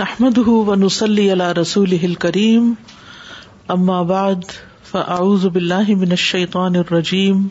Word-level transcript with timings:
نحمد 0.00 0.38
ونسلی 0.68 1.22
علی 1.32 1.44
رسول 1.58 1.92
کریم 2.22 2.64
بعد 4.08 4.42
فاعوذ 4.90 5.44
باللہ 5.52 5.92
من 6.00 6.10
الشیطان 6.16 6.74
الرجیم 6.76 7.46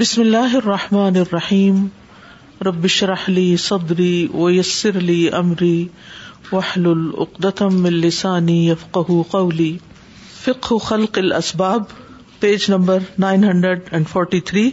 بسم 0.00 0.20
اللہ 0.20 0.54
الرحمان 0.62 1.16
الرحیم 1.22 1.84
رب 2.68 2.86
شرح 2.94 3.26
لی 3.28 3.44
صدری 3.64 4.14
ویسر 4.34 5.00
لی 5.00 5.20
امری 5.42 5.74
یسر 6.52 6.88
علی 6.88 7.68
من 7.80 7.92
لسانی 7.92 8.56
یفقہ 8.68 9.20
قولی 9.30 9.76
فقہ 10.44 10.78
خلق 10.84 11.18
الاسباب 11.24 11.82
پیج 12.40 12.64
نمبر 12.70 13.02
943 13.24 14.64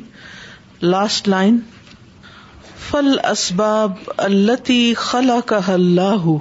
لاسٹ 0.95 1.27
لائن 1.35 1.59
فل 2.89 3.13
اسباب 3.31 3.99
التی 4.17 4.83
خلاق 5.07 5.53
اللہ 5.73 6.31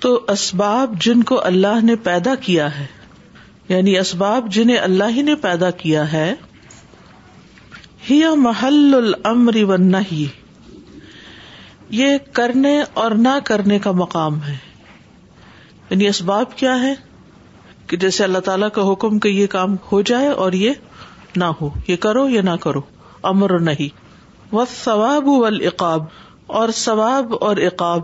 تو 0.00 0.18
اسباب 0.32 0.92
جن 1.04 1.22
کو 1.28 1.40
اللہ 1.44 1.80
نے 1.84 1.94
پیدا 2.02 2.34
کیا 2.40 2.66
ہے 2.78 2.86
یعنی 3.68 3.96
اسباب 3.98 4.50
جنہیں 4.56 4.76
اللہ 4.78 5.10
ہی 5.14 5.22
نے 5.22 5.34
پیدا 5.46 5.70
کیا 5.80 6.12
ہے 6.12 6.30
محل 8.42 8.94
و 9.24 9.76
یہ 12.00 12.16
کرنے 12.38 12.72
اور 13.02 13.10
نہ 13.24 13.32
کرنے 13.44 13.78
کا 13.86 13.92
مقام 14.02 14.42
ہے 14.42 14.56
یعنی 15.90 16.06
اسباب 16.08 16.56
کیا 16.58 16.78
ہے 16.82 16.92
کہ 17.90 17.96
جیسے 18.04 18.24
اللہ 18.24 18.44
تعالی 18.50 18.66
کا 18.74 18.82
حکم 18.92 19.18
کہ 19.24 19.28
یہ 19.38 19.46
کام 19.56 19.76
ہو 19.90 20.00
جائے 20.12 20.28
اور 20.44 20.52
یہ 20.62 21.42
نہ 21.42 21.50
ہو 21.60 21.68
یہ 21.88 21.96
کرو 22.06 22.28
یا 22.36 22.42
نہ 22.50 22.56
کرو 22.68 22.80
امر 23.34 23.58
نہیں 23.70 24.56
ثواب 24.76 25.28
و 25.28 25.38
اقاب 25.72 26.04
اور 26.60 26.68
ثواب 26.84 27.34
اور 27.48 27.56
اقاب 27.70 28.02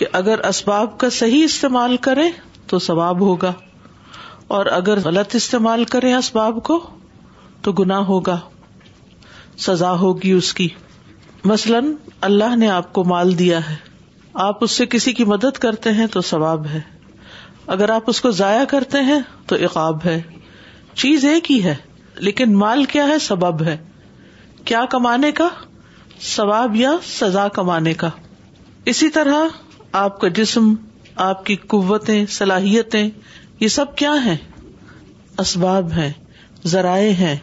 کہ 0.00 0.06
اگر 0.18 0.38
اسباب 0.48 0.96
کا 0.98 1.08
صحیح 1.14 1.42
استعمال 1.44 1.96
کرے 2.04 2.22
تو 2.68 2.78
ثواب 2.84 3.20
ہوگا 3.20 3.52
اور 4.58 4.66
اگر 4.76 4.98
غلط 5.04 5.34
استعمال 5.36 5.84
کرے 5.94 6.12
اسباب 6.14 6.62
کو 6.68 6.78
تو 7.62 7.72
گنا 7.80 7.98
ہوگا 8.12 8.38
سزا 9.66 9.92
ہوگی 10.04 10.30
اس 10.38 10.52
کی 10.60 10.68
مثلاً 11.52 11.92
اللہ 12.30 12.56
نے 12.62 12.68
آپ 12.76 12.92
کو 12.98 13.04
مال 13.12 13.38
دیا 13.38 13.58
ہے 13.68 13.76
آپ 14.48 14.64
اس 14.64 14.70
سے 14.80 14.86
کسی 14.96 15.12
کی 15.20 15.24
مدد 15.36 15.58
کرتے 15.68 15.92
ہیں 16.00 16.06
تو 16.14 16.20
ثواب 16.32 16.66
ہے 16.72 16.80
اگر 17.76 17.90
آپ 18.00 18.08
اس 18.14 18.20
کو 18.20 18.30
ضائع 18.40 18.64
کرتے 18.74 19.00
ہیں 19.12 19.20
تو 19.48 19.56
اقاب 19.64 20.04
ہے 20.04 20.20
چیز 21.02 21.24
ایک 21.34 21.50
ہی 21.52 21.62
ہے 21.64 21.74
لیکن 22.28 22.56
مال 22.66 22.84
کیا 22.94 23.06
ہے 23.08 23.18
سبب 23.30 23.62
ہے 23.68 23.76
کیا 24.70 24.84
کمانے 24.90 25.32
کا 25.42 25.48
ثواب 26.36 26.76
یا 26.86 26.96
سزا 27.16 27.46
کمانے 27.60 27.92
کا 28.04 28.10
اسی 28.94 29.08
طرح 29.20 29.46
آپ 29.98 30.18
کا 30.20 30.28
جسم 30.34 30.72
آپ 31.22 31.44
کی 31.46 31.54
قوتیں 31.72 32.18
صلاحیتیں 32.30 33.08
یہ 33.60 33.68
سب 33.76 33.94
کیا 34.00 34.12
ہیں 34.24 34.36
اسباب 35.44 35.90
ہیں 35.96 36.10
ذرائع 36.74 37.10
ہیں 37.18 37.34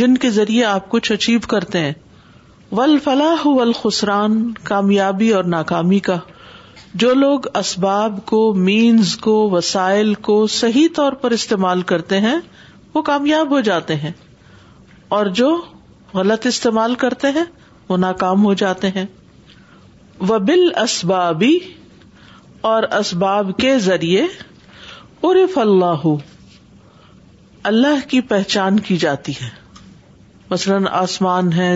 جن 0.00 0.16
کے 0.24 0.30
ذریعے 0.30 0.64
آپ 0.64 0.88
کچھ 0.90 1.10
اچیو 1.12 1.38
کرتے 1.48 1.78
ہیں 1.84 1.92
ول 2.78 2.96
فلاح 3.04 3.46
و 3.48 3.60
الخسران 3.60 4.36
کامیابی 4.70 5.30
اور 5.34 5.44
ناکامی 5.54 5.98
کا 6.08 6.16
جو 7.02 7.12
لوگ 7.20 7.46
اسباب 7.58 8.18
کو 8.26 8.42
مینز 8.66 9.16
کو 9.26 9.34
وسائل 9.50 10.12
کو 10.28 10.36
صحیح 10.56 10.88
طور 10.96 11.12
پر 11.22 11.30
استعمال 11.38 11.82
کرتے 11.92 12.18
ہیں 12.20 12.36
وہ 12.94 13.02
کامیاب 13.02 13.50
ہو 13.54 13.60
جاتے 13.70 13.96
ہیں 14.02 14.10
اور 15.16 15.26
جو 15.40 15.54
غلط 16.14 16.46
استعمال 16.46 16.94
کرتے 17.06 17.28
ہیں 17.38 17.44
وہ 17.88 17.96
ناکام 18.06 18.44
ہو 18.44 18.52
جاتے 18.64 18.88
ہیں 18.96 19.06
بال 20.26 20.68
اسبابی 20.82 21.58
اور 22.68 22.82
اسباب 22.98 23.48
کے 23.60 23.72
ذریعے 23.86 24.20
عرف 25.30 25.56
اللہ 25.58 26.04
اللہ 27.70 28.06
کی 28.08 28.20
پہچان 28.30 28.78
کی 28.86 28.96
جاتی 29.02 29.32
ہے 29.40 29.48
مثلاً 30.50 30.84
آسمان 31.00 31.52
ہے 31.52 31.66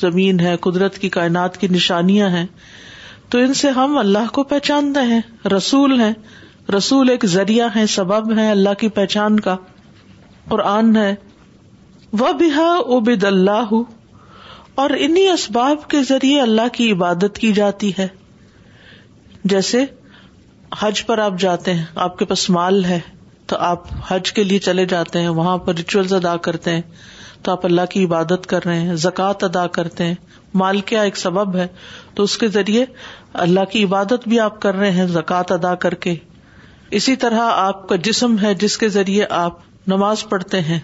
زمین 0.00 0.40
ہے 0.40 0.56
قدرت 0.66 0.96
کی 1.02 1.08
کائنات 1.16 1.56
کی 1.60 1.68
نشانیاں 1.70 2.28
ہیں 2.36 2.46
تو 3.34 3.38
ان 3.48 3.52
سے 3.60 3.70
ہم 3.80 3.96
اللہ 4.04 4.30
کو 4.38 4.44
پہچانتے 4.54 5.00
ہیں 5.10 5.20
رسول 5.56 6.00
ہیں 6.00 6.12
رسول 6.76 7.10
ایک 7.16 7.26
ذریعہ 7.34 7.68
ہے 7.76 7.86
سبب 7.96 8.32
ہے 8.38 8.50
اللہ 8.50 8.78
کی 8.84 8.88
پہچان 9.00 9.38
کا 9.48 9.56
قرآن 10.48 10.96
ہے 10.96 11.14
وہ 12.22 12.32
بحا 12.40 12.70
ابد 12.98 13.24
اللہ 13.34 13.72
اور 14.80 14.90
انہیں 14.98 15.28
اسباب 15.32 15.88
کے 15.90 16.02
ذریعے 16.14 16.40
اللہ 16.48 16.68
کی 16.80 16.90
عبادت 16.92 17.38
کی 17.44 17.52
جاتی 17.62 17.90
ہے 17.98 18.08
جیسے 19.54 19.84
حج 20.78 21.04
پر 21.06 21.18
آپ 21.18 21.38
جاتے 21.40 21.74
ہیں 21.74 21.84
آپ 22.06 22.18
کے 22.18 22.24
پاس 22.30 22.48
مال 22.50 22.84
ہے 22.84 22.98
تو 23.50 23.56
آپ 23.66 23.84
حج 24.10 24.32
کے 24.32 24.42
لیے 24.44 24.58
چلے 24.66 24.84
جاتے 24.86 25.20
ہیں 25.22 25.28
وہاں 25.36 25.56
پر 25.68 25.74
ریچولس 25.74 26.12
ادا 26.12 26.36
کرتے 26.48 26.70
ہیں 26.74 26.80
تو 27.42 27.52
آپ 27.52 27.64
اللہ 27.66 27.84
کی 27.90 28.04
عبادت 28.04 28.46
کر 28.48 28.64
رہے 28.64 28.80
ہیں 28.88 28.94
زکوٰۃ 29.06 29.44
ادا 29.48 29.66
کرتے 29.76 30.04
ہیں 30.06 30.14
مال 30.62 30.80
کیا 30.90 31.02
ایک 31.02 31.16
سبب 31.16 31.56
ہے 31.56 31.66
تو 32.14 32.22
اس 32.22 32.36
کے 32.38 32.48
ذریعے 32.58 32.84
اللہ 33.46 33.64
کی 33.72 33.84
عبادت 33.84 34.28
بھی 34.28 34.40
آپ 34.40 34.60
کر 34.62 34.74
رہے 34.76 34.90
ہیں 34.98 35.06
زکوٰۃ 35.12 35.52
ادا 35.58 35.74
کر 35.84 35.94
کے 36.06 36.14
اسی 36.98 37.16
طرح 37.24 37.50
آپ 37.54 37.88
کا 37.88 37.96
جسم 38.04 38.36
ہے 38.42 38.54
جس 38.64 38.76
کے 38.78 38.88
ذریعے 38.98 39.24
آپ 39.38 39.56
نماز 39.92 40.28
پڑھتے 40.28 40.60
ہیں 40.68 40.78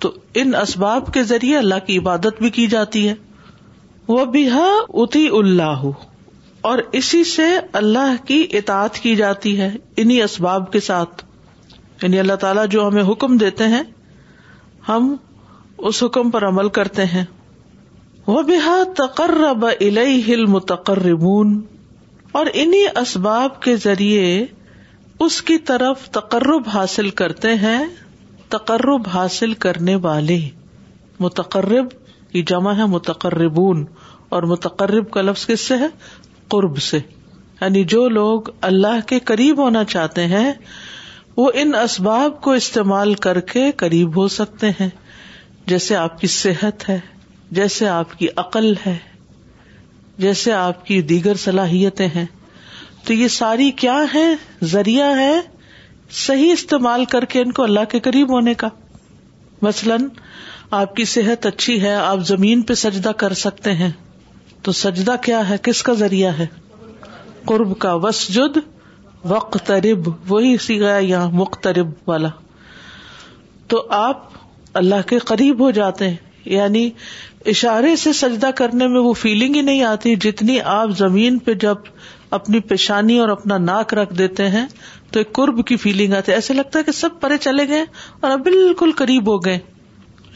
تو 0.00 0.12
ان 0.40 0.54
اسباب 0.60 1.12
کے 1.14 1.22
ذریعے 1.32 1.56
اللہ 1.58 1.84
کی 1.86 1.98
عبادت 1.98 2.40
بھی 2.42 2.50
کی 2.60 2.66
جاتی 2.76 3.08
ہے 3.08 3.14
وہ 4.08 4.24
بھی 4.34 4.46
ہے 4.52 4.68
اتھی 5.02 5.26
اللہ 5.38 5.84
اور 6.68 6.78
اسی 6.98 7.18
سے 7.24 7.44
اللہ 7.78 8.14
کی 8.28 8.36
اطاعت 8.58 8.98
کی 9.04 9.14
جاتی 9.16 9.50
ہے 9.60 9.68
انہیں 10.02 10.22
اسباب 10.22 10.70
کے 10.72 10.80
ساتھ 10.86 11.24
یعنی 12.02 12.18
اللہ 12.18 12.34
تعالیٰ 12.42 12.64
جو 12.74 12.86
ہمیں 12.86 13.02
حکم 13.10 13.36
دیتے 13.42 13.68
ہیں 13.74 13.82
ہم 14.88 15.14
اس 15.90 16.02
حکم 16.02 16.30
پر 16.30 16.46
عمل 16.48 16.68
کرتے 16.78 17.04
ہیں 17.12 17.22
وہ 18.26 18.42
بحا 18.50 18.74
تقرب 18.96 19.64
اور 22.32 22.52
انہیں 22.52 22.98
اسباب 23.02 23.58
کے 23.68 23.76
ذریعے 23.86 24.26
اس 25.26 25.40
کی 25.50 25.58
طرف 25.72 26.08
تقرب 26.18 26.68
حاصل 26.74 27.08
کرتے 27.22 27.54
ہیں 27.64 27.78
تقرب 28.56 29.08
حاصل 29.14 29.54
کرنے 29.66 29.96
والے 30.08 30.38
متقرب 31.26 31.88
کی 32.32 32.42
جمع 32.52 32.74
ہے 32.78 32.84
متقربون 32.98 33.84
اور 34.36 34.42
متقرب 34.48 35.10
کا 35.10 35.20
لفظ 35.22 35.46
کس 35.46 35.60
سے 35.68 35.76
ہے 35.82 35.86
قرب 36.50 36.76
سے 36.86 36.98
یعنی 37.60 37.82
جو 37.94 38.08
لوگ 38.08 38.48
اللہ 38.68 39.00
کے 39.08 39.18
قریب 39.30 39.58
ہونا 39.62 39.82
چاہتے 39.94 40.26
ہیں 40.34 40.52
وہ 41.36 41.50
ان 41.62 41.74
اسباب 41.82 42.40
کو 42.42 42.52
استعمال 42.60 43.14
کر 43.26 43.40
کے 43.52 43.70
قریب 43.82 44.16
ہو 44.18 44.26
سکتے 44.36 44.70
ہیں 44.80 44.88
جیسے 45.72 45.96
آپ 45.96 46.20
کی 46.20 46.26
صحت 46.36 46.88
ہے 46.88 46.98
جیسے 47.58 47.88
آپ 47.88 48.18
کی 48.18 48.28
عقل 48.44 48.72
ہے 48.86 48.96
جیسے 50.24 50.52
آپ 50.52 50.84
کی 50.86 51.00
دیگر 51.12 51.36
صلاحیتیں 51.44 52.06
ہیں 52.14 52.24
تو 53.06 53.12
یہ 53.12 53.28
ساری 53.34 53.70
کیا 53.84 53.98
ہے 54.14 54.26
ذریعہ 54.72 55.14
ہے 55.18 55.32
صحیح 56.24 56.52
استعمال 56.52 57.04
کر 57.14 57.24
کے 57.34 57.40
ان 57.42 57.52
کو 57.58 57.62
اللہ 57.62 57.84
کے 57.90 58.00
قریب 58.06 58.30
ہونے 58.34 58.54
کا 58.62 58.68
مثلاً 59.62 60.08
آپ 60.80 60.96
کی 60.96 61.04
صحت 61.14 61.46
اچھی 61.46 61.80
ہے 61.82 61.94
آپ 62.08 62.26
زمین 62.32 62.62
پہ 62.70 62.74
سجدہ 62.82 63.10
کر 63.22 63.32
سکتے 63.44 63.72
ہیں 63.82 63.90
تو 64.64 64.72
سجدہ 64.80 65.14
کیا 65.22 65.48
ہے 65.48 65.56
کس 65.62 65.82
کا 65.88 65.92
ذریعہ 66.02 66.32
ہے 66.38 66.46
قرب 67.46 67.78
کا 67.84 67.92
وسجد 68.04 68.56
وقت 69.32 69.70
وہی 70.28 70.56
سی 70.66 70.78
گیا 70.80 70.96
یہاں 70.98 71.30
مقترب 71.40 71.90
والا 72.08 72.28
تو 73.72 73.84
آپ 74.00 74.26
اللہ 74.80 75.06
کے 75.08 75.18
قریب 75.30 75.60
ہو 75.62 75.70
جاتے 75.78 76.08
ہیں 76.08 76.16
یعنی 76.54 76.88
اشارے 77.52 77.94
سے 78.02 78.12
سجدہ 78.18 78.50
کرنے 78.56 78.86
میں 78.92 79.00
وہ 79.00 79.12
فیلنگ 79.22 79.54
ہی 79.56 79.60
نہیں 79.68 79.82
آتی 79.84 80.14
جتنی 80.26 80.58
آپ 80.74 80.90
زمین 80.98 81.38
پہ 81.48 81.54
جب 81.64 81.90
اپنی 82.38 82.60
پیشانی 82.70 83.18
اور 83.18 83.28
اپنا 83.36 83.58
ناک 83.58 83.94
رکھ 83.94 84.14
دیتے 84.18 84.48
ہیں 84.56 84.66
تو 85.12 85.20
ایک 85.20 85.32
قرب 85.40 85.64
کی 85.66 85.76
فیلنگ 85.84 86.12
آتی 86.14 86.32
ہے 86.32 86.36
ایسے 86.36 86.54
لگتا 86.54 86.78
ہے 86.78 86.84
کہ 86.84 86.92
سب 86.92 87.20
پرے 87.20 87.36
چلے 87.48 87.68
گئے 87.68 87.84
اور 88.20 88.30
اب 88.30 88.44
بالکل 88.44 88.92
قریب 88.96 89.30
ہو 89.32 89.36
گئے 89.44 89.58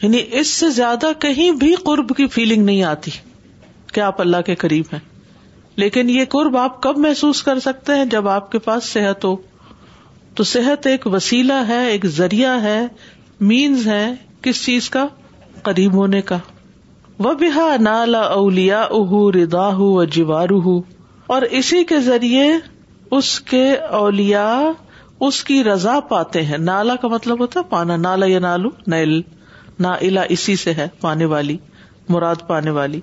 یعنی 0.01 0.23
اس 0.39 0.47
سے 0.61 0.69
زیادہ 0.79 1.11
کہیں 1.25 1.51
بھی 1.65 1.73
قرب 1.85 2.15
کی 2.17 2.27
فیلنگ 2.37 2.65
نہیں 2.65 2.83
آتی 2.93 3.11
کہ 3.93 4.01
آپ 4.01 4.21
اللہ 4.21 4.41
کے 4.45 4.55
قریب 4.65 4.93
ہیں 4.93 4.99
لیکن 5.81 6.09
یہ 6.09 6.25
قرب 6.29 6.57
آپ 6.57 6.81
کب 6.81 6.97
محسوس 7.07 7.41
کر 7.43 7.59
سکتے 7.65 7.95
ہیں 7.97 8.05
جب 8.15 8.27
آپ 8.35 8.51
کے 8.51 8.59
پاس 8.67 8.83
صحت 8.93 9.25
ہو 9.25 9.35
تو 10.39 10.43
صحت 10.51 10.87
ایک 10.87 11.05
وسیلہ 11.13 11.57
ہے 11.67 11.81
ایک 11.89 12.05
ذریعہ 12.19 12.61
ہے 12.63 12.77
مینز 13.51 13.87
ہے 13.87 14.03
کس 14.47 14.63
چیز 14.65 14.89
کا 14.95 15.05
قریب 15.67 15.93
ہونے 15.99 16.21
کا 16.31 16.37
وہ 17.25 17.33
بحا 17.39 17.67
نالا 17.89 18.21
اولیا 18.37 18.81
اہ 18.99 19.13
ردا 19.35 19.67
ہُو 19.77 19.93
جیواروہ 20.15 20.79
اور 21.35 21.41
اسی 21.59 21.83
کے 21.91 21.99
ذریعے 22.07 22.47
اس 23.17 23.29
کے 23.51 23.63
اولیا 23.99 24.47
اس 25.27 25.43
کی 25.49 25.63
رضا 25.63 25.99
پاتے 26.09 26.41
ہیں 26.45 26.57
نالا 26.69 26.95
کا 27.01 27.07
مطلب 27.07 27.39
ہوتا 27.41 27.59
ہے 27.59 27.69
پانا 27.69 27.95
نالا 28.07 28.25
یا 28.29 28.39
نالو 28.47 28.69
نیل 28.93 29.21
نا 29.85 29.91
الا 30.07 30.21
اسی 30.37 30.55
سے 30.63 30.73
ہے 30.79 30.87
پانے 31.01 31.25
والی 31.35 31.57
مراد 32.15 32.47
پانے 32.47 32.69
والی 32.79 32.99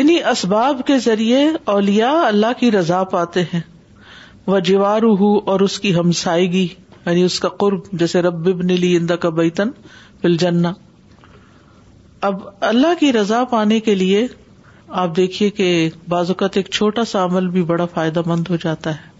انہی 0.00 0.18
اسباب 0.30 0.80
کے 0.86 0.96
ذریعے 1.04 1.38
اولیا 1.72 2.10
اللہ 2.26 2.52
کی 2.58 2.70
رضا 2.70 3.02
پاتے 3.14 3.42
ہیں 3.52 3.60
وہ 4.50 4.58
جیواروہ 4.68 5.30
اور 5.52 5.60
اس 5.66 5.78
کی 5.86 5.94
ہمسائیگی 5.94 6.66
یعنی 7.06 7.22
اس 7.28 7.38
کا 7.44 7.48
قرب 7.62 7.86
جیسے 8.02 8.22
رب 8.28 8.46
ابن 8.48 8.72
لی 8.84 8.94
اندا 8.96 9.16
کا 9.26 9.28
بیتن 9.40 9.70
جنا 10.42 10.72
اب 12.28 12.44
اللہ 12.68 12.94
کی 13.00 13.12
رضا 13.12 13.42
پانے 13.54 13.80
کے 13.88 13.94
لیے 14.04 14.26
آپ 15.04 15.16
دیکھیے 15.16 15.50
کہ 15.58 15.68
بعض 16.14 16.30
اوقات 16.34 16.56
ایک 16.56 16.70
چھوٹا 16.78 17.04
سا 17.14 17.24
عمل 17.24 17.48
بھی 17.56 17.62
بڑا 17.72 17.86
فائدہ 17.94 18.22
مند 18.26 18.46
ہو 18.50 18.56
جاتا 18.64 18.94
ہے 18.96 19.16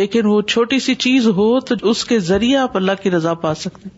لیکن 0.00 0.26
وہ 0.26 0.40
چھوٹی 0.54 0.78
سی 0.86 0.94
چیز 1.06 1.26
ہو 1.40 1.48
تو 1.70 1.74
اس 1.90 2.04
کے 2.12 2.18
ذریعے 2.32 2.56
آپ 2.66 2.76
اللہ 2.82 3.02
کی 3.02 3.10
رضا 3.16 3.34
پا 3.46 3.54
سکتے 3.64 3.88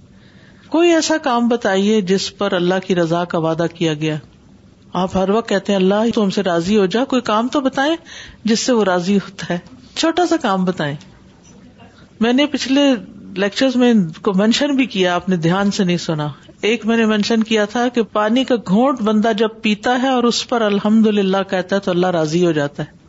کوئی 0.76 0.93
ایسا 0.94 1.17
کام 1.29 1.49
بتائیے 1.49 2.00
جس 2.12 2.37
پر 2.38 2.62
اللہ 2.62 2.87
کی 2.87 2.94
رضا 3.03 3.25
کا 3.35 3.38
وعدہ 3.49 3.67
کیا 3.75 3.94
گیا 4.06 4.17
آپ 5.00 5.17
ہر 5.17 5.31
وقت 5.35 5.49
کہتے 5.49 5.73
ہیں 5.73 5.76
اللہ 5.79 6.11
تم 6.14 6.29
سے 6.35 6.43
راضی 6.43 6.76
ہو 6.79 6.85
جا 6.94 7.05
کوئی 7.12 7.23
کام 7.29 7.46
تو 7.55 7.61
بتائیں 7.61 7.94
جس 8.50 8.61
سے 8.67 8.73
وہ 8.73 8.82
راضی 8.85 9.14
ہوتا 9.25 9.46
ہے 9.52 9.58
چھوٹا 9.94 10.26
سا 10.31 10.37
کام 10.43 10.64
بتائیں 10.64 10.94
میں 12.20 12.32
نے 12.32 12.46
پچھلے 12.52 12.81
لیکچر 13.44 13.76
میں 13.82 13.93
کو 14.25 14.32
مینشن 14.41 14.75
بھی 14.76 14.85
کیا 14.93 15.14
آپ 15.14 15.29
نے 15.29 15.37
دھیان 15.46 15.70
سے 15.79 15.85
نہیں 15.85 15.96
سنا 16.05 16.26
ایک 16.69 16.85
میں 16.87 16.96
نے 16.96 17.06
مینشن 17.06 17.43
کیا 17.49 17.64
تھا 17.73 17.87
کہ 17.94 18.02
پانی 18.12 18.44
کا 18.50 18.55
گھونٹ 18.67 19.00
بندہ 19.08 19.32
جب 19.38 19.61
پیتا 19.62 19.96
ہے 20.02 20.08
اور 20.08 20.25
اس 20.31 20.46
پر 20.49 20.62
الحمد 20.67 21.06
للہ 21.19 21.43
کہتا 21.50 21.76
ہے 21.76 21.81
تو 21.87 21.90
اللہ 21.90 22.11
راضی 22.19 22.44
ہو 22.44 22.52
جاتا 22.61 22.82
ہے 22.82 23.02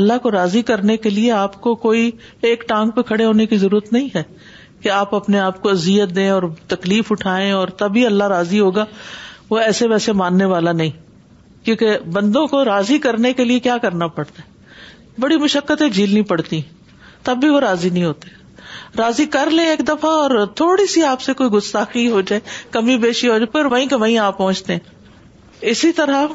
اللہ 0.00 0.18
کو 0.22 0.30
راضی 0.30 0.62
کرنے 0.72 0.96
کے 1.04 1.10
لیے 1.10 1.30
آپ 1.32 1.60
کو 1.66 1.74
کوئی 1.86 2.10
ایک 2.48 2.64
ٹانگ 2.68 2.90
پہ 2.96 3.02
کھڑے 3.12 3.24
ہونے 3.24 3.46
کی 3.52 3.56
ضرورت 3.56 3.92
نہیں 3.92 4.08
ہے 4.14 4.22
کہ 4.82 4.88
آپ 4.96 5.14
اپنے 5.14 5.38
آپ 5.40 5.60
کو 5.62 5.68
ازیت 5.70 6.14
دیں 6.16 6.28
اور 6.30 6.42
تکلیف 6.74 7.12
اٹھائیں 7.12 7.50
اور 7.52 7.68
تبھی 7.82 8.04
اللہ 8.06 8.24
راضی 8.36 8.60
ہوگا 8.60 8.84
وہ 9.50 9.58
ایسے 9.60 9.86
ویسے 9.88 10.12
ماننے 10.22 10.44
والا 10.54 10.72
نہیں 10.78 10.90
کیونکہ 11.64 11.96
بندوں 12.12 12.46
کو 12.46 12.64
راضی 12.64 12.98
کرنے 13.06 13.32
کے 13.40 13.44
لیے 13.44 13.58
کیا 13.66 13.76
کرنا 13.82 14.06
پڑتا 14.16 14.42
ہے 14.42 15.20
بڑی 15.20 15.36
مشقتیں 15.38 15.88
جھیلنی 15.88 16.22
پڑتی 16.30 16.60
تب 17.24 17.36
بھی 17.40 17.48
وہ 17.48 17.60
راضی 17.60 17.90
نہیں 17.90 18.04
ہوتے 18.04 18.34
راضی 18.98 19.24
کر 19.36 19.50
لے 19.50 19.62
ایک 19.70 19.80
دفعہ 19.88 20.10
اور 20.20 20.30
تھوڑی 20.56 20.86
سی 20.92 21.02
آپ 21.04 21.20
سے 21.22 21.32
کوئی 21.34 21.50
گستاخی 21.50 22.08
ہو 22.10 22.20
جائے 22.30 22.40
کمی 22.70 22.96
بیشی 22.98 23.28
ہو 23.28 23.38
جائے 23.38 23.50
پر 23.52 23.64
وہیں 23.72 23.94
وہیں 24.00 24.18
آپ 24.18 24.38
پہنچتے 24.38 24.72
ہیں 24.72 25.68
اسی 25.74 25.92
طرح 26.00 26.26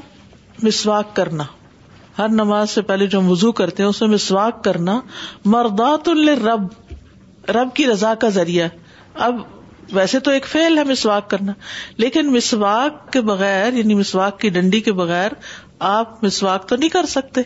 مسواک 0.63 1.15
کرنا 1.15 1.43
ہر 2.17 2.29
نماز 2.37 2.69
سے 2.69 2.81
پہلے 2.89 3.05
جو 3.15 3.21
وضو 3.23 3.51
کرتے 3.59 3.83
ہیں 3.83 3.89
اس 3.89 4.01
میں 4.01 4.09
مسواک 4.09 4.63
کرنا 4.63 4.99
مردات 5.53 6.07
الرب 6.09 6.47
رب 7.45 7.51
رب 7.57 7.73
کی 7.75 7.87
رضا 7.87 8.13
کا 8.23 8.29
ذریعہ 8.39 8.67
اب 9.27 9.39
ویسے 9.93 10.19
تو 10.27 10.31
ایک 10.31 10.45
فیل 10.47 10.77
ہے 10.77 10.83
مسواک 10.89 11.29
کرنا 11.29 11.53
لیکن 12.03 12.31
مسواک 12.33 13.11
کے 13.13 13.21
بغیر 13.31 13.73
یعنی 13.77 13.93
مسواک 13.95 14.39
کی 14.39 14.49
ڈنڈی 14.57 14.79
کے 14.81 14.91
بغیر 15.01 15.31
آپ 15.89 16.23
مسواک 16.23 16.67
تو 16.69 16.75
نہیں 16.75 16.89
کر 16.89 17.05
سکتے 17.15 17.41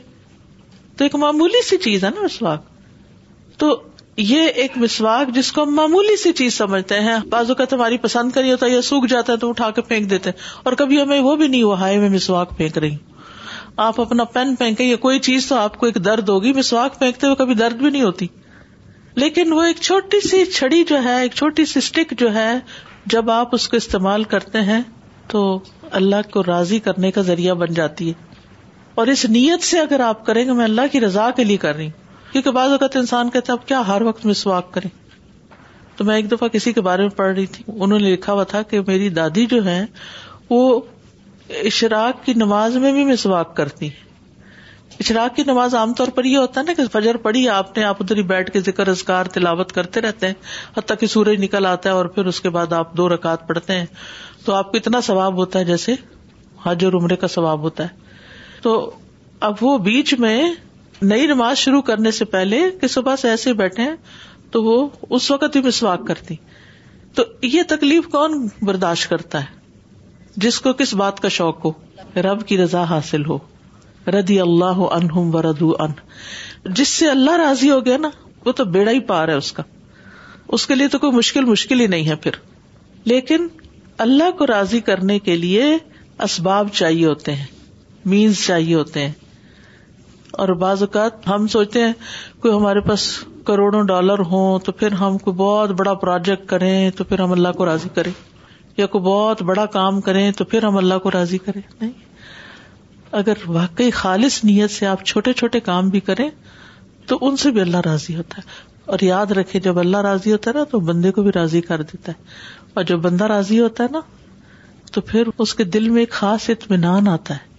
تو 0.97 1.03
ایک 1.05 1.15
معمولی 1.23 1.63
سی 1.69 1.77
چیز 1.85 2.03
ہے 2.03 2.09
نا 2.15 2.21
مسواک 2.23 3.59
تو 3.59 3.75
یہ 4.17 4.47
ایک 4.63 4.77
مسواک 4.77 5.33
جس 5.35 5.51
کو 5.51 5.63
ہم 5.63 5.75
معمولی 5.75 6.15
سی 6.23 6.31
چیز 6.33 6.57
سمجھتے 6.57 6.99
ہیں 7.07 7.15
بازو 7.29 7.55
کا 7.61 7.65
تمہاری 7.73 7.97
پسند 8.01 8.31
کری 8.35 8.51
ہوتا 8.51 8.65
ہے 8.65 8.71
یا 8.71 8.81
سوکھ 8.91 9.07
جاتا 9.11 9.33
ہے 9.33 9.37
تو 9.37 9.49
اٹھا 9.49 9.69
کے 9.75 9.81
پھینک 9.89 10.09
دیتے 10.09 10.29
ہیں 10.29 10.47
اور 10.63 10.73
کبھی 10.81 11.01
ہمیں 11.01 11.19
وہ 11.19 11.35
بھی 11.41 11.47
نہیں 11.47 11.63
ہوا 11.63 11.79
ہائے 11.79 11.97
میں 11.99 12.09
مسواک 12.09 12.55
پھینک 12.57 12.77
رہی 12.77 12.91
ہوں 12.95 13.13
آپ 13.87 13.99
اپنا 14.01 14.23
پین 14.33 14.55
پھینکیں 14.55 14.85
یا 14.85 14.95
کوئی 15.05 15.19
چیز 15.29 15.47
تو 15.47 15.55
آپ 15.59 15.77
کو 15.77 15.85
ایک 15.85 16.03
درد 16.05 16.29
ہوگی 16.29 16.53
مسواک 16.57 16.97
پھینکتے 16.99 17.27
ہوئے 17.27 17.35
کبھی 17.43 17.53
درد 17.63 17.81
بھی 17.81 17.89
نہیں 17.89 18.03
ہوتی 18.03 18.27
لیکن 19.21 19.53
وہ 19.53 19.63
ایک 19.63 19.77
چھوٹی 19.81 20.19
سی 20.27 20.43
چھڑی 20.45 20.83
جو 20.87 21.03
ہے 21.03 21.15
ایک 21.21 21.33
چھوٹی 21.33 21.65
سی 21.65 21.77
اسٹک 21.79 22.13
جو 22.19 22.33
ہے 22.33 22.51
جب 23.13 23.29
آپ 23.31 23.53
اس 23.55 23.67
کو 23.69 23.77
استعمال 23.77 24.23
کرتے 24.33 24.61
ہیں 24.69 24.79
تو 25.31 25.41
اللہ 25.99 26.29
کو 26.31 26.43
راضی 26.47 26.79
کرنے 26.87 27.11
کا 27.17 27.21
ذریعہ 27.29 27.53
بن 27.61 27.73
جاتی 27.73 28.07
ہے 28.09 28.23
اور 29.01 29.07
اس 29.13 29.25
نیت 29.35 29.63
سے 29.63 29.79
اگر 29.79 29.99
آپ 30.09 30.25
کریں 30.25 30.43
گے 30.47 30.53
میں 30.59 30.63
اللہ 30.63 30.91
کی 30.91 30.99
رضا 31.01 31.29
کے 31.35 31.43
لیے 31.43 31.57
کر 31.65 31.75
رہی 31.75 31.85
ہوں 31.85 32.31
کیونکہ 32.31 32.51
بعض 32.57 32.71
اوقات 32.71 32.95
انسان 32.97 33.29
کہتا 33.29 33.53
ہے 33.53 33.57
اب 33.59 33.67
کیا 33.67 33.81
ہر 33.87 34.01
وقت 34.07 34.25
مسواک 34.25 34.71
کریں 34.73 34.89
تو 35.97 36.05
میں 36.05 36.15
ایک 36.15 36.31
دفعہ 36.31 36.47
کسی 36.55 36.73
کے 36.73 36.81
بارے 36.87 37.01
میں 37.01 37.15
پڑھ 37.17 37.33
رہی 37.35 37.45
تھی 37.57 37.63
انہوں 37.73 37.97
نے 37.99 38.09
لکھا 38.11 38.33
ہوا 38.33 38.43
تھا 38.53 38.61
کہ 38.71 38.81
میری 38.87 39.09
دادی 39.19 39.45
جو 39.55 39.63
ہے 39.65 39.83
وہ 40.49 40.61
اشراق 41.71 42.23
کی 42.25 42.33
نماز 42.43 42.75
میں 42.85 42.91
بھی 42.93 43.05
مسواک 43.05 43.55
کرتی 43.55 43.89
ہیں 43.89 44.04
اشراق 44.99 45.35
کی 45.35 45.43
نماز 45.47 45.73
عام 45.75 45.93
طور 45.93 46.07
پر 46.15 46.25
یہ 46.25 46.37
ہوتا 46.37 46.59
ہے 46.59 46.65
نا 46.65 46.73
کہ 46.73 46.83
فجر 46.91 47.17
پڑی 47.23 47.47
آپ 47.49 47.77
نے 47.77 47.83
آپ 47.83 48.01
ادھر 48.01 48.17
ہی 48.17 48.21
بیٹھ 48.27 48.51
کے 48.51 48.59
ذکر 48.67 48.87
ازکار 48.87 49.25
تلاوت 49.33 49.71
کرتے 49.77 50.01
رہتے 50.01 50.27
ہیں 50.27 50.33
حتیٰ 50.77 50.97
کہ 50.99 51.07
سورج 51.13 51.41
نکل 51.43 51.65
آتا 51.65 51.89
ہے 51.89 51.95
اور 51.95 52.05
پھر 52.15 52.25
اس 52.31 52.39
کے 52.41 52.49
بعد 52.57 52.73
آپ 52.73 52.93
دو 52.97 53.07
رکعت 53.09 53.47
پڑھتے 53.47 53.77
ہیں 53.79 53.85
تو 54.45 54.53
آپ 54.55 54.69
کو 54.71 54.77
اتنا 54.77 55.01
ثواب 55.07 55.37
ہوتا 55.37 55.59
ہے 55.59 55.63
جیسے 55.65 55.95
حج 56.65 56.85
اور 56.85 56.93
عمرے 56.99 57.15
کا 57.23 57.27
ثواب 57.33 57.61
ہوتا 57.63 57.83
ہے 57.83 58.13
تو 58.61 58.75
اب 59.49 59.55
وہ 59.63 59.77
بیچ 59.89 60.13
میں 60.19 60.39
نئی 61.01 61.25
نماز 61.27 61.57
شروع 61.57 61.81
کرنے 61.91 62.11
سے 62.19 62.25
پہلے 62.35 62.61
کہ 62.81 62.87
صبح 62.93 63.15
سے 63.21 63.29
ایسے 63.29 63.53
بیٹھے 63.63 63.89
تو 64.51 64.63
وہ 64.63 64.77
اس 65.15 65.29
وقت 65.31 65.55
ہی 65.55 65.61
مسواک 65.65 66.05
کرتی 66.07 66.35
تو 67.15 67.23
یہ 67.53 67.61
تکلیف 67.69 68.07
کون 68.11 68.45
برداشت 68.67 69.09
کرتا 69.09 69.41
ہے 69.43 69.63
جس 70.45 70.59
کو 70.61 70.73
کس 70.81 70.93
بات 71.03 71.19
کا 71.19 71.27
شوق 71.39 71.65
ہو 71.65 71.71
رب 72.21 72.45
کی 72.47 72.57
رضا 72.57 72.83
حاصل 72.89 73.25
ہو 73.29 73.37
ردی 74.13 74.39
اللہ 74.39 74.81
ان 75.15 75.91
جس 76.75 76.87
سے 76.87 77.09
اللہ 77.09 77.35
راضی 77.41 77.69
ہو 77.71 77.83
گیا 77.85 77.97
نا 77.97 78.09
وہ 78.45 78.51
تو 78.59 78.65
بیڑا 78.75 78.91
ہی 78.91 78.99
پار 79.09 79.27
ہے 79.27 79.33
اس 79.33 79.51
کا 79.53 79.63
اس 80.57 80.65
کے 80.67 80.75
لیے 80.75 80.87
تو 80.95 80.99
کوئی 80.99 81.15
مشکل 81.17 81.45
مشکل 81.45 81.79
ہی 81.81 81.87
نہیں 81.93 82.07
ہے 82.09 82.15
پھر 82.25 82.31
لیکن 83.11 83.47
اللہ 84.05 84.31
کو 84.37 84.47
راضی 84.47 84.79
کرنے 84.89 85.17
کے 85.27 85.35
لیے 85.37 85.63
اسباب 86.23 86.67
چاہیے 86.73 87.05
ہوتے 87.05 87.35
ہیں 87.35 87.45
مینس 88.13 88.45
چاہیے 88.45 88.75
ہوتے 88.75 89.05
ہیں 89.05 89.11
اور 90.43 90.49
بعض 90.63 90.81
اوقات 90.83 91.27
ہم 91.27 91.47
سوچتے 91.47 91.83
ہیں 91.83 91.91
کوئی 92.41 92.53
ہمارے 92.53 92.79
پاس 92.87 93.07
کروڑوں 93.45 93.81
ڈالر 93.91 94.19
ہوں 94.31 94.59
تو 94.65 94.71
پھر 94.81 94.91
ہم 95.01 95.17
کو 95.23 95.31
بہت 95.43 95.71
بڑا 95.79 95.93
پروجیکٹ 96.03 96.47
کریں 96.49 96.89
تو 96.97 97.03
پھر 97.11 97.19
ہم 97.21 97.31
اللہ 97.31 97.51
کو 97.57 97.65
راضی 97.65 97.89
کریں 97.95 98.11
یا 98.77 98.85
کوئی 98.95 99.03
بہت 99.03 99.41
بڑا 99.51 99.65
کام 99.77 100.01
کریں 100.07 100.31
تو 100.37 100.45
پھر 100.53 100.63
ہم 100.63 100.77
اللہ 100.77 100.97
کو 101.03 101.11
راضی 101.11 101.37
کریں 101.45 101.61
نہیں 101.81 101.91
اگر 103.19 103.43
واقعی 103.57 103.91
خالص 103.91 104.43
نیت 104.45 104.71
سے 104.71 104.85
آپ 104.87 105.03
چھوٹے 105.05 105.33
چھوٹے 105.33 105.59
کام 105.69 105.89
بھی 105.89 105.99
کریں 106.09 106.29
تو 107.07 107.17
ان 107.21 107.35
سے 107.37 107.51
بھی 107.57 107.61
اللہ 107.61 107.81
راضی 107.85 108.15
ہوتا 108.15 108.37
ہے 108.41 108.51
اور 108.91 108.99
یاد 109.01 109.31
رکھے 109.37 109.59
جب 109.59 109.79
اللہ 109.79 109.97
راضی 110.07 110.31
ہوتا 110.31 110.51
ہے 110.51 110.55
نا 110.57 110.63
تو 110.71 110.79
بندے 110.89 111.11
کو 111.11 111.21
بھی 111.23 111.31
راضی 111.35 111.61
کر 111.61 111.81
دیتا 111.91 112.11
ہے 112.11 112.67
اور 112.73 112.83
جب 112.91 112.99
بندہ 113.01 113.23
راضی 113.31 113.59
ہوتا 113.59 113.83
ہے 113.83 113.89
نا 113.91 113.99
تو 114.93 115.01
پھر 115.11 115.27
اس 115.37 115.53
کے 115.55 115.63
دل 115.63 115.89
میں 115.89 116.01
ایک 116.01 116.11
خاص 116.11 116.49
اطمینان 116.49 117.07
آتا 117.07 117.33
ہے 117.33 117.53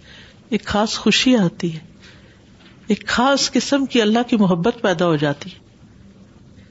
ایک 0.57 0.65
خاص 0.65 0.95
خوشی 0.97 1.35
آتی 1.37 1.73
ہے 1.75 1.85
ایک 2.93 3.05
خاص 3.07 3.49
قسم 3.51 3.85
کی 3.93 4.01
اللہ 4.01 4.27
کی 4.27 4.37
محبت 4.39 4.81
پیدا 4.81 5.05
ہو 5.05 5.15
جاتی 5.23 5.49
ہے 5.53 5.65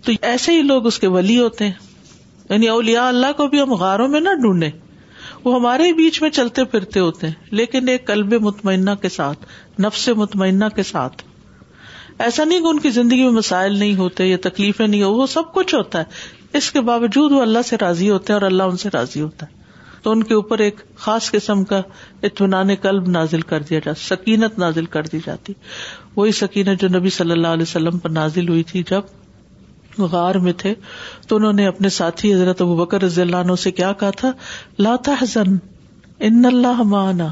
تو 0.05 0.13
ایسے 0.29 0.53
ہی 0.57 0.63
لوگ 0.63 0.87
اس 0.87 0.99
کے 0.99 1.07
ولی 1.17 1.39
ہوتے 1.39 1.65
ہیں 1.67 2.49
یعنی 2.51 2.69
اولیاء 2.69 3.03
اللہ 3.07 3.33
کو 3.37 3.47
بھی 3.55 3.61
ہم 3.61 3.73
غاروں 3.75 4.09
میں 4.09 4.21
نہ 4.21 4.35
ڈھونڈیں 4.43 4.71
وہ 5.47 5.55
ہمارے 5.55 5.93
بیچ 5.97 6.21
میں 6.23 6.29
چلتے 6.37 6.65
پھرتے 6.71 7.01
ہوتے 7.01 7.27
ہیں 7.27 7.55
لیکن 7.59 7.89
ایک 7.89 8.07
قلب 8.07 8.33
مطمئنہ 8.43 8.91
کے 9.03 9.09
ساتھ 9.17 9.45
نفس 9.81 10.09
مطمئنہ 10.17 10.65
کے 10.77 10.83
ساتھ 10.93 11.23
ایسا 12.25 12.45
نہیں 12.45 12.61
کہ 12.61 12.67
ان 12.67 12.79
کی 12.87 12.91
زندگی 12.91 13.23
میں 13.23 13.31
مسائل 13.33 13.77
نہیں 13.79 13.95
ہوتے 13.97 14.27
یا 14.27 14.37
تکلیفیں 14.43 14.87
نہیں 14.87 15.03
ہو 15.03 15.13
وہ 15.15 15.27
سب 15.35 15.53
کچھ 15.55 15.75
ہوتا 15.75 15.99
ہے 16.01 16.59
اس 16.61 16.71
کے 16.77 16.81
باوجود 16.89 17.33
وہ 17.33 17.43
اللہ 17.43 17.63
سے 17.69 17.77
راضی 17.81 18.09
ہوتے 18.11 18.33
ہیں 18.33 18.39
اور 18.41 18.47
اللہ 18.51 18.73
ان 18.73 18.77
سے 18.83 18.89
راضی 18.95 19.21
ہوتا 19.23 19.47
ہے 19.47 19.55
تو 20.03 20.13
ان 20.13 20.23
کے 20.25 20.35
اوپر 20.35 20.59
ایک 20.67 20.81
خاص 21.05 21.31
قسم 21.33 21.63
کا 21.73 21.81
اطمینان 22.31 22.75
قلب 22.83 23.09
نازل 23.19 23.41
کر 23.53 23.63
دیا 23.71 23.79
جاتا 23.85 24.01
سکینت 24.07 24.59
نازل 24.65 24.87
کر 24.97 25.07
دی 25.13 25.19
جاتی 25.27 25.53
وہی 26.17 26.33
سکینت 26.41 26.81
جو 26.81 26.89
نبی 26.99 27.11
صلی 27.21 27.33
اللہ 27.33 27.57
علیہ 27.59 27.69
وسلم 27.71 27.99
پر 28.07 28.11
نازل 28.21 28.49
ہوئی 28.49 28.63
تھی 28.73 28.83
جب 28.91 29.15
غار 30.13 30.35
میں 30.47 30.53
تھے 30.59 30.75
تو 31.29 31.37
انہوں 31.37 31.53
نے 31.53 31.67
اپنے 31.67 31.89
ساتھی 31.99 32.33
حضرت 32.35 32.63
ابو 32.63 32.77
بکر 32.77 33.03
رضی 33.03 33.21
اللہ 33.21 33.37
عنہ 33.47 33.55
سے 33.63 33.71
کیا 33.81 33.93
کہا 34.01 34.11
تھا 34.17 34.31
لاتا 34.79 35.15
تحزن 35.15 35.57
ان 36.29 36.45
اللہ 36.47 36.83
معنا 36.95 37.29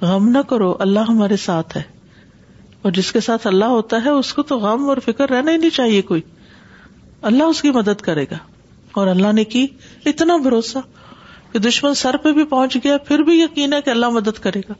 غم 0.00 0.28
نہ 0.28 0.38
کرو 0.48 0.74
اللہ 0.80 1.08
ہمارے 1.08 1.36
ساتھ 1.44 1.76
ہے 1.76 1.82
اور 2.82 2.92
جس 2.92 3.12
کے 3.12 3.20
ساتھ 3.26 3.46
اللہ 3.46 3.72
ہوتا 3.78 4.04
ہے 4.04 4.10
اس 4.10 4.32
کو 4.34 4.42
تو 4.50 4.58
غم 4.60 4.88
اور 4.88 4.96
فکر 5.04 5.30
رہنا 5.30 5.52
ہی 5.52 5.56
نہیں 5.56 5.70
چاہیے 5.76 6.00
کوئی 6.12 6.20
اللہ 7.30 7.42
اس 7.52 7.62
کی 7.62 7.70
مدد 7.72 8.00
کرے 8.08 8.24
گا 8.30 8.36
اور 9.02 9.06
اللہ 9.08 9.32
نے 9.32 9.44
کی 9.54 9.66
اتنا 10.06 10.36
بھروسہ 10.42 10.78
کہ 11.52 11.58
دشمن 11.58 11.94
سر 11.94 12.16
پہ 12.22 12.32
بھی 12.32 12.44
پہنچ 12.50 12.76
گیا 12.84 12.96
پھر 13.06 13.18
بھی 13.28 13.40
یقین 13.40 13.72
ہے 13.72 13.80
کہ 13.82 13.90
اللہ 13.90 14.08
مدد 14.18 14.38
کرے 14.42 14.60
گا 14.68 14.74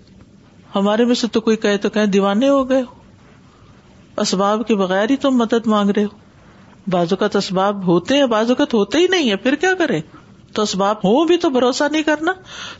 ہمارے 0.75 1.05
میں 1.05 1.15
سے 1.15 1.27
تو 1.33 1.41
کوئی 1.41 1.57
کہے 1.65 1.77
تو 1.87 1.91
کہیں 1.97 2.07
دیوانے 2.17 2.49
ہو 2.49 2.69
گئے 2.69 2.81
ہو 2.83 4.21
اسباب 4.21 4.67
کے 4.67 4.75
بغیر 4.77 5.11
ہی 5.11 5.17
تم 5.27 5.37
مدد 5.39 5.67
مانگ 5.67 5.91
رہے 5.97 6.05
ہو 6.05 6.23
بازو 6.93 7.17
اسباب 7.37 7.87
ہوتے 7.87 8.17
ہیں 8.17 8.27
بازو 8.33 8.55
ہوتے 8.73 8.99
ہی 8.99 9.07
نہیں 9.11 9.31
ہے 9.31 9.37
پھر 9.45 9.55
کیا 9.65 9.73
کرے 9.79 10.01
تو 10.57 10.63
اسباب 10.63 10.97
ہو 11.05 11.25
بھی 11.27 11.37
تو 11.45 11.49
بھروسہ 11.51 11.85
نہیں 11.93 12.03
کرنا 12.09 12.33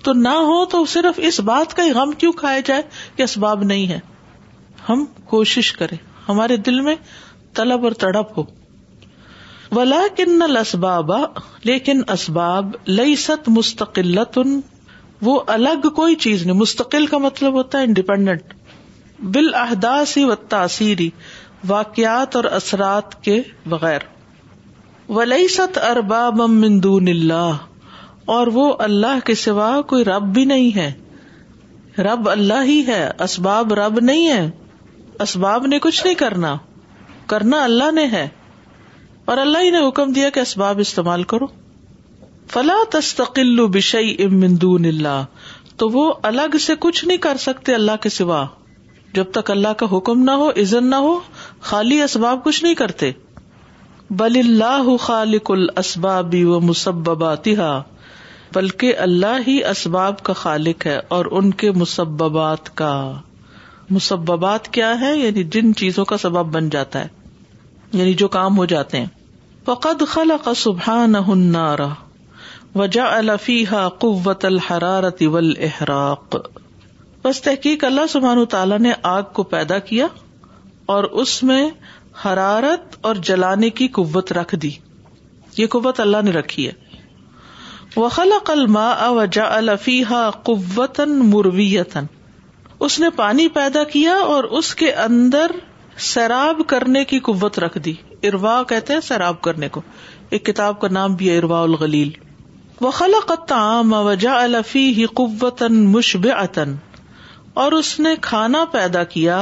تو 0.05 0.13
نہ 0.19 0.35
ہو 0.49 0.65
تو 0.75 0.85
صرف 0.93 1.19
اس 1.29 1.39
بات 1.49 1.75
کا 1.77 1.85
ہی 1.85 1.93
غم 1.93 2.11
کیوں 2.19 2.33
کھائے 2.43 2.61
جائے 2.65 2.83
کہ 3.17 3.23
اسباب 3.23 3.63
نہیں 3.73 3.89
ہے 3.89 3.99
ہم 4.89 5.05
کوشش 5.31 5.73
کریں 5.79 5.97
ہمارے 6.29 6.57
دل 6.69 6.81
میں 6.89 6.95
طلب 7.57 7.85
اور 7.85 7.93
تڑپ 8.05 8.39
ہو 8.39 8.43
ولا 9.77 10.01
کن 10.17 10.43
اسباب 10.61 11.11
لیکن 11.65 12.03
اسباب 12.13 12.73
لئی 12.89 13.17
ست 13.25 13.49
مستقل 13.59 14.19
تن 14.35 14.59
وہ 15.29 15.41
الگ 15.57 15.89
کوئی 15.97 16.15
چیز 16.25 16.43
نہیں 16.47 16.57
مستقل 16.57 17.07
کا 17.11 17.19
مطلب 17.27 17.55
ہوتا 17.55 17.79
ہے 17.79 17.85
انڈیپینڈنٹ 17.85 18.53
بال 19.35 19.55
احداسی 19.55 20.25
و 20.25 20.35
تاثیری 20.55 21.09
واقعات 21.69 22.37
اور 22.37 22.45
اثرات 22.59 23.23
کے 23.25 23.41
بغیر 23.73 24.01
ولی 25.17 25.47
ست 25.57 25.79
ارباب 25.91 26.43
اللہ 26.43 27.57
اور 28.35 28.47
وہ 28.53 28.73
اللہ 28.89 29.19
کے 29.27 29.35
سوا 29.45 29.71
کوئی 29.89 30.05
رب 30.05 30.27
بھی 30.35 30.45
نہیں 30.53 30.75
ہے 30.77 30.91
رب 32.09 32.29
اللہ 32.29 32.63
ہی 32.69 32.81
ہے 32.87 33.01
اسباب 33.25 33.73
رب 33.81 33.99
نہیں 34.09 34.29
ہے 34.29 34.49
اسباب 35.25 35.67
نے 35.73 35.79
کچھ 35.87 36.05
نہیں 36.05 36.15
کرنا 36.23 36.55
کرنا 37.33 37.63
اللہ 37.65 37.93
نے 37.99 38.07
ہے 38.13 38.27
اور 39.33 39.37
اللہ 39.45 39.63
ہی 39.65 39.71
نے 39.71 39.87
حکم 39.87 40.13
دیا 40.13 40.31
کہ 40.37 40.41
اسباب 40.41 40.79
استعمال 40.85 41.23
کرو 41.33 41.47
فلا 42.53 42.75
تستقل 42.93 43.67
بشئی 43.77 44.17
اللہ 44.25 45.23
تو 45.83 45.89
وہ 45.93 46.13
الگ 46.33 46.57
سے 46.67 46.75
کچھ 46.81 47.05
نہیں 47.05 47.19
کر 47.29 47.37
سکتے 47.45 47.75
اللہ 47.75 47.97
کے 48.03 48.09
سوا 48.19 48.45
جب 49.15 49.31
تک 49.33 49.51
اللہ 49.51 49.73
کا 49.79 49.87
حکم 49.93 50.23
نہ 50.25 50.31
ہو 50.43 50.49
عزت 50.61 50.83
نہ 50.83 50.95
ہو 51.07 51.19
خالی 51.69 52.01
اسباب 52.03 52.43
کچھ 52.45 52.63
نہیں 52.65 52.75
کرتے 52.79 53.11
بل 54.23 54.37
اللہ 54.39 54.89
خالق 55.01 55.51
الاسباب 55.51 56.35
و 56.37 56.59
مسباتی 56.61 57.55
بلکہ 58.55 58.99
اللہ 59.05 59.37
ہی 59.47 59.55
اسباب 59.71 60.23
کا 60.29 60.33
خالق 60.41 60.87
ہے 60.87 60.99
اور 61.19 61.27
ان 61.39 61.51
کے 61.63 61.71
مسبات 61.83 62.69
کا 62.81 62.91
مسبات 63.99 64.69
کیا 64.77 64.91
ہے 65.01 65.15
یعنی 65.19 65.45
جن 65.57 65.75
چیزوں 65.83 66.05
کا 66.13 66.17
سبب 66.27 66.51
بن 66.57 66.69
جاتا 66.75 67.03
ہے 67.05 67.99
یعنی 68.01 68.13
جو 68.25 68.29
کام 68.37 68.57
ہو 68.59 68.65
جاتے 68.75 69.01
ہیں 69.01 69.07
فقد 69.67 70.03
سب 70.65 70.79
النار 70.89 71.85
وجا 72.75 73.07
الفیحا 73.17 73.89
قوت 74.05 74.45
الحرار 74.45 75.05
احراق 75.05 76.37
بس 77.25 77.41
تحقیق 77.49 77.85
اللہ 77.91 78.07
سبحان 78.17 78.45
تعالیٰ 78.57 78.79
نے 78.89 78.93
آگ 79.17 79.33
کو 79.33 79.43
پیدا 79.57 79.79
کیا 79.91 80.07
اور 80.93 81.05
اس 81.23 81.43
میں 81.51 81.69
حرارت 82.25 82.97
اور 83.09 83.15
جلانے 83.29 83.71
کی 83.79 83.87
قوت 83.99 84.33
رکھ 84.39 84.55
دی 84.63 84.71
یہ 85.57 85.67
قوت 85.75 86.01
اللہ 86.01 86.23
نے 86.25 86.31
رکھی 86.41 86.67
ہے 86.67 86.73
وخلا 87.97 88.39
کلما 88.47 88.85
جا 89.33 89.45
الفیح 89.57 90.13
قوتن 90.49 91.19
مرویتن 91.31 92.05
اس 92.89 92.99
نے 93.01 93.11
پانی 93.17 93.49
پیدا 93.55 93.83
کیا 93.93 94.15
اور 94.33 94.45
اس 94.61 94.75
کے 94.81 94.93
اندر 95.09 95.51
سیراب 96.13 96.61
کرنے 96.69 97.05
کی 97.13 97.19
قوت 97.29 97.59
رکھ 97.65 97.79
دی 97.85 97.93
اروا 98.31 98.63
کہتے 98.69 98.93
ہیں 98.93 99.01
سیراب 99.09 99.41
کرنے 99.43 99.69
کو 99.77 99.81
ایک 100.37 100.45
کتاب 100.47 100.81
کا 100.81 100.89
نام 100.99 101.15
بھی 101.21 101.37
اروا 101.37 101.63
الغلیل 101.63 102.11
وخلا 102.81 103.19
قطع 103.27 103.61
اوجا 103.99 104.39
الفی 104.43 105.05
قوتن 105.21 105.83
مشب 105.93 106.27
اور 107.63 107.73
اس 107.73 107.99
نے 108.01 108.15
کھانا 108.23 108.65
پیدا 108.73 109.05
کیا 109.17 109.41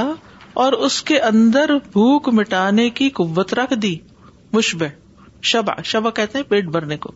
اور 0.63 0.73
اس 0.87 1.03
کے 1.09 1.19
اندر 1.33 1.71
بھوک 1.93 2.29
مٹانے 2.39 2.89
کی 3.01 3.09
قوت 3.21 3.55
رکھ 3.55 3.73
دی 3.83 3.95
مشب 4.53 4.83
شبا 5.51 5.73
شبا 5.93 6.11
کہتے 6.19 6.39
ہیں 6.39 6.45
پیٹ 6.49 6.65
بھرنے 6.75 6.97
کو 7.05 7.11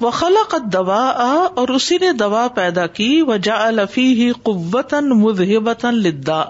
وہ 0.00 0.10
خلق 0.20 0.54
آ 0.76 0.90
اور 0.90 1.68
اسی 1.74 1.98
نے 2.00 2.12
دوا 2.18 2.46
پیدا 2.54 2.86
کی 2.98 3.10
جا 3.42 3.58
لفی 3.70 4.30
قوت 4.42 4.94
مذہبتاً 5.24 5.94
لدا 6.04 6.42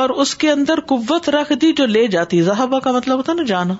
اور 0.00 0.10
اس 0.24 0.34
کے 0.42 0.50
اندر 0.50 0.80
قوت 0.92 1.28
رکھ 1.30 1.52
دی 1.62 1.72
جو 1.80 1.86
لے 1.86 2.06
جاتی 2.16 2.40
زہبا 2.42 2.78
کا 2.86 2.92
مطلب 2.92 3.16
ہوتا 3.18 3.32
نا 3.32 3.42
جانا 3.46 3.74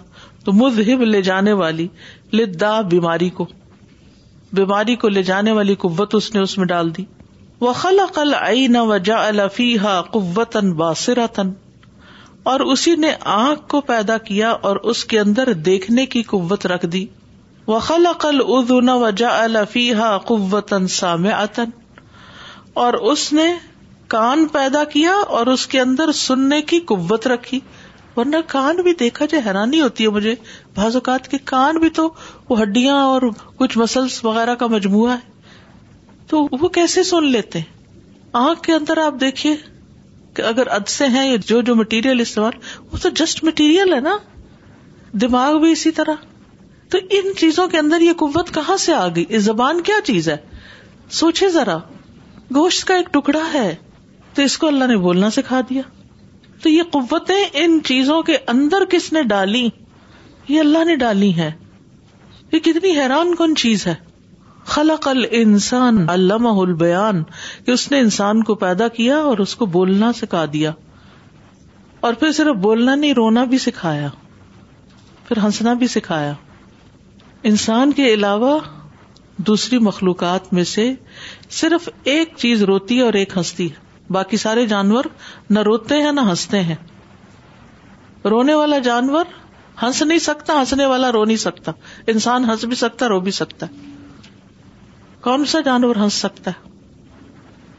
تو 0.45 0.53
مذہب 0.53 1.03
لے 1.03 1.23
جانے 1.31 1.53
والی 1.65 1.87
لدا 2.33 2.81
بیماری 2.95 3.29
کو 3.41 3.47
بیماری 4.61 4.97
کو 5.05 5.09
لے 5.09 5.23
جانے 5.33 5.53
والی 5.61 5.75
قوت 5.87 6.15
اس 6.15 6.35
نے 6.35 6.41
اس 6.41 6.57
میں 6.59 6.67
ڈال 6.75 6.95
دی 6.97 7.05
و 7.69 7.73
خلاقل 7.81 8.35
ا 8.37 8.81
وجا 8.87 9.17
الفی 9.25 9.67
ہا 9.79 9.91
قوتن 10.15 10.73
باسرا 10.81 11.27
تن 11.35 11.51
اور 12.53 12.61
اسی 12.75 12.95
نے 13.03 13.13
آنکھ 13.35 13.61
کو 13.75 13.81
پیدا 13.91 14.17
کیا 14.31 14.49
اور 14.71 14.77
اس 14.93 15.05
کے 15.13 15.19
اندر 15.21 15.53
دیکھنے 15.69 16.07
کی 16.15 16.23
قوت 16.33 16.67
رکھ 16.75 16.87
دی 16.95 17.05
و 17.69 17.79
خلاقل 17.91 18.41
و 18.49 19.11
جا 19.23 19.29
الفی 19.43 19.85
ہا 20.01 20.11
قوتن 20.33 20.89
سام 20.99 21.27
آتن 21.37 21.71
اور 22.87 22.95
اس 23.15 23.33
نے 23.33 23.47
کان 24.17 24.47
پیدا 24.59 24.83
کیا 24.97 25.15
اور 25.39 25.47
اس 25.57 25.67
کے 25.75 25.81
اندر 25.81 26.13
سننے 26.27 26.61
کی 26.73 26.81
قوت 26.93 27.27
رکھی 27.35 27.61
ورنہ 28.17 28.37
کان 28.57 28.83
بھی 28.89 28.95
دیکھا 29.05 29.27
جائے 29.31 29.47
حیرانی 29.49 29.81
ہوتی 29.81 30.05
ہے 30.05 30.09
مجھے 30.19 30.35
بعض 30.77 30.97
اوقات 30.97 31.29
کے 31.29 31.39
کان 31.55 31.79
بھی 31.87 31.91
تو 32.01 32.11
وہ 32.49 32.61
ہڈیاں 32.63 33.01
اور 33.11 33.31
کچھ 33.61 33.79
مسلس 33.85 34.25
وغیرہ 34.25 34.55
کا 34.65 34.67
مجموعہ 34.77 35.13
ہے 35.15 35.31
تو 36.31 36.47
وہ 36.61 36.69
کیسے 36.79 37.03
سن 37.13 37.25
لیتے 37.31 37.61
آنکھ 38.47 38.63
کے 38.63 38.73
اندر 38.73 38.99
آپ 39.05 39.21
دیکھیے 39.21 39.55
کہ 40.37 40.43
اگر 40.51 40.69
عدسے 40.77 41.07
ہیں 41.15 41.27
یا 41.31 41.37
جو 41.47 41.61
جو 41.71 41.75
مٹیریل 41.77 42.21
استعمال 42.21 42.53
وہ 42.93 42.97
تو 43.03 43.09
جسٹ 43.23 43.43
مٹیریل 43.45 43.93
ہے 43.95 44.01
نا 44.09 44.17
دماغ 45.23 45.59
بھی 45.61 45.73
اسی 45.73 45.91
طرح 45.99 46.21
تو 46.91 46.99
ان 47.19 47.33
چیزوں 47.39 47.67
کے 47.75 47.79
اندر 47.79 48.01
یہ 48.01 48.13
قوت 48.19 48.55
کہاں 48.55 48.77
سے 48.87 48.93
آ 48.95 49.07
گئی 49.17 49.39
زبان 49.49 49.81
کیا 49.89 49.95
چیز 50.05 50.29
ہے 50.29 50.37
سوچے 51.21 51.49
ذرا 51.51 51.77
گوشت 52.55 52.85
کا 52.89 52.95
ایک 52.97 53.13
ٹکڑا 53.15 53.41
ہے 53.53 53.75
تو 54.35 54.43
اس 54.43 54.57
کو 54.59 54.67
اللہ 54.67 54.87
نے 54.91 54.97
بولنا 55.07 55.31
سکھا 55.37 55.61
دیا 55.71 55.83
تو 56.63 56.69
یہ 56.69 56.83
قوتیں 56.93 57.37
ان 57.63 57.79
چیزوں 57.87 58.21
کے 58.29 58.37
اندر 58.55 58.85
کس 58.91 59.13
نے 59.13 59.23
ڈالی 59.35 59.69
یہ 60.49 60.59
اللہ 60.61 60.85
نے 60.85 60.97
ڈالی 61.05 61.35
ہے 61.37 61.51
یہ 62.53 62.59
کتنی 62.69 62.91
حیران 62.99 63.35
کن 63.39 63.57
چیز 63.65 63.87
ہے 63.87 63.95
خلق 64.75 65.07
انسان 65.37 66.09
علامہ 66.11 66.49
البیان 66.63 67.23
کہ 67.67 67.71
اس 67.71 67.91
نے 67.91 67.99
انسان 68.01 68.43
کو 68.51 68.55
پیدا 68.65 68.89
کیا 68.99 69.17
اور 69.31 69.39
اس 69.45 69.55
کو 69.63 69.67
بولنا 69.77 70.13
سکھا 70.21 70.45
دیا 70.53 70.73
اور 72.07 72.13
پھر 72.21 72.33
صرف 72.33 72.57
بولنا 72.63 72.95
نہیں 72.95 73.15
رونا 73.15 73.45
بھی 73.55 73.59
سکھایا 73.65 74.09
پھر 75.29 75.39
ہنسنا 75.45 75.73
بھی 75.83 75.87
سکھایا 75.87 76.33
انسان 77.51 77.93
کے 77.93 78.13
علاوہ 78.15 78.59
دوسری 79.49 79.79
مخلوقات 79.85 80.53
میں 80.53 80.65
سے 80.73 80.93
صرف 81.61 81.89
ایک 82.13 82.33
چیز 82.37 82.63
روتی 82.71 83.01
اور 83.01 83.13
ایک 83.21 83.37
ہنستی 83.39 83.71
ہے 83.71 84.13
باقی 84.13 84.37
سارے 84.37 84.67
جانور 84.67 85.05
نہ 85.51 85.59
روتے 85.69 86.01
ہیں 86.03 86.13
نہ 86.13 86.21
ہنستے 86.31 86.61
ہیں 86.71 86.75
رونے 88.31 88.55
والا 88.55 88.79
جانور 88.89 89.25
ہنس 89.83 90.03
نہیں 90.03 90.19
سکتا 90.29 90.59
ہنسنے 90.61 90.87
والا 90.87 91.11
رو 91.13 91.25
نہیں 91.25 91.37
سکتا 91.49 91.73
انسان 92.13 92.49
ہنس 92.51 92.65
بھی 92.73 92.77
سکتا 92.77 93.09
رو 93.09 93.21
بھی 93.21 93.31
سکتا 93.39 93.67
ہے 93.67 93.91
کون 95.25 95.45
سا 95.51 95.59
جانور 95.65 95.97
ہنس 95.97 96.15
سکتا 96.21 96.51
ہے 96.57 96.71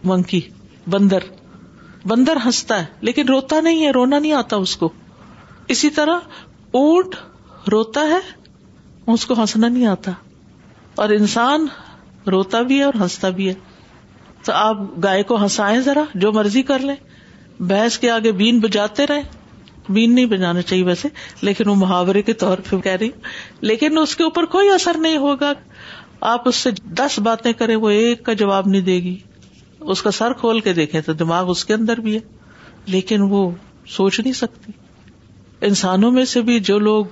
منکی 0.10 0.40
بندر 0.92 1.24
بندر 2.08 2.38
ہنستا 2.46 2.80
ہے 2.82 2.86
لیکن 3.08 3.28
روتا 3.28 3.60
نہیں 3.62 3.84
ہے 3.86 3.90
رونا 3.98 4.20
نہیں 4.20 4.32
آتا 4.42 4.56
اس 4.66 4.76
کو 4.84 4.90
اسی 5.76 5.90
طرح 5.98 6.46
اونٹ 6.82 7.16
روتا 7.72 8.02
ہے 8.12 8.20
اس 9.14 9.26
کو 9.26 9.34
ہنسنا 9.42 9.68
نہیں 9.68 9.86
آتا 9.88 10.12
اور 11.04 11.10
انسان 11.20 11.66
روتا 12.32 12.62
بھی 12.70 12.78
ہے 12.80 12.84
اور 12.84 12.94
ہنستا 13.02 13.30
بھی 13.38 13.48
ہے 13.50 13.54
تو 14.46 14.54
آپ 14.56 14.78
گائے 15.04 15.24
کو 15.32 15.42
ہنسائے 15.44 15.82
ذرا 15.82 16.04
جو 16.24 16.32
مرضی 16.34 16.62
کر 16.72 16.80
لیں 16.90 16.96
بحث 17.70 17.98
کے 18.00 18.10
آگے 18.12 18.32
بین 18.42 18.60
بجاتے 18.60 19.08
رہے 19.10 19.22
بین 19.98 20.16
نہیں 20.16 20.26
بجانا 20.34 20.62
چاہیے 20.62 20.84
ویسے 20.86 21.08
لیکن 21.42 21.70
وہ 21.70 21.76
محاورے 21.84 22.22
کے 22.30 22.34
طور 22.44 22.58
پہ 22.70 22.78
کہہ 22.88 22.96
رہی 23.00 23.10
لیکن 23.72 23.98
اس 23.98 24.16
کے 24.16 24.24
اوپر 24.24 24.46
کوئی 24.58 24.70
اثر 24.76 24.98
نہیں 25.08 25.18
ہوگا 25.28 25.52
آپ 26.32 26.48
اس 26.48 26.56
سے 26.64 26.70
دس 27.00 27.18
باتیں 27.24 27.52
کریں 27.60 27.76
وہ 27.76 27.90
ایک 27.90 28.24
کا 28.26 28.34
جواب 28.42 28.68
نہیں 28.68 28.82
دے 28.90 28.94
گی 29.04 29.16
اس 29.94 30.02
کا 30.02 30.12
سر 30.18 30.34
کھول 30.40 30.60
کے 30.68 30.74
دیکھے 30.74 31.00
تو 31.06 31.14
دماغ 31.22 31.50
اس 31.50 31.64
کے 31.66 31.74
اندر 31.74 32.00
بھی 32.06 32.14
ہے 32.16 32.20
لیکن 32.94 33.22
وہ 33.30 33.50
سوچ 33.96 34.20
نہیں 34.20 34.34
سکتی 34.34 34.72
انسانوں 35.70 36.12
میں 36.18 36.24
سے 36.36 36.42
بھی 36.50 36.60
جو 36.70 36.78
لوگ 36.80 37.06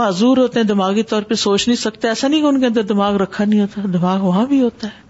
معذور 0.00 0.36
ہوتے 0.38 0.60
ہیں 0.60 0.66
دماغی 0.66 1.02
طور 1.14 1.22
پہ 1.30 1.34
سوچ 1.44 1.66
نہیں 1.68 1.76
سکتے 1.80 2.08
ایسا 2.08 2.28
نہیں 2.28 2.40
کہ 2.40 2.46
ان 2.46 2.60
کے 2.60 2.66
اندر 2.66 2.82
دماغ 2.92 3.16
رکھا 3.22 3.44
نہیں 3.44 3.60
ہوتا 3.60 3.82
دماغ 3.92 4.20
وہاں 4.24 4.44
بھی 4.52 4.60
ہوتا 4.60 4.88
ہے 4.88 5.00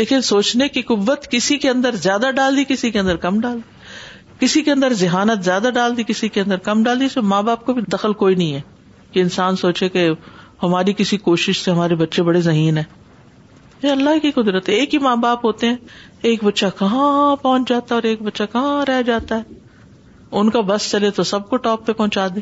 لیکن 0.00 0.20
سوچنے 0.30 0.68
کی 0.76 0.82
قوت 0.92 1.26
کسی 1.30 1.58
کے 1.64 1.70
اندر 1.70 1.94
زیادہ 2.06 2.30
ڈال 2.36 2.56
دی 2.56 2.64
کسی 2.68 2.90
کے 2.90 2.98
اندر 3.00 3.16
کم 3.26 3.40
ڈال 3.40 3.56
دی 3.62 3.68
کسی 4.40 4.62
کے 4.62 4.72
اندر 4.72 4.92
ذہانت 5.02 5.44
زیادہ 5.44 5.70
ڈال 5.74 5.96
دی 5.96 6.02
کسی 6.06 6.28
کے 6.36 6.40
اندر 6.40 6.56
کم 6.70 6.82
ڈال 6.84 7.00
دی 7.00 7.04
اس 7.04 7.16
میں 7.16 7.24
ماں 7.34 7.42
باپ 7.50 7.64
کو 7.66 7.72
بھی 7.74 7.82
دخل 7.92 8.12
کوئی 8.22 8.34
نہیں 8.42 8.54
ہے 8.54 8.60
کہ 9.12 9.20
انسان 9.20 9.56
سوچے 9.56 9.88
کہ 9.96 10.08
ہماری 10.64 10.92
کسی 10.96 11.16
کوشش 11.28 11.60
سے 11.64 11.70
ہمارے 11.70 11.94
بچے 12.02 12.22
بڑے 12.26 12.40
ذہین 12.40 12.76
ہیں 12.78 12.84
یہ 13.82 13.90
اللہ 13.90 14.18
کی 14.22 14.30
قدرت 14.34 14.68
ہے 14.68 14.74
ایک 14.74 14.94
ہی 14.94 14.98
ماں 15.06 15.14
باپ 15.24 15.44
ہوتے 15.44 15.66
ہیں 15.68 15.76
ایک 16.28 16.44
بچہ 16.44 16.66
کہاں 16.78 17.08
پہنچ 17.42 17.68
جاتا 17.68 17.94
ہے 17.94 17.94
اور 17.98 18.08
ایک 18.10 18.22
بچہ 18.28 18.42
کہاں 18.52 18.84
رہ 18.88 19.02
جاتا 19.06 19.36
ہے 19.38 19.62
ان 20.40 20.50
کا 20.50 20.60
بس 20.70 20.90
چلے 20.90 21.10
تو 21.18 21.22
سب 21.32 21.48
کو 21.50 21.56
ٹاپ 21.66 21.84
پہ 21.86 21.92
پہنچا 21.98 22.26
دے 22.34 22.40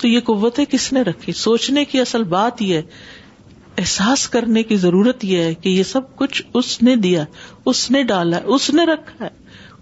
تو 0.00 0.08
یہ 0.08 0.20
قوتیں 0.24 0.64
کس 0.72 0.92
نے 0.92 1.02
رکھی 1.08 1.32
سوچنے 1.46 1.84
کی 1.92 2.00
اصل 2.00 2.22
بات 2.36 2.62
یہ 2.62 2.82
احساس 3.78 4.28
کرنے 4.28 4.62
کی 4.70 4.76
ضرورت 4.84 5.24
یہ 5.24 5.42
ہے 5.42 5.54
کہ 5.64 5.68
یہ 5.68 5.82
سب 5.92 6.14
کچھ 6.16 6.42
اس 6.60 6.80
نے 6.82 6.96
دیا 7.06 7.24
اس 7.72 7.90
نے 7.90 8.02
ڈالا 8.12 8.38
اس 8.56 8.68
نے 8.74 8.84
رکھا 8.92 9.24
ہے 9.24 9.30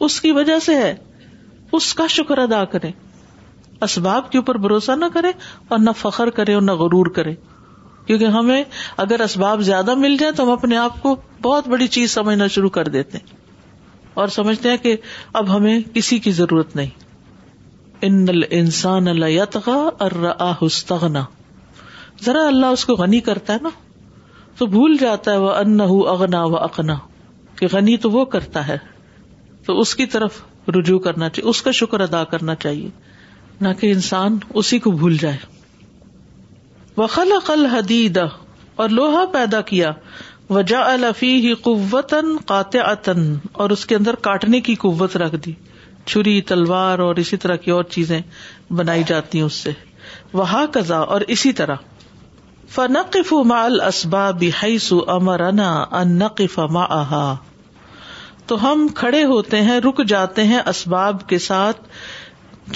اس 0.06 0.20
کی 0.20 0.32
وجہ 0.38 0.58
سے 0.70 0.76
ہے 0.82 0.94
اس 1.78 1.92
کا 1.94 2.06
شکر 2.16 2.38
ادا 2.38 2.64
کریں 2.74 2.90
اسباب 3.86 4.30
کے 4.32 4.38
اوپر 4.38 4.54
بھروسہ 4.66 4.92
نہ 5.00 5.04
کرے 5.14 5.30
اور 5.74 5.78
نہ 5.78 5.90
فخر 5.96 6.30
کرے 6.40 6.54
اور 6.54 6.62
نہ 6.62 6.70
غرور 6.82 7.06
کرے 7.18 7.34
کیونکہ 8.06 8.24
ہمیں 8.38 8.62
اگر 9.04 9.20
اسباب 9.20 9.60
زیادہ 9.70 9.94
مل 10.04 10.16
جائے 10.20 10.32
تو 10.36 10.44
ہم 10.44 10.50
اپنے 10.50 10.76
آپ 10.84 11.00
کو 11.02 11.14
بہت 11.42 11.68
بڑی 11.74 11.86
چیز 11.96 12.10
سمجھنا 12.12 12.46
شروع 12.54 12.70
کر 12.78 12.88
دیتے 12.96 13.18
ہیں 13.18 13.36
اور 14.22 14.28
سمجھتے 14.36 14.70
ہیں 14.70 14.76
کہ 14.84 14.96
اب 15.40 15.54
ہمیں 15.56 15.78
کسی 15.94 16.18
کی 16.26 16.30
ضرورت 16.38 16.74
نہیں 16.76 17.06
ان 18.08 18.26
انسان 18.58 19.08
اللہ 19.08 19.58
ذرا 22.24 22.46
اللہ 22.46 22.74
اس 22.76 22.84
کو 22.84 22.94
غنی 23.00 23.18
کرتا 23.28 23.52
ہے 23.54 23.58
نا 23.62 23.68
تو 24.58 24.66
بھول 24.72 24.96
جاتا 25.00 25.32
ہے 25.32 25.36
وہ 25.44 25.50
ان 25.58 25.80
اغنا 25.80 26.42
و 26.44 26.56
اقنا 26.62 26.94
کہ 27.58 27.66
غنی 27.72 27.96
تو 28.06 28.10
وہ 28.10 28.24
کرتا 28.34 28.66
ہے 28.68 28.76
تو 29.66 29.78
اس 29.80 29.94
کی 30.00 30.06
طرف 30.14 30.40
رجوع 30.78 30.98
کرنا 31.06 31.28
چاہیے 31.28 31.48
اس 31.50 31.60
کا 31.62 31.70
شکر 31.80 32.00
ادا 32.06 32.22
کرنا 32.32 32.54
چاہیے 32.64 32.88
نہ 33.66 33.68
کہ 33.80 33.90
انسان 33.92 34.36
اسی 34.60 34.78
کو 34.78 34.90
بھول 35.02 35.16
جائے 35.20 35.56
قل 37.44 37.64
حدید 37.72 38.18
اور 38.26 38.88
لوہا 38.98 39.24
پیدا 39.32 39.60
کیا 39.70 39.90
وجا 40.56 40.80
الفی 40.92 41.30
اور 43.52 43.70
اس 43.70 43.84
کے 43.86 43.96
اندر 43.96 44.14
کاٹنے 44.26 44.60
کی 44.68 44.74
قوت 44.84 45.16
رکھ 45.22 45.34
دی 45.46 45.52
چھری 46.06 46.40
تلوار 46.50 46.98
اور 47.06 47.16
اسی 47.22 47.36
طرح 47.44 47.56
کی 47.64 47.70
اور 47.70 47.84
چیزیں 47.96 48.20
بنائی 48.80 49.02
جاتی 49.06 49.38
ہیں 49.38 49.44
اس 49.46 49.54
سے 49.66 49.70
وہا 50.32 50.64
کزا 50.72 50.98
اور 51.16 51.20
اسی 51.36 51.52
طرح 51.60 51.84
فنقف 52.74 53.32
اسباب 53.86 54.42
امرانا 55.16 56.04
تو 58.46 58.56
ہم 58.62 58.86
کھڑے 59.00 59.22
ہوتے 59.34 59.60
ہیں 59.62 59.78
رک 59.88 60.04
جاتے 60.08 60.44
ہیں 60.52 60.60
اسباب 60.74 61.28
کے 61.28 61.38
ساتھ 61.46 61.80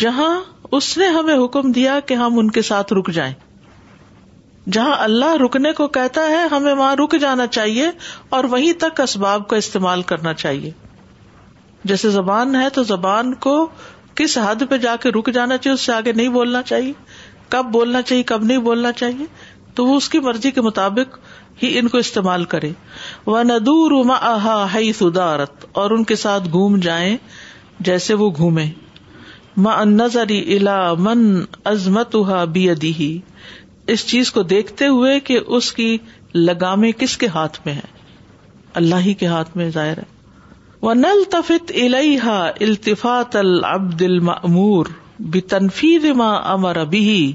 جہاں 0.00 0.32
اس 0.76 0.96
نے 0.98 1.06
ہمیں 1.14 1.34
حکم 1.44 1.70
دیا 1.78 1.98
کہ 2.06 2.14
ہم 2.24 2.38
ان 2.38 2.50
کے 2.50 2.62
ساتھ 2.68 2.92
رک 2.98 3.10
جائیں 3.14 3.32
جہاں 4.72 4.94
اللہ 5.04 5.34
رکنے 5.44 5.72
کو 5.78 5.86
کہتا 5.96 6.20
ہے 6.30 6.42
ہمیں 6.50 6.72
وہاں 6.72 6.94
رک 6.96 7.16
جانا 7.20 7.46
چاہیے 7.56 7.86
اور 8.36 8.44
وہیں 8.52 8.72
تک 8.80 9.00
اسباب 9.00 9.46
کا 9.48 9.56
استعمال 9.62 10.02
کرنا 10.12 10.32
چاہیے 10.42 10.70
جیسے 11.92 12.10
زبان 12.16 12.54
ہے 12.56 12.68
تو 12.78 12.82
زبان 12.90 13.34
کو 13.46 13.54
کس 14.20 14.36
حد 14.44 14.62
پہ 14.70 14.76
جا 14.86 14.94
کے 15.02 15.10
رک 15.18 15.30
جانا 15.34 15.56
چاہیے 15.56 15.74
اس 15.74 15.80
سے 15.86 15.92
آگے 15.92 16.12
نہیں 16.20 16.28
بولنا 16.38 16.62
چاہیے 16.70 16.92
کب 17.56 17.66
بولنا 17.72 18.02
چاہیے 18.10 18.22
کب 18.32 18.44
نہیں 18.50 18.58
بولنا 18.68 18.92
چاہیے 19.02 19.26
تو 19.74 19.86
وہ 19.86 19.96
اس 19.96 20.08
کی 20.14 20.18
مرضی 20.28 20.50
کے 20.56 20.60
مطابق 20.68 21.18
ہی 21.62 21.76
ان 21.78 21.88
کو 21.94 21.98
استعمال 22.04 22.44
کرے 22.54 22.70
وہ 23.34 23.42
ندور 23.48 23.96
سدارت 24.98 25.64
اور 25.82 25.90
ان 25.96 26.04
کے 26.12 26.16
ساتھ 26.24 26.48
گھوم 26.58 26.78
جائیں 26.88 27.16
جیسے 27.90 28.14
وہ 28.22 28.30
گھومے 28.36 28.66
نظری 29.58 30.40
الا 30.56 30.78
من 30.98 31.24
عظمتہ 31.66 32.44
بیدی 32.52 33.18
اس 33.92 34.06
چیز 34.06 34.30
کو 34.32 34.42
دیکھتے 34.52 34.86
ہوئے 34.88 35.18
کہ 35.20 35.38
اس 35.56 35.72
کی 35.72 35.96
لگامے 36.34 36.90
کس 36.98 37.16
کے 37.18 37.26
ہاتھ 37.34 37.58
میں 37.64 37.74
ہے 37.74 37.90
اللہ 38.80 39.00
ہی 39.04 39.14
کے 39.22 39.26
ہاتھ 39.26 39.56
میں 39.56 39.68
ظاہر 39.70 39.98
ہے 39.98 40.10
وہ 40.82 40.94
نل 40.94 41.22
تفت 41.30 41.72
الحا 41.82 42.38
التفاط 42.48 43.36
العبد 43.36 44.02
معمور 44.28 44.86
بے 45.34 45.40
تنفیر 45.54 46.12
ماں 46.20 46.34
امر 46.52 46.76
ابھی 46.80 47.32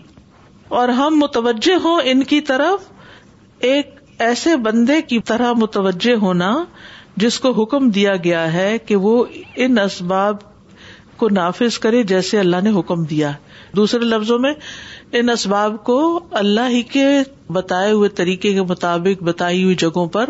اور 0.79 0.89
ہم 1.01 1.19
متوجہ 1.19 1.75
ہوں 1.83 1.99
ان 2.13 2.23
کی 2.31 2.39
طرف 2.51 2.91
ایک 3.67 3.93
ایسے 4.27 4.55
بندے 4.65 5.01
کی 5.09 5.19
طرح 5.25 5.53
متوجہ 5.57 6.15
ہونا 6.21 6.51
جس 7.23 7.39
کو 7.39 7.51
حکم 7.61 7.89
دیا 7.91 8.15
گیا 8.23 8.51
ہے 8.53 8.77
کہ 8.85 8.95
وہ 9.05 9.23
ان 9.65 9.77
اسباب 9.83 10.35
کو 11.19 11.27
نافذ 11.37 11.77
کرے 11.85 12.01
جیسے 12.13 12.39
اللہ 12.39 12.61
نے 12.63 12.71
حکم 12.79 13.03
دیا 13.13 13.31
دوسرے 13.75 14.05
لفظوں 14.13 14.37
میں 14.45 14.53
ان 15.19 15.29
اسباب 15.29 15.75
کو 15.89 15.95
اللہ 16.43 16.69
ہی 16.75 16.81
کے 16.95 17.05
بتائے 17.59 17.91
ہوئے 17.91 18.09
طریقے 18.21 18.53
کے 18.57 18.61
مطابق 18.71 19.23
بتائی 19.31 19.63
ہوئی 19.63 19.75
جگہوں 19.85 20.05
پر 20.17 20.29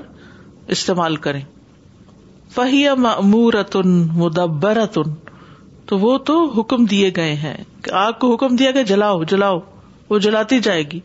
استعمال 0.76 1.16
کرے 1.28 1.40
فہیہ 2.56 2.92
معمورتن 3.06 3.90
مدبرتن 4.24 5.12
تو 5.90 5.98
وہ 6.00 6.18
تو 6.30 6.34
حکم 6.60 6.86
دیے 6.94 7.12
گئے 7.16 7.34
ہیں 7.44 7.56
آگ 8.06 8.12
کو 8.22 8.34
حکم 8.34 8.56
دیا 8.62 8.72
گیا 8.78 8.84
جلاؤ 8.94 9.24
جلاؤ 9.34 9.60
وہ 10.10 10.18
جلاتی 10.26 10.60
جائے 10.68 10.84
گی 10.92 11.00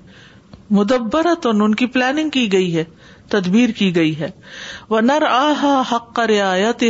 مدبرتن 0.79 1.63
ان 1.63 1.75
کی 1.81 1.87
پلاننگ 1.97 2.31
کی 2.39 2.51
گئی 2.53 2.75
ہے 2.77 2.85
تدبیر 3.33 3.71
کی 3.77 3.87
گئی 3.97 4.13
ہے 4.19 4.31
وہ 4.95 5.01
نر 5.11 5.25
آحا 5.29 5.75
حق 5.93 6.13
کا 6.17 6.27
رعایت 6.33 6.85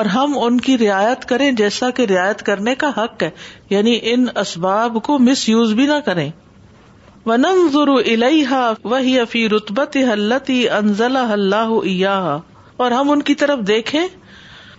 اور 0.00 0.10
ہم 0.14 0.36
ان 0.46 0.60
کی 0.68 0.76
رعایت 0.86 1.24
کریں 1.32 1.50
جیسا 1.60 1.90
کہ 1.98 2.06
رعایت 2.14 2.42
کرنے 2.48 2.74
کا 2.84 2.90
حق 2.96 3.22
ہے 3.22 3.30
یعنی 3.74 3.98
ان 4.14 4.24
اسباب 4.44 4.98
کو 5.08 5.18
مس 5.28 5.48
یوز 5.52 5.72
بھی 5.80 5.86
نہ 5.92 5.98
کریں 6.08 6.26
ونم 7.28 7.60
ون 7.74 7.90
الحا 8.30 8.64
وہی 8.94 9.18
افی 9.20 9.48
رتبت 9.52 9.96
حلتی 10.10 10.58
انزل 10.80 11.16
اللہ 11.22 12.30
اور 12.84 12.90
ہم 12.98 13.10
ان 13.10 13.22
کی 13.30 13.34
طرف 13.44 13.66
دیکھیں 13.68 14.04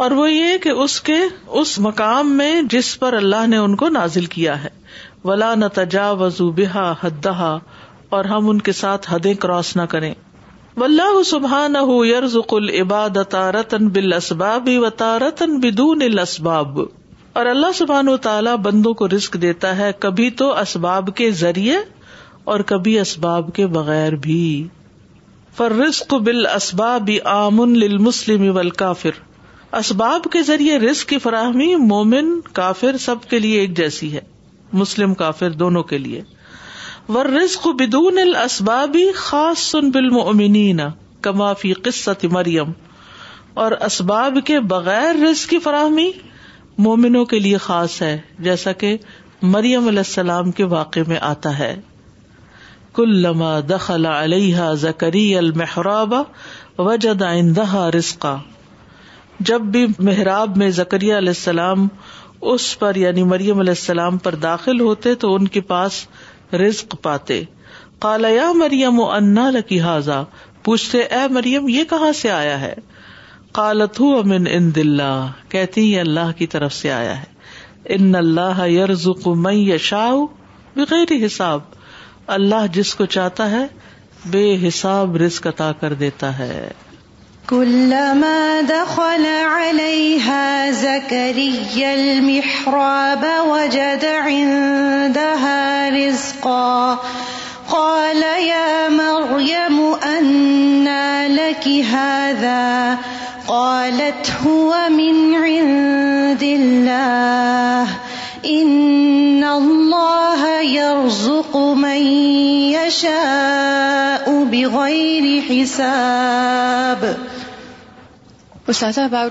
اور 0.03 0.11
وہ 0.19 0.29
یہ 0.31 0.57
کہ 0.63 0.69
اس 0.83 0.99
کے 1.09 1.17
اس 1.61 1.77
مقام 1.85 2.35
میں 2.37 2.51
جس 2.73 2.89
پر 2.99 3.13
اللہ 3.21 3.47
نے 3.53 3.57
ان 3.67 3.75
کو 3.83 3.89
نازل 3.97 4.25
کیا 4.35 4.63
ہے 4.63 4.69
ولا 5.29 5.53
نہ 5.61 5.69
تجا 5.79 6.09
وزو 6.21 6.49
بحا 6.59 6.85
حدہ 7.03 7.57
اور 8.17 8.25
ہم 8.33 8.49
ان 8.49 8.59
کے 8.69 8.71
ساتھ 8.81 9.09
حدیں 9.13 9.33
کراس 9.45 9.75
نہ 9.81 9.85
کریں 9.93 10.13
العباد 10.83 13.17
تارتن 13.33 13.85
بالاسباب 13.97 14.65
بل 14.65 14.83
اسباب 14.83 15.57
بدون 15.65 16.01
اسباب 16.21 16.77
اور 17.39 17.45
اللہ 17.51 17.71
سبحان 17.75 18.09
و 18.09 18.15
تعالیٰ 18.25 18.51
بندوں 18.63 18.91
کو 19.01 19.05
رزق 19.07 19.33
دیتا 19.41 19.69
ہے 19.77 19.87
کبھی 20.05 20.25
تو 20.41 20.45
اسباب 20.59 21.09
کے 21.15 21.25
ذریعے 21.43 21.77
اور 22.53 22.59
کبھی 22.71 22.93
اسباب 22.99 23.49
کے 23.55 23.65
بغیر 23.77 24.15
بھی 24.27 24.41
فر 25.57 25.75
رسق 25.79 26.13
بل 26.27 26.45
اسباب 26.55 27.09
آمنسلم 27.37 28.45
ول 28.57 28.69
کافر 28.83 29.17
اسباب 29.83 30.27
کے 30.31 30.41
ذریعے 30.51 30.77
رزق 30.89 31.07
کی 31.09 31.17
فراہمی 31.27 31.69
مومن 31.87 32.27
کافر 32.61 32.93
سب 33.05 33.19
کے 33.29 33.37
لیے 33.47 33.57
ایک 33.59 33.71
جیسی 33.77 34.09
ہے 34.13 34.21
مسلم 34.83 35.11
کافر 35.23 35.49
دونوں 35.63 35.83
کے 35.93 35.97
لیے 35.97 36.19
رزق 37.09 37.67
بدون 37.79 38.17
ال 38.17 38.35
اسبابی 38.43 39.05
خاص 39.15 39.59
سن 39.71 39.89
کما 39.91 40.87
کمافی 41.23 41.73
قصت 41.87 42.23
مریم 42.31 42.71
اور 43.63 43.71
اسباب 43.87 44.37
کے 44.45 44.59
بغیر 44.71 45.21
رز 45.23 45.45
کی 45.47 45.59
فراہمی 45.65 46.09
مومنوں 46.85 47.23
کے 47.33 47.39
لیے 47.39 47.57
خاص 47.67 48.01
ہے 48.01 48.17
جیسا 48.47 48.71
کہ 48.83 48.95
مریم 49.41 49.87
علیہ 49.87 49.99
السلام 50.05 50.51
کے 50.59 50.63
واقع 50.73 50.99
میں 51.07 51.17
آتا 51.29 51.57
ہے 51.59 51.73
کلما 52.95 53.53
دخلا 53.69 54.21
علیہ 54.23 54.69
زکری 54.87 55.25
المحراب 55.37 56.13
و 56.13 56.89
عندها 56.89 57.89
رزقا 57.97 58.35
جب 59.51 59.61
بھی 59.77 59.85
محراب 60.07 60.57
میں 60.57 60.69
زکریہ 60.83 61.13
علیہ 61.17 61.37
السلام 61.37 61.87
اس 62.51 62.77
پر 62.79 62.95
یعنی 62.95 63.23
مریم 63.33 63.59
علیہ 63.59 63.73
السلام 63.79 64.17
پر 64.27 64.35
داخل 64.51 64.79
ہوتے 64.79 65.13
تو 65.25 65.33
ان 65.35 65.47
کے 65.55 65.61
پاس 65.73 66.05
رزق 66.63 66.95
پاتے 67.01 67.41
کالا 68.01 68.27
یا 68.29 68.51
مریم 68.61 68.99
و 68.99 69.09
انا 69.11 69.49
لکی 69.53 69.79
حاضا 69.81 70.23
پوچھتے 70.63 71.01
اے 71.15 71.27
مریم 71.33 71.67
یہ 71.69 71.83
کہاں 71.89 72.11
سے 72.21 72.29
آیا 72.31 72.59
ہے 72.61 72.73
کالتو 73.59 74.17
امن 74.19 74.47
ان 74.51 74.73
دلہ 74.75 75.09
کہتی 75.49 75.81
یہ 75.91 75.99
اللہ 75.99 76.31
کی 76.37 76.47
طرف 76.53 76.73
سے 76.73 76.91
آیا 76.91 77.17
ہے 77.19 77.33
ان 77.95 78.15
اللہ 78.15 78.65
یار 78.67 78.89
من 79.25 79.53
یش 79.57 79.93
بغیر 80.75 81.11
حساب 81.25 81.61
اللہ 82.37 82.65
جس 82.73 82.93
کو 82.95 83.05
چاہتا 83.17 83.49
ہے 83.51 83.65
بے 84.31 84.45
حساب 84.67 85.15
رزق 85.25 85.47
عطا 85.47 85.71
کر 85.79 85.93
دیتا 86.03 86.37
ہے 86.39 86.67
كلما 87.49 88.61
دخل 88.61 89.25
عليها 89.45 90.71
زكريا 90.71 91.93
المحراب 92.65 93.25
وجد 93.47 94.05
عندها 94.05 95.89
رزقا 95.89 96.99
قال 97.71 98.21
يا 98.49 98.89
مريم 98.89 99.77
کر 99.93 101.29
لك 101.29 101.67
هذا 101.85 102.97
قالت 103.47 104.31
هو 104.47 104.75
من 104.89 105.35
عند 105.35 106.43
الله 106.43 107.87
about 108.47 110.01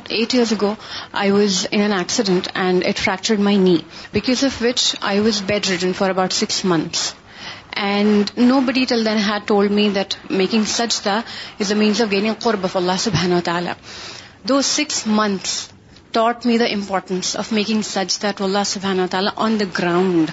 eight 0.09 0.35
years 0.35 0.53
ago 0.61 0.73
I 1.13 1.31
was 1.31 1.41
was 1.41 1.67
accident 1.73 2.49
and 2.55 2.87
it 2.87 2.99
fractured 2.99 3.41
my 3.41 3.57
knee 3.57 3.77
because 4.13 4.45
of 4.45 4.61
which 4.63 4.95
I 5.13 5.21
was 5.21 5.41
bedridden 5.71 5.93
for 5.99 6.11
about 6.11 6.33
six 6.41 6.65
months 6.75 7.13
and 7.91 8.31
nobody 8.67 8.85
till 8.89 9.05
then 9.07 9.19
had 9.29 9.47
told 9.49 9.71
me 9.81 9.89
that 9.95 10.15
making 10.43 10.65
such 10.77 11.01
the 11.05 11.19
is 11.61 11.73
a 11.73 11.79
means 11.79 12.01
of 12.03 12.11
gaining 12.11 12.43
قربف 12.43 12.77
اللہ 12.77 12.99
سبحانہ 13.09 13.41
تعالی 13.45 13.71
those 14.49 14.61
six 14.75 15.07
months 15.07 15.69
taught 16.15 16.45
me 16.47 16.57
the 16.59 16.65
importance 16.73 17.37
of 17.37 17.51
making 17.53 17.81
such 17.87 18.21
that 18.23 18.39
دلہ 18.39 18.59
سب 18.73 18.87
تعالیٰ 19.11 19.31
on 19.45 19.59
the 19.61 19.65
ground 19.79 20.31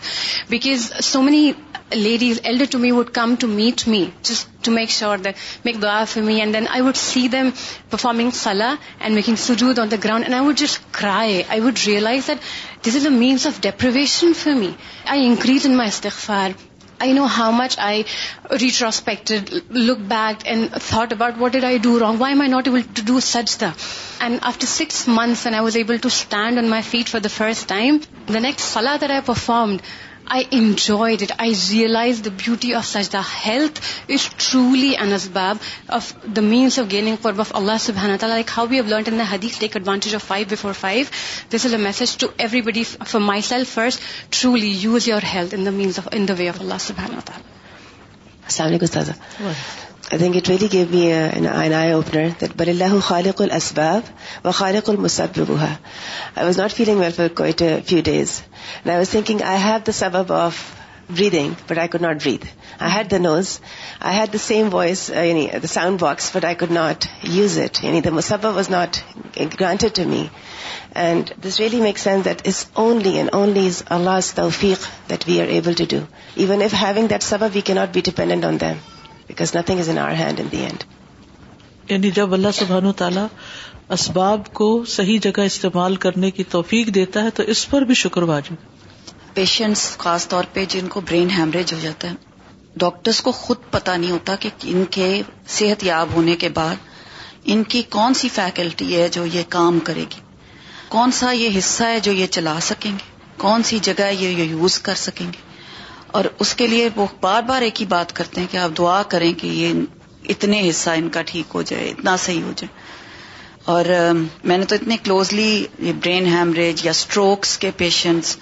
because 0.49 0.91
so 1.03 1.21
many 1.21 1.51
ladies 1.95 2.39
elder 2.51 2.65
to 2.71 2.79
me 2.79 2.91
would 2.91 3.09
come 3.13 3.33
to 3.39 3.47
meet 3.47 3.87
me 3.93 4.03
just 4.29 4.49
to 4.65 4.71
make 4.71 4.89
sure 4.97 5.17
that 5.25 5.35
make 5.65 5.83
me 6.25 6.39
and 6.39 6.53
then 6.53 6.67
I 6.73 6.81
would 6.87 6.97
see 6.97 7.27
them 7.35 7.49
performing 7.89 8.31
سلا 8.41 8.73
and 8.99 9.15
making 9.15 9.35
سجود 9.47 9.79
on 9.79 9.91
the 9.91 9.95
ground 10.03 10.25
and 10.25 10.35
I 10.35 10.45
would 10.47 10.57
just 10.61 10.79
cry 11.01 11.41
I 11.47 11.61
would 11.61 11.79
realise 11.87 12.27
that 12.27 12.85
this 12.87 12.95
is 12.95 13.05
a 13.05 13.13
means 13.17 13.47
of 13.47 13.59
deprivation 13.61 14.33
for 14.43 14.53
me 14.61 14.69
I 15.13 15.25
increase 15.27 15.65
in 15.65 15.77
my 15.77 15.89
استغفار 15.93 16.49
I 17.01 17.11
know 17.17 17.27
how 17.37 17.51
much 17.51 17.77
I 17.77 18.05
retrospected, 18.63 19.51
looked 19.89 20.07
back 20.09 20.43
and 20.51 20.69
thought 20.89 21.13
about 21.13 21.37
what 21.37 21.57
did 21.57 21.63
I 21.71 21.77
do 21.77 21.97
wrong? 21.99 22.19
Why 22.19 22.29
am 22.31 22.41
I 22.41 22.47
not 22.55 22.67
able 22.67 22.83
to 22.99 23.05
do 23.09 23.19
such 23.29 23.49
stuff? 23.57 23.77
And 24.21 24.41
after 24.51 24.67
6 24.73 25.01
months 25.07 25.45
when 25.45 25.57
I 25.61 25.61
was 25.69 25.77
able 25.83 26.03
to 26.07 26.13
stand 26.17 26.59
on 26.59 26.69
my 26.69 26.81
feet 26.93 27.09
for 27.09 27.19
the 27.19 27.33
first 27.37 27.67
time, 27.73 28.01
the 28.37 28.41
next 28.47 28.69
salah 28.77 28.97
that 29.05 29.19
I 29.19 29.25
performed, 29.35 29.93
I 30.33 30.43
انج 30.57 30.83
that 31.21 31.31
I 31.43 31.53
realise 31.69 32.19
the 32.25 32.31
beauty 32.43 32.69
of 32.73 32.85
such 32.87 33.07
the 33.13 33.21
health 33.29 33.79
is 34.13 34.25
truly 34.37 34.89
and 34.95 35.13
اسباب 35.13 35.55
the 36.35 36.41
means 36.41 36.77
of 36.79 36.85
gaining 36.91 37.15
فور 37.21 37.31
بف 37.39 37.51
اللہ 37.61 37.77
صبح 37.85 38.01
الحمد 38.03 38.23
للہ 38.23 38.33
like 38.33 38.49
how 38.57 38.65
we 38.69 38.75
have 38.79 38.85
learned 38.89 39.07
اندیف 39.13 39.57
take 39.59 39.71
advantage 39.77 40.01
of 40.15 40.21
five 40.27 40.45
before 40.51 40.71
five 40.81 41.03
this 41.55 41.61
is 41.65 41.73
a 41.73 41.75
message 41.87 42.09
to 42.21 42.27
everybody 42.69 42.83
for 42.93 43.21
myself 43.49 43.67
first 43.79 43.99
truly 44.41 44.71
use 44.81 45.01
your 45.07 45.23
health 45.33 45.53
means 45.81 45.99
of 45.99 46.07
in 46.11 46.23
the 46.27 46.33
و 46.33 46.35
way 46.39 46.47
of 46.49 46.55
اللہ 46.61 46.79
صبح 46.87 47.03
اللہ 47.03 47.21
تعالیٰ 47.25 47.43
لی 50.19 50.27
گیو 50.71 50.85
می 50.93 51.01
نئے 51.71 51.91
opener 51.91 52.27
that 52.39 52.51
بری 52.57 52.69
اللہ 52.71 52.95
خالق 53.03 53.41
الاسباب 53.41 54.47
و 54.47 54.51
خالق 54.57 54.89
السبا 54.89 55.53
I 55.63 56.45
was 56.45 56.57
not 56.59 56.71
feeling 56.77 56.99
well 56.99 57.11
for 57.17 57.27
quite 57.35 57.61
few 57.87 58.01
days 58.05 58.31
I 58.85 58.95
was 58.97 59.09
thinking 59.09 59.41
I 59.51 59.61
have 59.63 59.77
the 59.87 59.91
سبب 59.99 60.33
of 60.33 60.57
breathing 61.09 61.53
but 61.69 61.77
I 61.77 61.87
could 61.91 62.01
not 62.01 62.21
breathe 62.23 62.45
I 62.79 62.91
had 62.95 63.11
the 63.11 63.17
nose 63.17 63.57
I 64.09 64.17
had 64.19 64.33
the 64.33 64.37
same 64.47 64.67
voice 64.73 65.09
یعنی 65.13 65.47
the 65.63 65.67
sound 65.77 65.99
box 66.01 66.29
but 66.35 66.45
I 66.45 66.55
could 66.65 66.71
not 66.81 67.05
use 67.37 67.57
it 67.65 67.83
یعنی 67.83 68.01
the 68.05 68.09
مسب 68.19 68.45
was 68.55 68.69
not 68.69 68.97
granted 69.59 69.95
to 69.97 70.03
me 70.09 70.23
and 71.07 71.31
this 71.47 71.59
really 71.59 71.81
make 71.81 71.99
sense 72.09 72.25
that 72.25 72.47
is 72.47 72.65
only 72.87 73.17
and 73.17 73.29
only 73.41 73.65
is 73.67 73.83
Allah 73.97 74.19
is 74.23 74.33
the 74.37 74.47
فیق 74.59 74.85
that 75.09 75.27
we 75.27 75.41
are 75.41 75.47
able 75.57 75.73
to 75.85 75.95
do 75.97 76.05
even 76.41 76.61
if 76.61 76.73
having 76.81 77.07
that 77.13 77.23
سبب 77.33 77.55
we 77.55 77.61
can 77.69 77.73
not 77.83 77.93
be 77.95 78.01
dependent 78.11 78.45
on 78.45 78.59
them 78.61 78.77
because 79.31 79.55
nothing 79.55 79.79
is 79.81 79.89
hand 80.21 80.39
in 80.43 80.47
the 80.51 80.61
end 80.67 80.83
یعنی 81.91 82.09
جب 82.15 82.33
اللہ 82.33 82.51
سبحان 82.53 82.85
و 82.85 82.91
تعالیٰ 83.01 83.25
اسباب 83.97 84.47
کو 84.57 84.67
صحیح 84.93 85.19
جگہ 85.23 85.41
استعمال 85.51 85.95
کرنے 86.05 86.31
کی 86.39 86.43
توفیق 86.55 86.93
دیتا 86.95 87.23
ہے 87.23 87.29
تو 87.37 87.43
اس 87.53 87.69
پر 87.69 87.81
بھی 87.89 87.95
شکر 88.01 88.21
واجب 88.31 88.83
پیشنٹس 89.33 89.83
خاص 89.97 90.27
طور 90.33 90.43
پہ 90.53 90.65
جن 90.73 90.87
کو 90.93 91.01
برین 91.11 91.29
ہیمریج 91.37 91.73
ہو 91.73 91.79
جاتا 91.81 92.09
ہے 92.09 92.15
ڈاکٹرس 92.83 93.21
کو 93.27 93.31
خود 93.37 93.57
پتا 93.71 93.95
نہیں 93.97 94.11
ہوتا 94.11 94.35
کہ 94.43 94.49
ان 94.73 94.83
کے 94.97 95.07
صحت 95.57 95.83
یاب 95.83 96.13
ہونے 96.15 96.35
کے 96.43 96.49
بعد 96.57 96.89
ان 97.55 97.63
کی 97.73 97.81
کون 97.97 98.13
سی 98.21 98.27
فیکلٹی 98.39 98.95
ہے 98.95 99.07
جو 99.17 99.25
یہ 99.37 99.43
کام 99.57 99.79
کرے 99.91 100.03
گی 100.13 100.21
کون 100.97 101.11
سا 101.19 101.31
یہ 101.43 101.57
حصہ 101.57 101.83
ہے 101.93 101.99
جو 102.09 102.11
یہ 102.21 102.27
چلا 102.37 102.57
سکیں 102.71 102.91
گے 102.91 103.09
کون 103.45 103.63
سی 103.71 103.79
جگہ 103.89 104.11
یہ 104.19 104.43
یوز 104.43 104.79
کر 104.89 104.95
سکیں 105.07 105.25
گے 105.25 105.49
اور 106.17 106.25
اس 106.43 106.53
کے 106.59 106.65
لیے 106.67 106.87
وہ 106.95 107.05
بار 107.21 107.41
بار 107.49 107.61
ایک 107.65 107.79
ہی 107.81 107.85
بات 107.95 108.13
کرتے 108.15 108.41
ہیں 108.41 108.47
کہ 108.51 108.57
آپ 108.61 108.71
دعا 108.77 109.01
کریں 109.13 109.31
کہ 109.41 109.47
یہ 109.47 110.29
اتنے 110.33 110.61
حصہ 110.69 110.89
ان 111.01 111.07
کا 111.17 111.21
ٹھیک 111.31 111.55
ہو 111.55 111.61
جائے 111.69 111.89
اتنا 111.89 112.15
صحیح 112.25 112.41
ہو 112.47 112.51
جائے 112.57 112.79
اور 113.75 113.85
میں 114.49 114.57
نے 114.57 114.65
تو 114.71 114.75
اتنے 114.75 114.97
کلوزلی 115.03 115.51
یہ 115.87 115.93
برین 116.03 116.25
ہیمریج 116.33 116.85
یا 116.85 116.93
سٹروکس 117.03 117.57
کے 117.63 117.71
پیشنٹس 117.81 118.35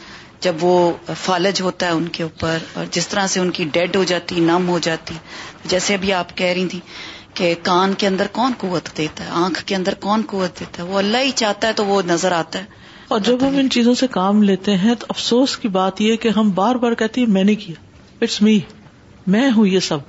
جب 0.46 0.64
وہ 0.64 0.74
فالج 1.24 1.62
ہوتا 1.62 1.86
ہے 1.86 1.92
ان 2.00 2.08
کے 2.18 2.24
اوپر 2.24 2.58
اور 2.78 2.86
جس 2.98 3.08
طرح 3.08 3.28
سے 3.34 3.40
ان 3.40 3.50
کی 3.58 3.64
ڈیڈ 3.78 3.96
ہو 3.96 4.04
جاتی 4.12 4.40
نم 4.50 4.68
ہو 4.70 4.78
جاتی 4.88 5.16
جیسے 5.74 5.94
ابھی 5.94 6.14
آپ 6.22 6.36
کہہ 6.38 6.54
رہی 6.58 6.68
تھیں 6.74 6.82
کہ 7.40 7.54
کان 7.64 7.94
کے 8.02 8.08
اندر 8.08 8.28
کون 8.38 8.52
قوت 8.64 8.90
دیتا 8.98 9.26
ہے 9.26 9.30
آنکھ 9.46 9.64
کے 9.66 9.76
اندر 9.76 9.94
کون 10.06 10.22
قوت 10.30 10.60
دیتا 10.60 10.84
ہے 10.84 10.88
وہ 10.88 10.98
اللہ 11.00 11.24
ہی 11.28 11.32
چاہتا 11.44 11.68
ہے 11.68 11.74
تو 11.82 11.86
وہ 11.92 12.02
نظر 12.14 12.32
آتا 12.44 12.60
ہے 12.64 12.78
اور 13.14 13.20
جب 13.28 13.44
ہم 13.48 13.56
ان 13.58 13.70
چیزوں 13.74 13.94
سے 14.00 14.08
کام 14.14 14.42
لیتے 14.48 14.76
ہیں 14.82 14.94
تو 15.00 15.06
افسوس 15.10 15.56
کی 15.62 15.68
بات 15.76 16.02
یہ 16.02 16.16
کہ 16.24 16.30
ہم 16.36 16.50
بار 16.58 16.76
بار 16.82 16.94
کہتے 16.98 17.22
ہیں 17.22 17.28
میں 17.38 17.44
نے 17.50 17.54
کیا 17.62 17.76
اٹس 18.26 18.42
می 18.48 18.58
میں 19.36 19.48
ہوں 19.56 19.66
یہ 19.68 19.80
سب 19.86 20.00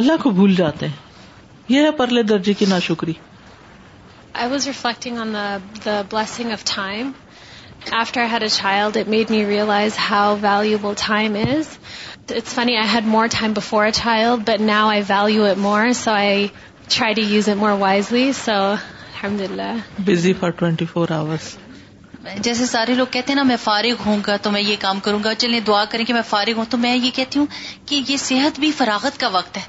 اللہ 0.00 0.20
کو 0.22 0.30
بھول 0.40 0.54
جاتے 0.54 0.86
ہیں 0.86 1.74
یہ 1.74 1.86
ہے 1.86 1.90
پرلے 2.00 2.22
درجے 2.32 2.52
کی 2.58 2.66
ناشکری 2.72 3.12
I 4.42 4.50
was 4.50 4.66
reflecting 4.66 5.18
on 5.20 5.32
the 5.84 6.00
of 6.18 6.64
time 6.74 7.10
after 8.00 8.26
had 8.32 8.42
a 8.42 8.48
child 8.58 8.96
it 9.00 9.08
made 9.16 9.30
me 9.36 9.44
realise 9.46 9.98
how 10.10 10.36
valuable 10.42 10.94
time 11.06 11.36
is 11.44 11.68
it's 12.34 12.54
funny 12.54 12.76
I 12.82 12.88
had 12.94 13.06
more 13.14 13.26
time 13.38 13.52
before 13.56 13.84
a 13.84 13.90
child 14.02 14.48
but 14.50 14.60
now 14.74 14.88
I 14.90 15.02
value 15.08 15.46
it 15.50 15.56
more 15.68 15.92
so 16.04 16.10
I 16.10 16.46
try 16.96 17.14
to 17.22 17.28
use 17.32 17.48
it 17.48 17.56
more 17.64 17.72
wisely 17.86 18.30
so 18.44 18.60
الحمد 18.62 19.40
للہ 19.50 19.72
busy 20.10 20.32
for 20.40 20.50
twenty 20.58 20.84
four 20.94 21.10
hours 21.20 21.56
جیسے 22.44 22.64
سارے 22.66 22.94
لوگ 22.94 23.06
کہتے 23.10 23.32
ہیں 23.32 23.34
نا 23.36 23.42
میں 23.50 23.56
فارغ 23.62 24.02
ہوں 24.06 24.18
گا 24.26 24.36
تو 24.42 24.50
میں 24.50 24.60
یہ 24.60 24.76
کام 24.80 24.98
کروں 25.04 25.22
گا 25.24 25.34
چلیں 25.42 25.60
دعا 25.66 25.84
کریں 25.90 26.04
کہ 26.04 26.12
میں 26.12 26.22
فارغ 26.28 26.56
ہوں 26.56 26.64
تو 26.70 26.78
میں 26.78 26.94
یہ 26.96 27.10
کہتی 27.14 27.38
ہوں 27.38 27.46
کہ 27.86 28.00
یہ 28.08 28.16
صحت 28.24 28.60
بھی 28.60 28.70
فراغت 28.80 29.20
کا 29.20 29.28
وقت 29.36 29.56
ہے 29.56 29.62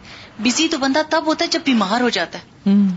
بزی 0.43 0.67
تو 0.71 0.77
بندہ 0.77 0.99
تب 1.09 1.25
ہوتا 1.27 1.45
ہے 1.45 1.49
جب 1.51 1.61
بیمار 1.65 2.01
ہو 2.01 2.09
جاتا 2.17 2.39
ہے 2.39 2.49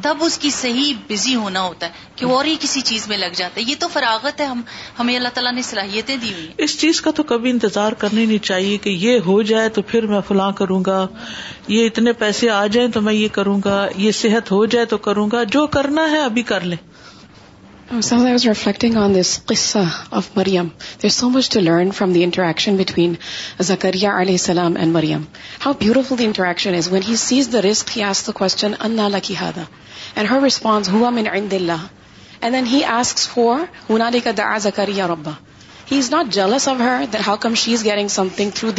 تب 0.02 0.18
اس 0.24 0.36
کی 0.38 0.50
صحیح 0.50 0.92
بزی 1.08 1.34
ہونا 1.34 1.60
ہوتا 1.62 1.86
ہے 1.86 2.10
کہ 2.16 2.24
اور 2.32 2.44
ہی 2.44 2.54
کسی 2.60 2.80
چیز 2.90 3.06
میں 3.08 3.16
لگ 3.18 3.34
جاتا 3.36 3.60
ہے 3.60 3.64
یہ 3.68 3.74
تو 3.80 3.88
فراغت 3.92 4.40
ہے 4.40 4.46
ہم 4.46 4.60
ہمیں 4.98 5.14
اللہ 5.16 5.32
تعالیٰ 5.34 5.52
نے 5.52 5.62
صلاحیتیں 5.68 6.16
دی 6.16 6.32
ہوئی 6.32 6.46
اس 6.66 6.78
چیز 6.80 7.00
کا 7.06 7.10
تو 7.16 7.22
کبھی 7.32 7.50
انتظار 7.50 7.92
کرنی 8.02 8.26
نہیں 8.26 8.44
چاہیے 8.44 8.76
کہ 8.86 8.90
یہ 9.06 9.18
ہو 9.26 9.40
جائے 9.52 9.68
تو 9.78 9.82
پھر 9.92 10.06
میں 10.12 10.20
فلاں 10.28 10.50
کروں 10.62 10.82
گا 10.86 10.98
یہ 11.76 11.86
اتنے 11.86 12.12
پیسے 12.24 12.50
آ 12.58 12.66
جائیں 12.76 12.88
تو 12.94 13.00
میں 13.08 13.14
یہ 13.14 13.28
کروں 13.38 13.58
گا 13.64 13.78
یہ 14.06 14.12
صحت 14.22 14.50
ہو 14.52 14.64
جائے 14.74 14.86
تو 14.94 14.98
کروں 15.08 15.28
گا 15.32 15.42
جو 15.56 15.66
کرنا 15.78 16.10
ہے 16.10 16.22
ابھی 16.24 16.42
کر 16.52 16.60
لیں 16.72 16.76
قصہریم 17.90 19.08
there 19.14 21.06
are 21.06 21.10
so 21.16 21.28
much 21.30 21.48
to 21.52 21.60
learn 21.60 21.90
from 21.96 22.12
the 22.12 22.22
interaction 22.24 22.76
between 22.76 23.14
Zakariya 23.80 24.12
علیہ 24.20 24.34
السلام 24.40 24.76
and 24.80 24.92
Maryam 24.92 25.22
how 25.64 25.72
beautiful 25.80 26.18
the 26.18 26.24
interaction 26.26 26.74
is 26.78 26.88
when 26.92 27.02
he 27.08 27.16
sees 27.24 27.48
the 27.52 27.60
Ruskin 27.70 28.74
in 28.84 28.92
نالاس 28.92 30.60
اینڈ 32.40 32.54
دین 32.54 32.66
ہی 32.72 32.82
فار 33.34 33.92
ہالی 34.02 34.20
کا 34.24 34.30
داز 34.38 34.66
ا 34.66 34.70
کریا 34.76 35.06
ربا 35.14 35.32
he 35.90 35.98
is 35.98 36.10
not 36.12 36.26
jealous 36.34 36.66
of 36.68 36.80
her 36.80 37.02
how 37.26 37.36
come 37.40 37.54
she 37.62 37.72
is 37.74 37.84
getting 37.84 38.08
something 38.36 38.50
through 38.54 38.70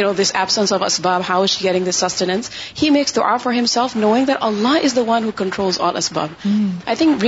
no 0.00 0.12
this 0.20 0.34
absence 0.34 0.72
of 0.72 0.82
اسباب 0.86 1.20
she 1.48 1.64
getting 1.68 1.84
this 1.88 1.96
sustenance 2.04 2.50
he 2.82 2.90
makes 2.90 3.18
are 3.22 3.36
for 3.42 3.52
Allah 4.40 4.74
is 4.84 4.92
the 4.96 5.02
one 5.06 5.28
اسباب 5.96 6.28
I 6.86 6.96
think 6.96 7.24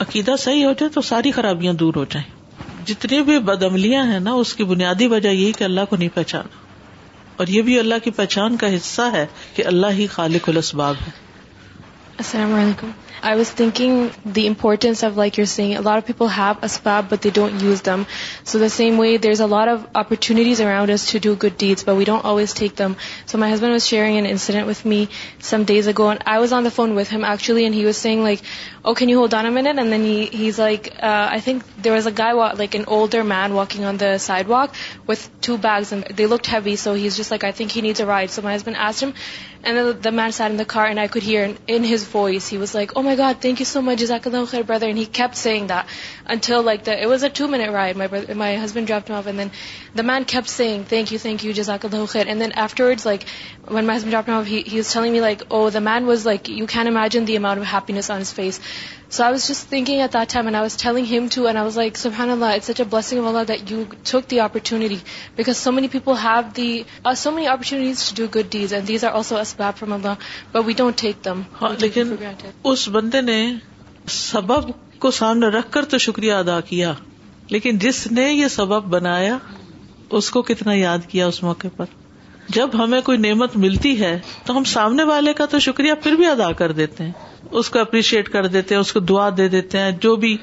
عقیدہ 0.00 0.34
صحیح 0.38 0.64
ہو 0.64 0.72
جائے 0.78 0.90
تو 0.94 1.00
ساری 1.08 1.30
خرابیاں 1.32 1.72
دور 1.82 1.94
ہو 1.96 2.04
جائیں 2.12 2.28
جتنی 2.86 3.18
بھی 3.26 3.38
بدعملیاں 3.48 4.04
ہیں 4.06 4.20
نا 4.20 4.32
اس 4.44 4.54
کی 4.54 4.64
بنیادی 4.70 5.06
وجہ 5.12 5.28
یہی 5.28 5.52
کہ 5.58 5.64
اللہ 5.64 5.80
کو 5.90 5.96
نہیں 5.96 6.08
پہچانا 6.14 6.48
اور 7.40 7.46
یہ 7.54 7.62
بھی 7.66 7.78
اللہ 7.78 8.02
کی 8.04 8.10
پہچان 8.16 8.56
کا 8.56 8.74
حصہ 8.76 9.06
ہے 9.12 9.26
کہ 9.54 9.64
اللہ 9.66 9.96
ہی 10.00 10.06
خالق 10.16 10.48
الاسباب 10.48 10.96
ہے 11.06 11.10
السلام 12.24 12.52
علیکم 12.54 12.90
I 13.24 13.36
was 13.36 13.50
thinking 13.50 14.10
the 14.38 14.46
importance 14.46 15.02
of, 15.02 15.16
like 15.16 15.38
you're 15.38 15.46
saying, 15.46 15.76
a 15.76 15.80
lot 15.80 15.96
of 15.96 16.04
people 16.06 16.28
have 16.28 16.60
asbab, 16.60 17.08
but 17.08 17.22
they 17.22 17.30
don't 17.30 17.62
use 17.62 17.80
them. 17.80 18.06
So 18.50 18.58
the 18.58 18.68
same 18.68 18.98
way, 18.98 19.16
there's 19.16 19.40
a 19.40 19.46
lot 19.46 19.70
of 19.74 19.86
opportunities 20.02 20.60
around 20.66 20.90
us 20.96 21.06
to 21.12 21.20
do 21.26 21.34
good 21.34 21.56
deeds, 21.56 21.84
but 21.84 21.96
we 22.00 22.04
don't 22.04 22.24
always 22.32 22.52
take 22.60 22.76
them. 22.76 22.96
So 23.24 23.38
my 23.38 23.48
husband 23.48 23.72
was 23.72 23.86
sharing 23.86 24.18
an 24.18 24.26
incident 24.26 24.66
with 24.66 24.84
me 24.84 25.08
some 25.38 25.64
days 25.64 25.86
ago, 25.92 26.10
and 26.10 26.22
I 26.26 26.38
was 26.40 26.52
on 26.52 26.64
the 26.64 26.74
phone 26.80 26.94
with 26.94 27.08
him, 27.08 27.24
actually, 27.24 27.64
and 27.64 27.74
he 27.74 27.86
was 27.86 27.96
saying, 27.96 28.22
like, 28.22 28.42
oh, 28.84 28.94
can 28.94 29.08
you 29.08 29.16
hold 29.20 29.32
on 29.32 29.46
a 29.46 29.50
minute? 29.50 29.78
And 29.84 29.90
then 29.90 30.04
he's 30.42 30.58
like, 30.58 30.92
uh, 31.12 31.28
I 31.38 31.40
think 31.40 31.64
there 31.88 31.94
was 31.94 32.06
a 32.12 32.12
guy, 32.12 32.32
like 32.64 32.74
an 32.74 32.84
older 32.98 33.24
man 33.24 33.54
walking 33.54 33.84
on 33.84 33.96
the 33.96 34.18
sidewalk 34.18 34.76
with 35.14 35.24
two 35.40 35.56
bags, 35.56 35.92
and 35.92 36.04
they 36.20 36.26
looked 36.34 36.52
heavy, 36.54 36.76
so 36.76 36.92
he's 36.92 37.16
just 37.16 37.30
like, 37.30 37.48
I 37.52 37.52
think 37.52 37.72
he 37.72 37.80
needs 37.80 38.04
a 38.04 38.06
ride. 38.12 38.30
So 38.38 38.48
my 38.50 38.52
husband 38.58 38.76
asked 38.76 39.08
him, 39.08 39.14
سارے 40.34 40.56
دکھا 40.56 40.92
thank 43.40 43.60
you 43.60 43.64
so 43.66 43.82
much 43.82 44.16
خیر 44.50 44.62
brother 44.66 44.88
مین 46.28 46.38
سیزیر 46.42 47.34
people 65.90 66.12
have 66.22 66.40
the 66.56 66.82
a 67.04 67.14
so 67.14 67.30
many 67.30 67.46
opportunities 68.50 68.72
and 68.74 70.62
we 70.66 70.72
don't 70.76 70.98
take 71.00 71.24
them 71.24 71.42
اس 72.64 72.88
کو 75.04 75.10
سامنے 75.14 75.48
رکھ 75.54 75.66
کر 75.72 75.84
تو 75.92 75.98
شکریہ 76.02 76.32
ادا 76.42 76.58
کیا 76.68 76.92
لیکن 77.56 77.78
جس 77.78 78.06
نے 78.18 78.22
یہ 78.32 78.48
سبب 78.54 78.86
بنایا 78.94 79.36
اس 80.18 80.30
کو 80.36 80.42
کتنا 80.50 80.72
یاد 80.74 81.04
کیا 81.10 81.26
اس 81.32 81.42
موقع 81.48 81.68
پر 81.80 81.90
جب 82.56 82.76
ہمیں 82.82 83.00
کوئی 83.10 83.18
نعمت 83.26 83.56
ملتی 83.66 83.92
ہے 84.00 84.12
تو 84.46 84.56
ہم 84.58 84.64
سامنے 84.72 85.02
والے 85.12 85.32
کا 85.40 85.46
تو 85.54 85.58
شکریہ 85.66 85.94
پھر 86.06 86.16
بھی 86.22 86.26
ادا 86.28 86.50
کر 86.62 86.72
دیتے 86.80 87.04
ہیں 87.04 87.60
اس 87.60 87.70
کو 87.74 87.78
اپریشیٹ 87.82 88.28
کر 88.38 88.46
دیتے 88.56 88.74
ہیں 88.74 88.80
اس 88.80 88.92
کو 88.92 89.00
دعا 89.12 89.28
دے 89.42 89.48
دیتے 89.58 89.78
ہیں 89.84 89.90
جو 90.06 90.14
بھی 90.24 90.36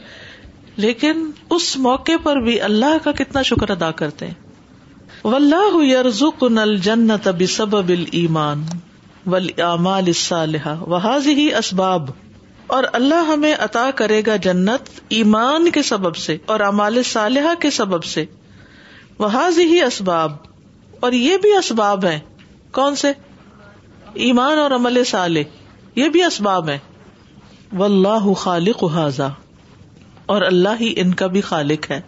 لیکن 0.87 1.25
اس 1.57 1.75
موقع 1.89 2.19
پر 2.23 2.41
بھی 2.49 2.59
اللہ 2.71 2.97
کا 3.03 3.11
کتنا 3.23 3.41
شکر 3.53 3.75
ادا 3.79 3.91
کرتے 4.03 4.27
ہیں 4.27 5.27
ولہ 5.33 5.75
ولی 5.75 5.95
امال 5.95 7.03
سببان 7.11 8.65
ولیمال 9.33 10.09
اسباب 11.57 12.09
اور 12.75 12.83
اللہ 12.97 13.21
ہمیں 13.29 13.53
عطا 13.63 13.83
کرے 14.01 14.21
گا 14.27 14.35
جنت 14.43 14.89
ایمان 15.15 15.69
کے 15.77 15.81
سبب 15.87 16.15
سے 16.25 16.35
اور 16.53 16.59
امال 16.67 17.01
صالحہ 17.09 17.53
کے 17.61 17.69
سبب 17.77 18.03
سے 18.11 18.23
وہ 19.19 19.29
ہی 19.57 19.81
اسباب 19.87 20.35
اور 21.07 21.17
یہ 21.21 21.37
بھی 21.45 21.51
اسباب 21.57 22.05
ہے 22.11 22.17
کون 22.77 22.95
سے 23.01 23.11
ایمان 24.27 24.59
اور 24.59 24.71
عمل 24.77 25.03
صالح 25.11 25.99
یہ 26.03 26.09
بھی 26.15 26.23
اسباب 26.29 26.69
ہے 26.69 26.77
اللہ 27.89 28.31
خالق 28.45 28.83
حاضا 28.95 29.27
اور 30.35 30.41
اللہ 30.53 30.81
ہی 30.85 30.93
ان 31.05 31.13
کا 31.23 31.27
بھی 31.37 31.41
خالق 31.51 31.89
ہے 31.91 31.99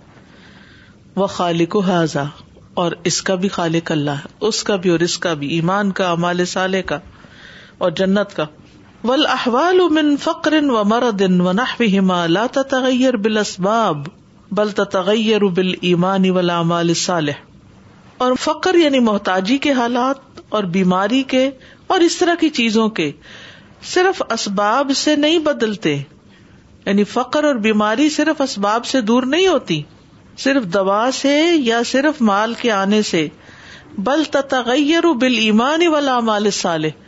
وہ 1.23 1.27
خالق 1.39 1.77
حاضا 1.89 2.23
اور 2.85 2.91
اس 3.11 3.21
کا 3.29 3.35
بھی 3.43 3.49
خالق 3.59 3.91
اللہ 3.99 4.25
ہے 4.25 4.49
اس 4.53 4.63
کا 4.71 4.75
بھی 4.85 4.89
اور 4.97 5.07
اس 5.09 5.17
کا 5.27 5.33
بھی 5.43 5.47
ایمان 5.59 5.91
کا 5.99 6.11
امال 6.11 6.45
صالح 6.57 6.81
کا 6.93 6.99
اور 7.85 7.91
جنت 8.03 8.35
کا 8.35 8.45
ول 9.07 9.25
احوال 9.31 9.79
المن 9.83 10.15
فکر 10.23 10.53
و 10.73 10.81
مردن 10.89 11.33
وا 11.45 11.53
تغیر 12.75 13.15
بال 13.25 13.37
اسباب 13.37 14.05
بل 14.59 14.69
تغیر 14.91 15.45
بل 15.57 15.71
ایمانی 15.89 16.29
اور 18.25 18.33
فقر 18.43 18.75
یعنی 18.83 18.99
محتاجی 19.09 19.57
کے 19.65 19.71
حالات 19.81 20.39
اور 20.59 20.63
بیماری 20.77 21.21
کے 21.35 21.43
اور 21.95 22.05
اس 22.07 22.17
طرح 22.17 22.35
کی 22.39 22.49
چیزوں 22.61 22.87
کے 23.01 23.11
صرف 23.93 24.21
اسباب 24.37 24.91
سے 24.95 25.15
نہیں 25.25 25.39
بدلتے 25.51 25.97
یعنی 26.85 27.03
فقر 27.17 27.43
اور 27.49 27.55
بیماری 27.69 28.09
صرف 28.21 28.41
اسباب 28.47 28.85
سے 28.93 29.01
دور 29.11 29.23
نہیں 29.35 29.47
ہوتی 29.47 29.81
صرف 30.45 30.73
دوا 30.73 31.05
سے 31.21 31.37
یا 31.55 31.81
صرف 31.91 32.21
مال 32.31 32.53
کے 32.61 32.71
آنے 32.81 33.01
سے 33.13 33.27
بل 34.07 34.23
تغیر 34.49 35.11
بل 35.25 35.37
ایمانی 35.37 35.87
ولا 35.97 36.19
مال 36.31 36.49
صالح 36.61 37.01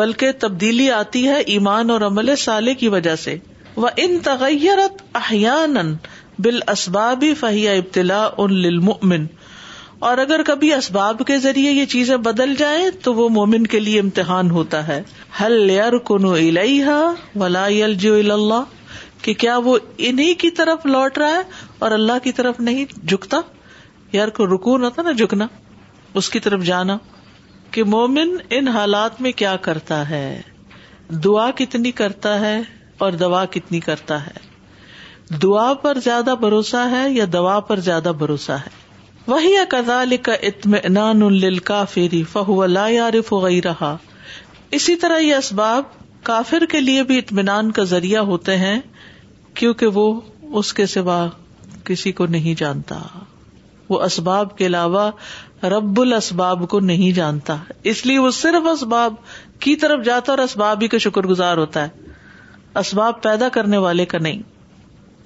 بلکہ 0.00 0.30
تبدیلی 0.40 0.90
آتی 0.90 1.26
ہے 1.28 1.38
ایمان 1.56 1.90
اور 1.90 2.00
عمل 2.10 2.34
سالے 2.44 2.74
کی 2.82 2.88
وجہ 2.94 3.14
سے 3.24 3.36
وہ 3.84 3.88
ان 4.04 4.16
تغیرت 4.24 5.02
احیان 5.22 5.76
بال 6.44 6.60
اسباب 6.72 7.24
فہیا 7.40 7.72
ابتلا 7.80 8.22
اور 10.06 10.18
اگر 10.18 10.40
کبھی 10.46 10.72
اسباب 10.74 11.22
کے 11.26 11.38
ذریعے 11.44 11.70
یہ 11.72 11.84
چیزیں 11.94 12.16
بدل 12.28 12.54
جائیں 12.58 12.84
تو 13.02 13.14
وہ 13.14 13.28
مومن 13.36 13.66
کے 13.74 13.80
لیے 13.80 14.00
امتحان 14.00 14.50
ہوتا 14.50 14.86
ہے 14.88 15.00
حل 15.40 15.70
رکن 15.94 16.24
ولیحا 16.32 16.98
ولا 17.44 17.66
کہ 19.22 19.34
کیا 19.42 19.56
وہ 19.64 19.78
انہیں 20.08 20.34
کی 20.40 20.50
طرف 20.58 20.86
لوٹ 20.86 21.18
رہا 21.18 21.36
ہے 21.36 21.40
اور 21.84 21.90
اللہ 21.98 22.18
کی 22.22 22.32
طرف 22.40 22.60
نہیں 22.70 22.98
جکتا 23.12 23.40
یار 24.12 24.28
کو 24.40 24.46
رکون 24.54 24.84
ہوتا 24.84 25.02
نا 25.02 25.12
جھکنا 25.22 25.46
اس 26.22 26.28
کی 26.30 26.40
طرف 26.48 26.62
جانا 26.72 26.96
کہ 27.74 27.82
مومن 27.92 28.36
ان 28.56 28.68
حالات 28.74 29.20
میں 29.24 29.30
کیا 29.38 29.54
کرتا 29.62 29.96
ہے 30.08 30.24
دعا 31.24 31.50
کتنی 31.60 31.90
کرتا 32.00 32.32
ہے 32.40 32.52
اور 33.04 33.12
دوا 33.22 33.44
کتنی 33.56 33.80
کرتا 33.86 34.18
ہے 34.26 35.36
دعا 35.42 35.72
پر 35.84 35.98
زیادہ 36.04 36.34
بھروسہ 36.40 36.82
ہے 36.90 37.02
یا 37.10 37.24
دوا 37.32 37.58
پر 37.70 37.80
زیادہ 37.88 38.12
بھروسہ 38.18 38.58
ہے 38.66 38.72
وہی 39.26 39.56
کا 40.22 40.32
اطمینان 40.52 41.22
اسی 44.78 44.96
طرح 45.06 45.18
یہ 45.18 45.34
اسباب 45.34 45.84
کافر 46.30 46.64
کے 46.72 46.80
لیے 46.80 47.02
بھی 47.10 47.18
اطمینان 47.18 47.72
کا 47.78 47.84
ذریعہ 47.94 48.22
ہوتے 48.32 48.56
ہیں 48.64 48.78
کیونکہ 49.60 49.98
وہ 49.98 50.06
اس 50.60 50.72
کے 50.80 50.86
سوا 50.94 51.18
کسی 51.90 52.12
کو 52.20 52.26
نہیں 52.36 52.58
جانتا 52.60 53.00
وہ 53.88 54.00
اسباب 54.10 54.56
کے 54.58 54.66
علاوہ 54.66 55.10
رب 55.72 56.00
الاسباب 56.00 56.56
اسباب 56.58 56.68
کو 56.70 56.78
نہیں 56.86 57.12
جانتا 57.16 57.56
اس 57.90 58.04
لیے 58.06 58.18
وہ 58.24 58.30
صرف 58.38 58.66
اسباب 58.72 59.14
کی 59.66 59.74
طرف 59.84 60.04
جاتا 60.04 60.32
اور 60.32 60.38
اسباب 60.42 60.82
ہی 60.82 60.88
کا 60.94 60.98
شکر 61.04 61.26
گزار 61.30 61.56
ہوتا 61.62 61.84
ہے 61.84 62.10
اسباب 62.80 63.22
پیدا 63.22 63.48
کرنے 63.56 63.76
والے 63.86 64.04
کا 64.14 64.18
نہیں 64.26 64.42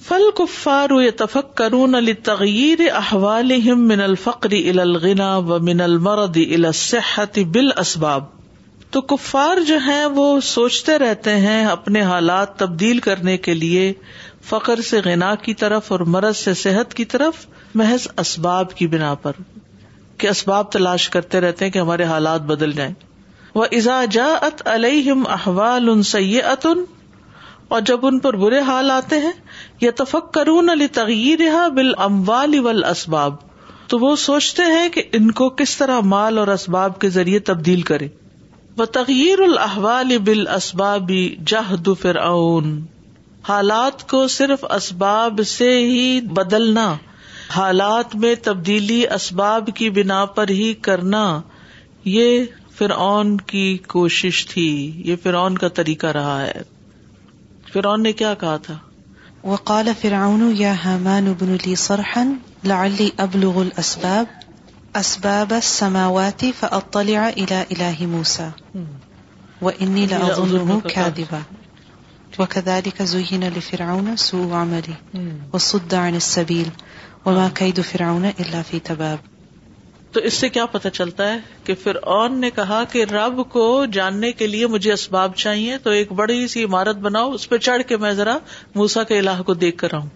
فل 0.09 0.23
کفار 0.39 0.91
تفک 1.25 1.55
کرون 1.61 1.95
علی 1.95 2.13
تغیر 2.31 2.87
احوال 3.03 3.57
من 3.77 4.01
الفقر 4.07 4.53
الا 4.63 4.83
الغنا 4.83 5.37
و 5.37 5.59
من 5.71 5.81
المرد 5.91 6.37
الا 6.49 6.71
صحت 6.85 7.39
بال 7.55 7.71
اسباب 7.87 8.25
تو 8.97 9.01
کفار 9.15 9.59
جو 9.69 9.77
ہیں 9.87 10.05
وہ 10.15 10.29
سوچتے 10.55 10.99
رہتے 10.99 11.37
ہیں 11.47 11.65
اپنے 11.77 12.03
حالات 12.13 12.59
تبدیل 12.59 12.99
کرنے 13.09 13.37
کے 13.49 13.55
لیے 13.55 13.93
فقر 14.49 14.81
سے 14.91 15.01
غنا 15.05 15.35
کی 15.45 15.55
طرف 15.65 15.91
اور 15.93 16.01
مرض 16.15 16.37
سے 16.45 16.55
صحت 16.65 16.95
کی 17.01 17.05
طرف 17.17 17.47
محض 17.81 18.07
اسباب 18.25 18.73
کی 18.75 18.87
بنا 18.97 19.13
پر 19.25 19.33
کہ 20.23 20.29
اسباب 20.29 20.71
تلاش 20.73 21.09
کرتے 21.17 21.41
رہتے 21.41 21.65
ہیں 21.65 21.73
کہ 21.73 21.79
ہمارے 21.79 22.05
حالات 22.13 22.47
بدل 22.53 22.73
جائیں 22.79 22.93
وہ 23.55 23.65
ازا 23.79 23.99
جا 24.17 24.27
ات 24.49 24.67
احوال 25.39 25.91
سی 26.13 26.41
اتن 26.53 26.83
اور 27.77 27.81
جب 27.91 28.07
ان 28.07 28.19
پر 28.25 28.37
برے 28.43 28.61
حال 28.67 28.91
آتے 28.91 29.17
ہیں 29.25 29.33
یا 29.81 29.91
تفک 29.97 30.33
کرون 30.35 30.71
علی 30.71 30.87
تغیر 31.01 31.45
بال 31.79 31.93
اموال 32.09 32.59
اول 32.59 32.85
اسباب 32.91 33.35
تو 33.93 33.99
وہ 33.99 34.15
سوچتے 34.27 34.63
ہیں 34.77 34.89
کہ 34.95 35.03
ان 35.19 35.31
کو 35.41 35.49
کس 35.61 35.77
طرح 35.83 36.01
مال 36.15 36.39
اور 36.39 36.49
اسباب 36.55 36.99
کے 37.05 37.09
ذریعے 37.19 37.39
تبدیل 37.51 37.83
کرے 37.91 38.09
وہ 38.79 38.85
تغیر 38.99 39.41
الحوال 39.51 40.17
بال 40.31 40.47
اسباب 40.57 41.13
جہد 41.53 41.89
فرعون 42.03 42.67
اون 42.69 42.79
حالات 43.49 44.09
کو 44.11 44.27
صرف 44.39 44.65
اسباب 44.79 45.41
سے 45.57 45.77
ہی 45.91 46.03
بدلنا 46.41 46.89
حالات 47.57 48.15
میں 48.23 48.35
تبدیلی 48.45 49.03
اسباب 49.15 49.69
کی 49.75 49.89
بنا 49.99 50.25
پر 50.39 50.49
ہی 50.57 50.73
کرنا 50.89 51.23
یہ 52.15 52.45
فرعون 52.79 53.37
کی 53.53 53.67
کوشش 53.95 54.47
تھی 54.47 54.67
یہ 55.05 55.17
فرعون 55.23 55.57
کا 55.59 55.69
طریقہ 55.79 56.07
رہا 56.17 56.41
ہے 56.43 56.61
فرعون 57.73 58.03
نے 58.03 58.13
کیا 58.21 58.35
کہا 58.43 58.57
تھا 58.67 58.77
وقال 59.45 59.89
فرعون 60.01 60.53
یا 60.59 60.75
کال 61.05 61.29
ابن 61.29 61.57
لی 61.65 61.75
حما 61.89 62.25
لعلی 62.69 63.09
ابلغ 63.25 63.59
الاسباب 63.61 64.35
اسباب 64.99 65.53
السماوات 65.55 66.45
فاطلع 66.59 67.27
الى 67.29 67.63
الہ 67.71 68.07
موسیٰ 68.15 68.49
وانی 69.63 70.07
سماواتی 70.11 71.23
موسا 71.25 71.49
لا 72.67 72.81
کیا 72.81 73.49
لفرعون 73.57 74.15
سوء 74.27 74.59
ذہین 74.65 75.29
وصد 75.53 75.93
عن 76.01 76.19
سدان 76.33 76.59
تباب 77.29 79.19
تو 80.13 80.21
اس 80.29 80.35
سے 80.35 80.49
کیا 80.49 80.65
پتا 80.75 80.91
چلتا 80.99 81.27
ہے 81.33 81.37
کہ 81.65 81.75
نے 82.43 82.51
کہا 82.59 82.83
کہ 82.93 83.03
رب 83.11 83.41
کو 83.53 83.65
جاننے 83.93 84.31
کے 84.39 84.47
لیے 84.47 84.67
مجھے 84.75 84.93
اسباب 84.93 85.35
چاہیے 85.43 85.77
تو 85.83 85.91
ایک 85.99 86.13
بڑی 86.21 86.47
سی 86.55 86.65
عمارت 86.65 86.97
بناؤ 87.09 87.33
اس 87.33 87.49
پہ 87.49 87.59
چڑھ 87.67 87.83
کے 87.89 87.97
میں 88.05 88.13
ذرا 88.21 88.37
موسا 88.75 89.03
کے 89.11 89.19
اللہ 89.19 89.43
کو 89.47 89.55
دیکھ 89.65 89.77
کر 89.83 89.95
آؤں 90.01 90.07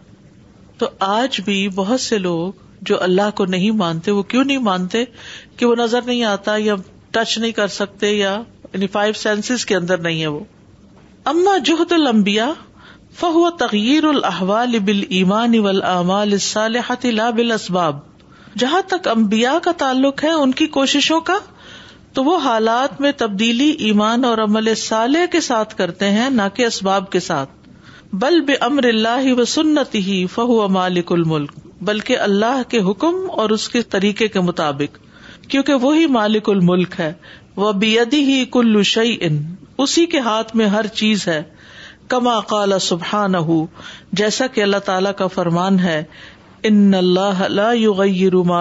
تو 0.79 0.89
آج 1.09 1.41
بھی 1.51 1.59
بہت 1.75 2.01
سے 2.01 2.19
لوگ 2.29 2.63
جو 2.91 3.03
اللہ 3.09 3.31
کو 3.37 3.45
نہیں 3.57 3.71
مانتے 3.85 4.11
وہ 4.11 4.23
کیوں 4.35 4.45
نہیں 4.45 4.65
مانتے 4.73 5.05
کہ 5.57 5.67
وہ 5.67 5.75
نظر 5.85 6.07
نہیں 6.11 6.25
آتا 6.33 6.57
یا 6.69 6.75
ٹچ 7.17 7.37
نہیں 7.39 7.53
کر 7.63 7.69
سکتے 7.79 8.11
یا 8.13 8.33
یعنی 8.73 8.87
فائیو 8.99 9.13
سینسز 9.27 9.67
کے 9.67 9.77
اندر 9.77 9.99
نہیں 10.09 10.21
ہے 10.23 10.27
وہ 10.39 10.45
اما 11.33 11.57
جوہد 11.65 11.93
المبیا 11.93 12.53
فہو 13.21 13.49
تغیر 13.61 14.05
الحوال 14.09 14.71
بال 14.79 14.79
بل 14.85 15.03
ایمانی 15.17 15.59
و 15.59 15.67
امال 15.87 16.35
لا 17.15 17.29
بل 17.41 17.53
اسباب 17.53 17.99
جہاں 18.59 18.81
تک 18.93 19.09
امبیا 19.09 19.53
کا 19.65 19.73
تعلق 19.79 20.25
ہے 20.25 20.31
ان 20.45 20.53
کی 20.61 20.67
کوششوں 20.77 21.21
کا 21.31 21.37
تو 22.15 22.25
وہ 22.25 22.37
حالات 22.45 23.01
میں 23.01 23.11
تبدیلی 23.19 23.69
ایمان 23.89 24.25
اور 24.25 24.39
عمل 24.39 24.75
صالح 24.85 25.27
کے 25.33 25.41
ساتھ 25.51 25.75
کرتے 25.77 26.11
ہیں 26.17 26.29
نہ 26.31 26.49
کہ 26.55 26.67
اسباب 26.67 27.11
کے 27.13 27.21
ساتھ 27.29 27.51
بل 28.25 28.41
بے 28.49 28.55
امر 28.71 28.85
اللہ 28.89 29.33
و 29.37 29.45
سنت 29.59 29.95
ہی 30.07 30.25
فہو 30.35 30.67
مالک 30.79 31.13
الملک 31.13 31.53
بلکہ 31.91 32.19
اللہ 32.29 32.63
کے 32.69 32.81
حکم 32.91 33.23
اور 33.41 33.51
اس 33.59 33.69
کے 33.77 33.83
طریقے 33.97 34.29
کے 34.37 34.41
مطابق 34.49 34.99
کیونکہ 35.51 35.75
وہی 35.87 36.07
مالک 36.19 36.49
الملک 36.51 36.99
ہے 37.01 37.13
وہ 37.65 37.73
بیدی 37.87 38.23
ہی 38.33 38.45
کلو 38.53 38.83
شعی 38.97 39.17
اسی 39.23 40.07
کے 40.13 40.19
ہاتھ 40.29 40.57
میں 40.57 40.67
ہر 40.77 40.87
چیز 41.01 41.27
ہے 41.29 41.43
کما 42.13 42.37
کالا 42.49 42.79
سبحان 42.85 43.35
ہوں 43.51 43.67
جیسا 44.21 44.47
کہ 44.55 44.63
اللہ 44.63 44.81
تعالیٰ 44.87 45.11
کا 45.21 45.27
فرمان 45.35 45.77
ہے 45.85 45.99
ان 46.71 46.95
اللہ 46.99 47.39
روما 48.33 48.57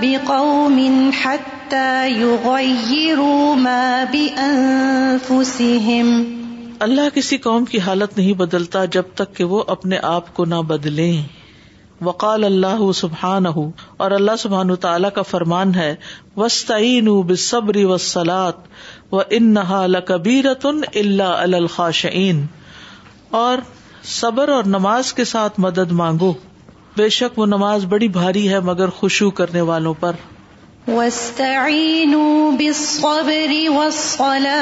بھی 0.00 0.12
قومن 0.30 0.96
حتا 1.24 1.82
یو 2.12 2.36
گی 2.54 3.02
ما 3.66 3.78
فسم 5.26 6.12
اللہ 6.88 7.08
کسی 7.14 7.38
قوم 7.50 7.64
کی 7.74 7.78
حالت 7.90 8.16
نہیں 8.18 8.38
بدلتا 8.44 8.84
جب 8.98 9.12
تک 9.22 9.36
کہ 9.36 9.50
وہ 9.54 9.60
اپنے 9.76 9.98
آپ 10.14 10.32
کو 10.34 10.44
نہ 10.54 10.62
بدلے 10.74 11.10
وقال 12.06 12.44
اللہ 12.44 12.82
سبحان 12.98 13.46
اور 13.46 14.10
اللہ 14.18 14.36
سبحان 14.42 14.66
تعالی 14.68 14.80
تعالیٰ 14.82 15.10
کا 15.14 15.22
فرمان 15.30 15.74
ہے 15.74 15.94
وسطین 16.36 17.10
بے 17.30 17.34
صبری 17.46 17.84
لبیرت 19.94 20.64
و 20.66 20.70
الخاشین 21.42 22.44
اور 23.42 23.58
صبر 24.18 24.48
اور 24.58 24.64
نماز 24.76 25.12
کے 25.20 25.24
ساتھ 25.34 25.60
مدد 25.66 25.92
مانگو 26.02 26.32
بے 26.96 27.08
شک 27.18 27.38
وہ 27.38 27.46
نماز 27.46 27.84
بڑی 27.88 28.08
بھاری 28.18 28.48
ہے 28.52 28.60
مگر 28.72 28.90
خوشو 29.00 29.30
کرنے 29.42 29.60
والوں 29.72 29.94
پر 30.00 30.16
وسطینی 30.88 32.18
وسولا 33.76 34.56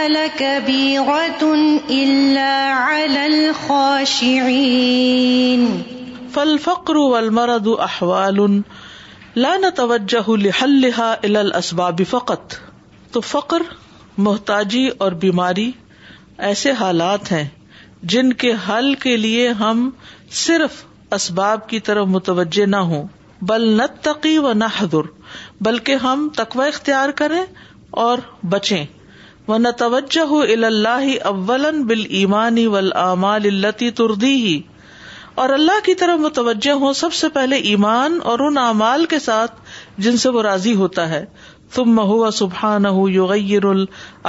فل 0.00 1.00
فخر 6.64 6.98
المرد 7.18 7.66
احوال 7.86 8.38
لا 9.44 9.50
نہ 9.64 9.70
توجہ 9.80 10.36
لہا 10.84 11.08
ال 11.30 11.36
اسباب 11.58 12.00
فقت 12.10 12.54
تو 13.12 13.20
فخر 13.32 13.62
محتاجی 14.28 14.86
اور 15.06 15.12
بیماری 15.24 15.70
ایسے 16.50 16.72
حالات 16.80 17.32
ہیں 17.32 17.44
جن 18.14 18.32
کے 18.44 18.52
حل 18.68 18.92
کے 19.04 19.16
لیے 19.26 19.48
ہم 19.60 19.88
صرف 20.44 20.82
اسباب 21.18 21.68
کی 21.68 21.80
طرف 21.90 22.06
متوجہ 22.16 22.66
نہ 22.76 22.80
ہوں 22.92 23.04
بل 23.52 23.68
نہ 23.80 23.86
تقی 24.08 24.36
و 24.38 24.52
نہ 24.64 24.70
حدر 24.78 25.12
بلکہ 25.68 26.06
ہم 26.08 26.28
تقوی 26.36 26.68
اختیار 26.68 27.10
کریں 27.22 27.42
اور 28.06 28.18
بچیں 28.56 28.84
و 29.52 29.56
نہ 29.58 29.68
توجہ 29.82 30.38
الا 30.54 30.94
اولن 31.30 31.82
بال 31.86 32.02
ایمانی 32.20 32.66
ول 32.74 32.90
امال 33.04 33.46
التی 33.52 33.90
تردی 34.00 34.32
ہی 34.42 34.60
اور 35.42 35.48
اللہ 35.56 35.78
کی 35.84 35.94
طرف 36.02 36.20
متوجہ 36.20 36.70
ہوں 36.82 36.92
سب 37.00 37.12
سے 37.20 37.28
پہلے 37.36 37.56
ایمان 37.72 38.18
اور 38.32 38.38
ان 38.48 38.58
اعمال 38.64 39.04
کے 39.12 39.18
ساتھ 39.26 39.56
جن 40.06 40.16
سے 40.24 40.28
وہ 40.36 40.42
راضی 40.48 40.74
ہوتا 40.82 41.08
ہے 41.08 41.24
تم 41.74 41.94
مہو 41.98 43.08
یغیر 43.08 43.64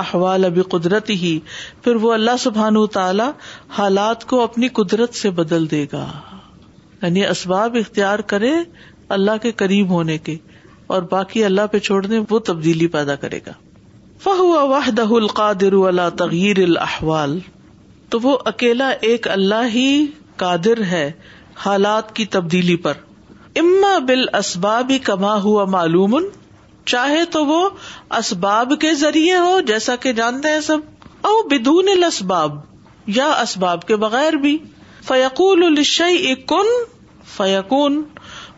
احوال 0.04 0.46
اب 0.46 0.60
قدرتی 0.72 1.14
ہی 1.26 1.32
پھر 1.84 1.96
وہ 2.06 2.14
اللہ 2.14 2.38
سبحان 2.40 2.76
تعالی 2.94 3.30
حالات 3.78 4.26
کو 4.34 4.42
اپنی 4.44 4.68
قدرت 4.82 5.16
سے 5.22 5.30
بدل 5.42 5.70
دے 5.72 5.86
گا 5.94 6.06
یعنی 7.02 7.26
اسباب 7.26 7.76
اختیار 7.82 8.20
کرے 8.34 8.54
اللہ 9.18 9.42
کے 9.42 9.52
قریب 9.64 9.90
ہونے 9.98 10.18
کے 10.30 10.38
اور 10.96 11.10
باقی 11.18 11.44
اللہ 11.50 11.68
پہ 11.76 11.80
چھوڑنے 11.90 12.20
وہ 12.30 12.40
تبدیلی 12.52 12.88
پیدا 12.98 13.16
کرے 13.26 13.40
گا 13.48 13.54
فہ 14.24 14.42
واہد 14.70 15.00
القادر 15.00 15.74
اللہ 15.88 16.10
تغیر 16.18 16.60
الحوال 16.64 17.38
تو 18.14 18.20
وہ 18.24 18.38
اکیلا 18.52 18.90
ایک 19.12 19.28
اللہ 19.36 19.70
ہی 19.76 19.86
قادر 20.44 20.82
ہے 20.90 21.06
حالات 21.66 22.14
کی 22.16 22.26
تبدیلی 22.36 22.76
پر 22.84 23.00
اما 23.62 23.98
بال 24.08 24.26
اسباب 24.40 24.92
ہی 24.92 24.98
کما 25.08 25.34
ہوا 25.44 25.64
معلوم 25.78 26.16
چاہے 26.94 27.24
تو 27.38 27.46
وہ 27.46 27.60
اسباب 28.18 28.74
کے 28.82 28.94
ذریعے 29.02 29.38
ہو 29.48 29.60
جیسا 29.72 29.96
کہ 30.06 30.14
جانتے 30.22 30.50
ہیں 30.58 30.62
سب 30.70 31.26
او 31.32 31.34
بدون 31.56 31.90
الاسباب 31.96 32.54
اسباب 32.58 33.10
یا 33.18 33.30
اسباب 33.48 33.88
کے 33.88 33.96
بغیر 34.06 34.36
بھی 34.46 34.58
فیقول 35.08 35.66
الشعی 35.72 36.32
اکن 36.32 36.72
فیقون 37.38 38.02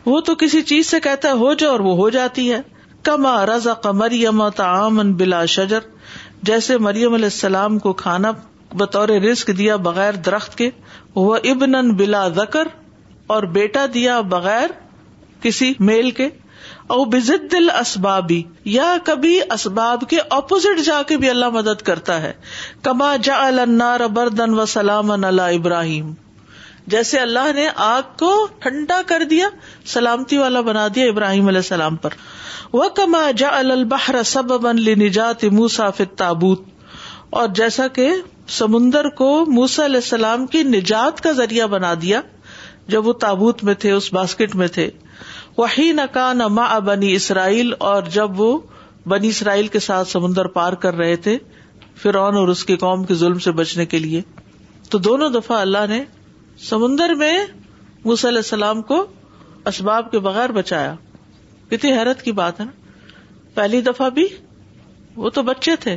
وہ 0.05 0.19
تو 0.31 0.35
کسی 0.45 0.61
چیز 0.73 0.87
سے 0.91 0.99
کہتا 1.09 1.29
ہے 1.29 1.43
ہو 1.45 1.53
جا 1.63 1.69
اور 1.69 1.79
وہ 1.89 1.95
ہو 2.03 2.09
جاتی 2.19 2.51
ہے 2.51 2.61
کما 3.07 3.31
رضا 3.45 3.73
مریم 4.01 4.41
تعام 4.57 4.99
بلا 5.21 5.43
شجر 5.53 5.87
جیسے 6.49 6.77
مریم 6.85 7.13
علیہ 7.13 7.31
السلام 7.33 7.77
کو 7.85 7.93
کھانا 8.01 8.31
بطور 8.81 9.09
رسک 9.31 9.49
دیا 9.57 9.75
بغیر 9.89 10.15
درخت 10.27 10.55
کے 10.57 10.69
وہ 11.15 11.35
ابن 11.51 11.75
بلا 12.01 12.27
زکر 12.37 12.67
اور 13.35 13.43
بیٹا 13.57 13.85
دیا 13.93 14.19
بغیر 14.35 14.69
کسی 15.43 15.73
میل 15.89 16.09
کے 16.21 16.29
او 16.95 17.03
بزد 17.13 17.51
دل 17.51 17.69
اسبابی 17.79 18.41
یا 18.77 18.95
کبھی 19.05 19.39
اسباب 19.53 20.03
کے 20.09 20.17
اپوزٹ 20.39 20.81
جا 20.85 21.01
کے 21.07 21.17
بھی 21.23 21.29
اللہ 21.29 21.49
مدد 21.59 21.81
کرتا 21.91 22.21
ہے 22.21 22.31
کما 22.89 23.15
جا 23.29 23.37
النار 23.47 24.07
بردن 24.19 24.59
و 24.59 24.65
سلام 24.77 25.11
اللہ 25.11 25.57
ابراہیم 25.59 26.13
جیسے 26.91 27.19
اللہ 27.19 27.51
نے 27.55 27.67
آگ 27.83 28.15
کو 28.19 28.31
ٹھنڈا 28.61 28.99
کر 29.07 29.23
دیا 29.29 29.47
سلامتی 29.93 30.37
والا 30.37 30.61
بنا 30.69 30.87
دیا 30.95 31.05
ابراہیم 31.09 31.47
علیہ 31.47 31.57
السلام 31.59 31.95
پر 32.05 32.13
وہ 32.73 32.87
کما 32.95 33.25
جا 33.37 33.49
البہر 33.57 34.21
سب 34.25 34.47
بن 34.61 34.79
لی 34.81 34.95
نجات 35.05 35.43
اور 36.23 37.47
جیسا 37.55 37.87
کہ 37.93 38.09
سمندر 38.57 39.07
کو 39.19 39.29
موسا 39.51 39.85
علیہ 39.85 39.95
السلام 40.03 40.45
کی 40.55 40.63
نجات 40.63 41.21
کا 41.23 41.31
ذریعہ 41.37 41.67
بنا 41.67 41.93
دیا 42.01 42.21
جب 42.93 43.07
وہ 43.07 43.13
تابوت 43.21 43.63
میں 43.63 43.73
تھے 43.83 43.91
اس 43.91 44.11
باسکٹ 44.13 44.55
میں 44.55 44.67
تھے 44.77 44.89
وہی 45.57 45.91
نکا 45.97 46.31
نما 46.33 46.77
بنی 46.89 47.13
اسرائیل 47.15 47.71
اور 47.91 48.01
جب 48.17 48.39
وہ 48.39 48.57
بنی 49.13 49.27
اسرائیل 49.35 49.67
کے 49.67 49.79
ساتھ 49.85 50.07
سمندر 50.07 50.47
پار 50.57 50.73
کر 50.85 50.95
رہے 50.95 51.15
تھے 51.27 51.37
فرعون 52.01 52.37
اور 52.37 52.47
اس 52.53 52.63
کے 52.65 52.75
قوم 52.83 53.03
کے 53.05 53.15
ظلم 53.23 53.39
سے 53.47 53.51
بچنے 53.61 53.85
کے 53.85 53.99
لیے 53.99 54.21
تو 54.89 54.97
دونوں 55.09 55.29
دفعہ 55.39 55.59
اللہ 55.61 55.85
نے 55.89 56.03
سمندر 56.61 57.13
میں 57.17 57.33
مس 58.05 58.25
السلام 58.25 58.81
کو 58.89 59.05
اسباب 59.67 60.09
کے 60.11 60.19
بغیر 60.19 60.51
بچایا 60.51 60.93
کتنی 61.69 61.91
حیرت 61.97 62.21
کی 62.21 62.31
بات 62.39 62.59
ہے 62.59 62.65
نا 62.65 62.71
پہلی 63.53 63.81
دفعہ 63.81 64.09
بھی 64.17 64.25
وہ 65.15 65.29
تو 65.29 65.41
بچے 65.43 65.75
تھے 65.83 65.95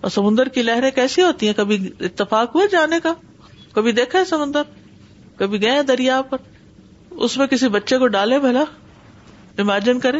اور 0.00 0.10
سمندر 0.10 0.48
کی 0.54 0.62
لہریں 0.62 0.90
کیسی 0.94 1.22
ہوتی 1.22 1.46
ہیں 1.46 1.54
کبھی 1.56 1.76
اتفاق 2.04 2.54
ہوا 2.54 2.64
جانے 2.72 3.00
کا 3.02 3.12
کبھی 3.74 3.92
دیکھا 3.92 4.18
ہے 4.18 4.24
سمندر 4.24 4.62
کبھی 5.38 5.62
گئے 5.62 5.82
دریا 5.88 6.20
پر 6.30 6.38
اس 7.26 7.36
میں 7.38 7.46
کسی 7.46 7.68
بچے 7.76 7.98
کو 7.98 8.06
ڈالے 8.16 8.38
بھلا 8.40 8.64
امیجن 9.58 10.00
کرے 10.00 10.18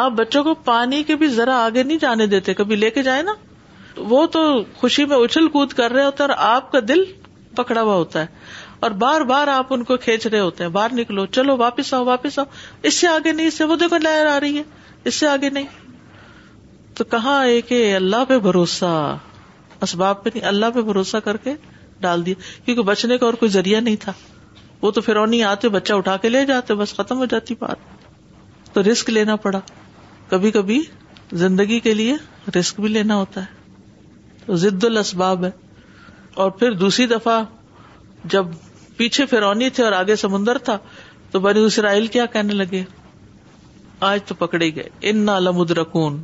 آپ 0.00 0.12
بچوں 0.18 0.42
کو 0.44 0.54
پانی 0.64 1.02
کے 1.04 1.16
بھی 1.22 1.28
ذرا 1.36 1.58
آگے 1.64 1.82
نہیں 1.82 1.98
جانے 2.00 2.26
دیتے 2.34 2.54
کبھی 2.54 2.76
لے 2.76 2.90
کے 2.90 3.02
جائیں 3.02 3.22
نا 3.22 3.34
وہ 4.08 4.26
تو 4.32 4.40
خوشی 4.80 5.04
میں 5.04 5.16
اچھل 5.24 5.48
کود 5.56 5.72
کر 5.78 5.92
رہے 5.92 6.04
ہوتے 6.04 6.22
اور 6.22 6.30
آپ 6.36 6.70
کا 6.72 6.78
دل 6.88 7.04
پکڑا 7.56 7.80
ہوا 7.82 7.94
ہوتا 7.94 8.20
ہے 8.22 8.26
اور 8.80 8.90
بار 9.00 9.20
بار 9.28 9.46
آپ 9.54 9.72
ان 9.74 9.82
کو 9.84 9.96
کھینچ 10.04 10.26
رہے 10.26 10.38
ہوتے 10.40 10.64
ہیں 10.64 10.70
باہر 10.76 10.92
نکلو 10.98 11.24
چلو 11.38 11.56
واپس 11.58 11.92
آؤ 11.94 12.04
واپس 12.04 12.38
آؤ 12.38 12.44
اس 12.90 12.94
سے 13.00 13.08
آگے 13.08 13.32
نہیں 13.32 13.46
اس 13.46 13.54
سے 13.58 13.64
وہ 13.72 13.76
دیکھو 13.80 13.96
لہر 14.02 14.26
آ 14.26 14.38
رہی 14.40 14.56
ہے 14.58 14.62
اس 15.08 15.14
سے 15.14 15.26
آگے 15.28 15.50
نہیں 15.56 15.66
تو 16.96 17.04
کہاں 17.14 17.42
کہ 17.68 17.80
اللہ 17.96 18.24
پہ 18.28 18.38
بھروسہ 18.46 18.92
اسباب 19.86 20.22
پہ 20.24 20.30
نہیں 20.34 20.44
اللہ 20.48 20.70
پہ 20.74 20.80
بھروسہ 20.88 21.16
کر 21.24 21.36
کے 21.44 21.54
ڈال 22.00 22.24
دیا 22.26 22.34
کیونکہ 22.64 22.82
بچنے 22.90 23.18
کا 23.18 23.26
اور 23.26 23.34
کوئی 23.42 23.50
ذریعہ 23.50 23.80
نہیں 23.86 23.96
تھا 24.00 24.12
وہ 24.82 24.90
تو 24.96 25.00
فرونی 25.06 25.42
آتے 25.50 25.68
بچہ 25.76 25.92
اٹھا 26.00 26.16
کے 26.24 26.28
لے 26.28 26.44
جاتے 26.52 26.74
بس 26.74 26.94
ختم 26.96 27.18
ہو 27.18 27.24
جاتی 27.34 27.54
بات 27.60 28.72
تو 28.74 28.82
رسک 28.90 29.10
لینا 29.10 29.36
پڑا 29.46 29.60
کبھی 30.28 30.50
کبھی 30.56 30.80
زندگی 31.44 31.80
کے 31.86 31.94
لیے 32.00 32.16
رسک 32.58 32.80
بھی 32.80 32.88
لینا 32.88 33.16
ہوتا 33.16 33.40
ہے 33.40 34.44
تو 34.46 34.56
ضد 34.66 34.84
الاسباب 34.84 35.44
ہے 35.44 35.50
اور 36.42 36.50
پھر 36.60 36.72
دوسری 36.82 37.06
دفعہ 37.14 37.38
جب 38.32 38.46
پیچھے 39.00 39.24
فرونی 39.26 39.68
تھے 39.76 39.82
اور 39.84 39.92
آگے 39.98 40.14
سمندر 40.22 40.58
تھا 40.64 40.76
تو 41.32 41.40
بنی 41.44 41.60
اسرائیل 41.64 42.06
کیا 42.16 42.24
کہنے 42.32 42.52
لگے 42.54 42.82
آج 44.08 44.20
تو 44.28 44.34
پکڑے 44.38 44.68
گئے 44.74 44.88
ان 45.10 45.24
لمد 45.44 45.70
رکون 45.78 46.18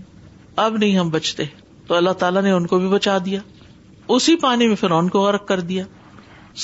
اب 0.65 0.77
نہیں 0.77 0.99
ہم 0.99 1.11
بچتے 1.11 1.45
تو 1.87 1.95
اللہ 1.97 2.17
تعالیٰ 2.23 2.43
نے 2.43 2.51
ان 2.57 2.67
کو 2.73 2.79
بھی 2.79 2.89
بچا 2.95 3.17
دیا 3.25 3.41
اسی 4.17 4.35
پانی 4.43 4.67
میں 4.73 4.77
پھر 4.81 4.91
ان 4.99 5.09
کو 5.15 5.21
غرق 5.23 5.47
کر 5.49 5.61
دیا 5.71 5.85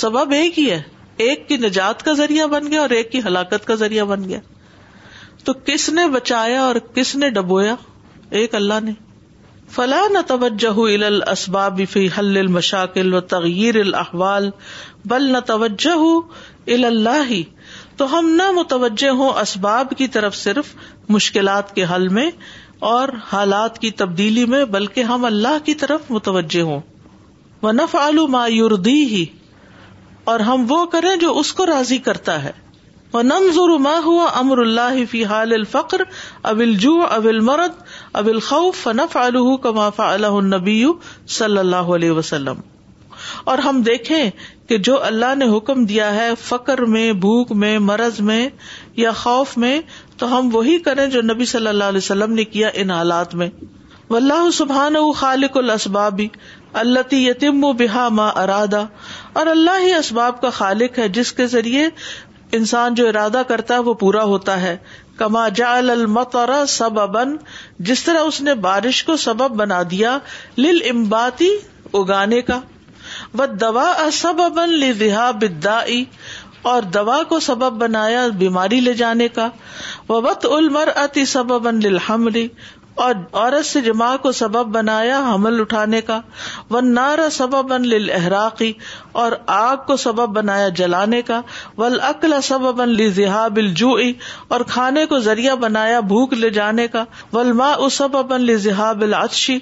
سبب 0.02 0.32
ایک 0.40 0.58
ہی 0.58 0.68
ہے 0.70 0.80
ایک 1.28 1.48
کی 1.48 1.56
نجات 1.64 2.02
کا 2.04 2.12
ذریعہ 2.20 2.46
بن 2.56 2.70
گیا 2.70 2.80
اور 2.80 2.90
ایک 2.98 3.10
کی 3.12 3.20
ہلاکت 3.26 3.66
کا 3.70 3.74
ذریعہ 3.84 4.04
بن 4.12 4.28
گیا 4.28 4.40
تو 5.44 5.52
کس 5.70 5.88
نے 6.00 6.06
بچایا 6.18 6.62
اور 6.64 6.76
کس 6.94 7.14
نے 7.22 7.30
ڈبویا 7.40 7.74
ایک 8.42 8.54
اللہ 8.60 8.84
نے 8.84 8.92
فلاں 9.74 10.20
توجہ 10.28 10.82
الاسباب 11.08 11.80
فی 11.90 12.00
حل 12.18 12.36
المشاکل 12.38 13.14
و 13.14 13.20
تغیر 13.34 13.76
الحوال 13.82 14.48
بل 15.12 15.30
نہ 15.32 15.38
توجہ 15.46 15.98
اللہ 16.76 17.30
تو 18.02 18.06
ہم 18.18 18.28
نہ 18.40 18.50
متوجہ 18.56 19.10
ہوں 19.20 19.38
اسباب 19.42 19.92
کی 19.98 20.06
طرف 20.16 20.36
صرف 20.36 20.74
مشکلات 21.16 21.74
کے 21.74 21.84
حل 21.94 22.06
میں 22.18 22.30
اور 22.90 23.08
حالات 23.32 23.78
کی 23.78 23.90
تبدیلی 24.02 24.44
میں 24.54 24.64
بلکہ 24.76 25.12
ہم 25.14 25.24
اللہ 25.24 25.58
کی 25.64 25.74
طرف 25.84 26.10
متوجہ 26.16 26.62
ہوں 26.72 26.80
وہ 27.62 27.72
نف 27.80 27.96
یوردی 28.58 29.00
ہی 29.14 29.24
اور 30.32 30.40
ہم 30.50 30.66
وہ 30.68 30.84
کریں 30.96 31.14
جو 31.26 31.38
اس 31.38 31.52
کو 31.60 31.66
راضی 31.66 31.98
کرتا 32.10 32.42
ہے 32.44 32.52
نم 33.28 33.82
ما 33.86 33.94
هو 34.04 34.26
امر 34.40 34.58
اللہ 34.58 35.16
حال 35.30 35.52
الفقر 35.52 36.02
ابل 36.50 36.72
جو 36.84 36.92
اب 37.16 37.26
المرد 37.32 37.72
الخوف 38.28 38.78
فنفعله 38.82 39.72
فا 39.96 40.06
اللہ 40.12 40.38
النبی 40.40 40.76
صلی 41.38 41.58
اللہ 41.64 41.90
علیہ 41.96 42.14
وسلم 42.20 42.60
اور 43.52 43.58
ہم 43.66 43.82
دیکھیں 43.90 44.20
کہ 44.68 44.78
جو 44.88 44.96
اللہ 45.10 45.34
نے 45.42 45.48
حکم 45.56 45.84
دیا 45.92 46.14
ہے 46.14 46.28
فکر 46.44 46.82
میں 46.94 47.04
بھوک 47.26 47.52
میں 47.64 47.74
مرض 47.90 48.20
میں 48.30 48.40
یا 49.02 49.12
خوف 49.24 49.56
میں 49.64 49.74
تو 50.22 50.32
ہم 50.36 50.48
وہی 50.56 50.78
کریں 50.88 51.06
جو 51.16 51.22
نبی 51.34 51.44
صلی 51.52 51.68
اللہ 51.76 51.94
علیہ 51.94 52.06
وسلم 52.06 52.32
نے 52.40 52.44
کیا 52.56 52.70
ان 52.84 52.90
حالات 52.90 53.34
میں 53.42 53.48
و 54.10 54.16
اللہ 54.16 54.50
سبحان 54.62 54.96
خالق 55.16 55.56
الاسبابی 55.56 56.28
اللہ 56.84 57.14
یتیم 57.14 57.64
و 57.64 57.72
بحا 57.82 58.08
ما 58.20 58.26
ارادہ 58.44 58.84
اور 59.42 59.46
اللہ 59.56 59.80
ہی 59.84 59.92
اسباب 59.94 60.40
کا 60.40 60.50
خالق 60.60 60.98
ہے 60.98 61.08
جس 61.20 61.32
کے 61.40 61.46
ذریعے 61.56 61.86
انسان 62.56 62.94
جو 62.94 63.06
ارادہ 63.08 63.42
کرتا 63.48 63.74
ہے 63.74 63.78
وہ 63.86 63.92
پورا 64.00 64.22
ہوتا 64.30 64.60
ہے 64.62 64.76
کما 65.18 65.46
جا 65.60 65.70
سببن 66.72 67.36
جس 67.90 68.02
طرح 68.04 68.26
اس 68.30 68.40
نے 68.48 68.54
بارش 68.66 69.02
کو 69.10 69.16
سبب 69.22 69.54
بنا 69.60 69.80
دیا 69.90 70.16
لل 70.64 70.80
امباتی 70.90 71.48
اگانے 72.00 72.40
کا 72.50 72.60
وا 73.38 73.46
دوا 73.60 73.90
اب 74.04 74.60
لی 74.72 74.92
بدا 75.40 75.80
اور 76.72 76.82
دوا 76.96 77.22
کو 77.28 77.38
سبب 77.46 77.78
بنایا 77.84 78.26
بیماری 78.44 78.80
لے 78.80 78.92
جانے 79.00 79.28
کا 79.38 79.48
وط 80.08 80.46
علم 80.56 80.78
سب 81.32 81.52
ابنری 81.52 82.46
اور 83.02 83.14
عورت 83.32 83.66
سے 83.66 83.80
جماع 83.80 84.14
کو 84.22 84.30
سبب 84.38 84.66
بنایا 84.74 85.18
حمل 85.28 85.60
اٹھانے 85.60 86.00
کا 86.08 86.20
ون 86.70 86.92
نارا 86.94 87.28
سبب 87.32 87.68
بن 87.70 87.86
لہراقی 87.88 88.72
اور 89.22 89.32
آگ 89.54 89.76
کو 89.86 89.96
سبب 90.02 90.34
بنایا 90.36 90.68
جلانے 90.80 91.20
کا 91.30 91.40
ول 91.78 91.94
سبب 91.98 92.10
وقلا 92.10 92.40
سببل 92.48 93.70
جو 93.80 93.96
اور 94.56 94.60
کھانے 94.68 95.04
کو 95.12 95.18
ذریعہ 95.28 95.54
بنایا 95.62 96.00
بھوک 96.14 96.32
لے 96.40 96.50
جانے 96.60 96.86
کا 96.96 97.04
ول 97.32 97.52
ماں 97.62 97.72
او 97.74 97.88
سبب 97.98 98.28
بن 98.30 98.40
لی 98.50 98.56
جاب 98.64 99.04
اچھی 99.16 99.58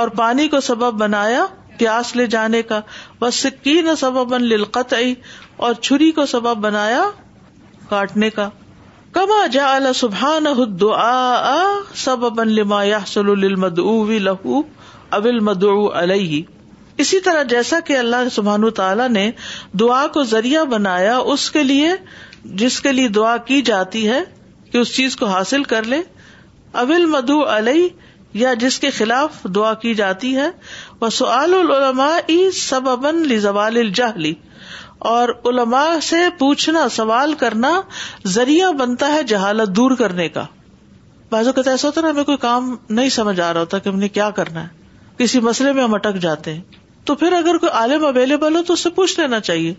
اور 0.00 0.08
پانی 0.20 0.48
کو 0.54 0.60
سبب 0.70 0.98
بنایا 1.04 1.44
پیاس 1.78 2.14
لے 2.16 2.26
جانے 2.36 2.60
کا 2.70 2.80
و 3.20 3.30
سکین 3.40 3.94
سبب 4.00 4.28
بن 4.32 4.44
لط 4.48 4.94
اور 5.56 5.72
چھری 5.80 6.10
کو 6.18 6.26
سبب 6.36 6.58
بنایا 6.66 7.02
کاٹنے 7.88 8.30
کا 8.38 8.48
کما 9.14 9.46
جا 9.52 9.66
سبحان 9.94 10.44
لما 12.54 12.80
علیہ 16.00 16.40
اسی 17.04 17.20
طرح 17.26 17.42
جیسا 17.50 17.78
کہ 17.88 17.96
اللہ 17.98 18.28
سبحان 18.36 18.64
نے 19.12 19.24
دعا 19.80 20.06
کو 20.16 20.22
ذریعہ 20.32 20.64
بنایا 20.72 21.16
اس 21.34 21.50
کے 21.56 21.62
لیے 21.68 21.90
جس 22.62 22.80
کے 22.86 22.92
لیے 22.92 23.08
دعا 23.18 23.36
کی 23.50 23.60
جاتی 23.70 24.06
ہے 24.08 24.18
کہ 24.72 24.78
اس 24.78 24.94
چیز 24.96 25.16
کو 25.20 25.26
حاصل 25.34 25.64
کر 25.74 25.86
لے 25.94 26.00
ابل 26.84 27.06
مدعو 27.14 27.42
علیہ 27.56 27.88
یا 28.44 28.52
جس 28.64 28.78
کے 28.86 28.90
خلاف 28.98 29.42
دعا 29.60 29.72
کی 29.84 29.94
جاتی 30.02 30.36
ہے 30.36 30.48
وہ 31.00 31.08
العلما 31.28 32.10
سب 32.62 32.88
ابن 32.96 33.22
الجہلی 33.62 34.34
اور 35.10 35.28
علماء 35.48 35.88
سے 36.02 36.16
پوچھنا 36.38 36.88
سوال 36.90 37.32
کرنا 37.38 37.70
ذریعہ 38.34 38.70
بنتا 38.76 39.06
ہے 39.12 39.22
جہالت 39.32 39.74
دور 39.76 39.90
کرنے 39.96 40.28
کا 40.36 40.44
بازو 41.30 41.48
اوقات 41.50 41.66
ایسا 41.68 41.86
ہوتا 41.88 42.00
نا 42.00 42.10
ہمیں 42.10 42.22
کوئی 42.24 42.36
کام 42.44 42.74
نہیں 42.98 43.08
سمجھ 43.16 43.38
آ 43.40 43.52
رہا 43.52 43.60
ہوتا 43.60 43.78
کہ 43.78 43.88
ہم 43.88 43.98
نے 43.98 44.08
کیا 44.18 44.28
کرنا 44.38 44.62
ہے 44.62 44.68
کسی 45.18 45.40
مسئلے 45.48 45.72
میں 45.78 45.82
ہم 45.82 45.94
اٹک 45.94 46.16
جاتے 46.22 46.54
ہیں 46.54 46.60
تو 47.10 47.14
پھر 47.22 47.32
اگر 47.38 47.58
کوئی 47.64 47.72
عالم 47.80 48.04
اویلیبل 48.04 48.56
ہو 48.56 48.62
تو 48.66 48.72
اس 48.72 48.82
سے 48.86 48.90
پوچھ 49.00 49.18
لینا 49.20 49.40
چاہیے 49.48 49.74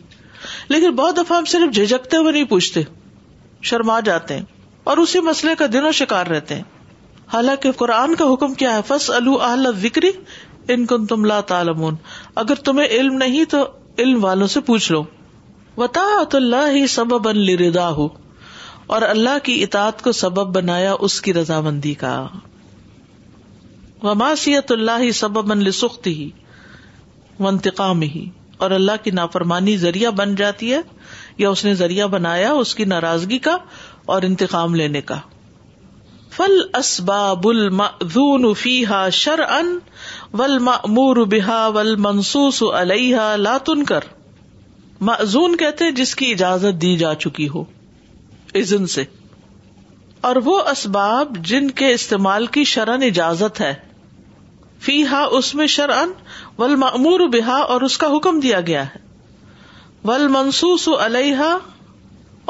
لیکن 0.76 0.92
بہت 1.00 1.18
دفعہ 1.18 1.38
ہم 1.38 1.46
صرف 1.56 1.74
جھجکتے 1.76 2.18
ہوئے 2.18 2.32
نہیں 2.32 2.46
پوچھتے 2.52 2.84
شرما 3.70 4.00
جاتے 4.10 4.38
ہیں 4.38 4.44
اور 4.92 4.98
اسی 5.06 5.20
مسئلے 5.30 5.56
کا 5.60 5.66
دنوں 5.74 5.92
شکار 6.02 6.28
رہتے 6.36 6.56
ہیں 6.56 6.64
حالانکہ 7.34 7.72
قرآن 7.82 8.16
کا 8.22 8.26
حکم 8.34 8.54
کیا 8.64 8.76
ہے 8.76 8.82
فصل 8.94 9.32
ذکری 9.82 10.12
وکری 10.68 10.86
کن 10.88 11.06
تم 11.14 11.26
لا 11.34 11.40
تعلمون 11.54 11.96
اگر 12.44 12.64
تمہیں 12.70 12.88
علم 12.88 13.14
نہیں 13.26 13.50
تو 13.56 13.66
علم 14.04 14.24
والوں 14.24 14.48
سے 14.54 14.60
پوچھ 14.68 14.92
لو 14.92 15.04
اللہ 15.78 16.86
سبب 16.90 17.28
ردا 17.68 17.90
ہو 17.98 18.08
اور 18.96 19.02
اللہ 19.02 19.38
کی 19.44 19.62
اطاط 19.64 20.02
کو 20.02 20.12
سبب 20.22 20.56
بنایا 20.56 20.94
اس 21.08 21.20
کی 21.22 21.34
رضامندی 21.34 21.94
وماسیت 24.04 24.72
اللہ 24.72 25.00
ہی 25.02 25.12
سبب 25.20 25.52
ہی 26.06 26.30
انتقام 27.50 28.02
ہی 28.02 28.26
اور 28.66 28.72
اللہ 28.72 29.04
کی 29.04 29.12
نافرمانی 29.20 29.76
ذریعہ 29.78 30.12
بن 30.18 30.36
جاتی 30.42 30.74
ہے 30.74 30.80
یا 31.38 31.50
اس 31.50 31.64
نے 31.66 31.74
ذریعہ 31.84 32.08
بنایا 32.18 32.52
اس 32.64 32.74
کی 32.76 32.86
ناراضگی 32.92 33.38
کا 33.48 33.56
اور 34.16 34.24
انتقام 34.32 34.76
لینے 34.82 35.02
کا 35.10 35.20
فل 36.36 36.58
اسباب 36.80 37.48
المعذون 37.48 38.54
فیہا 38.62 39.08
شرعا 39.22 39.60
والمأمور 40.40 41.26
بہا 41.36 41.66
والمنصوص 41.78 42.62
علیہا 42.80 43.36
لا 43.44 43.58
تنکر 43.70 44.04
معذون 45.08 45.56
کہتے 45.58 45.92
جس 45.96 46.16
کی 46.16 46.32
اجازت 46.32 46.82
دی 46.82 46.96
جا 46.98 47.14
چکی 47.24 47.48
ہو 47.56 47.64
سے 48.90 49.04
اور 50.28 50.36
وہ 50.44 50.60
اسباب 50.72 51.36
جن 51.48 51.70
کے 51.80 51.92
استعمال 51.94 52.46
کی 52.56 52.64
شرن 52.74 53.04
اجازت 53.04 53.60
ہے 53.62 53.74
فی 54.86 55.06
ہا 55.12 55.22
اس 55.38 55.54
میں 55.56 55.68
شرن 55.74 56.12
معمور 56.80 57.20
بہا 57.34 57.58
اور 57.74 57.82
اس 57.88 57.98
کا 57.98 58.08
حکم 58.16 58.40
دیا 58.40 58.62
گیا 58.68 58.84
ہے 58.94 59.04
ول 60.08 60.28
منسوس 60.38 60.88
علیہ 61.06 61.52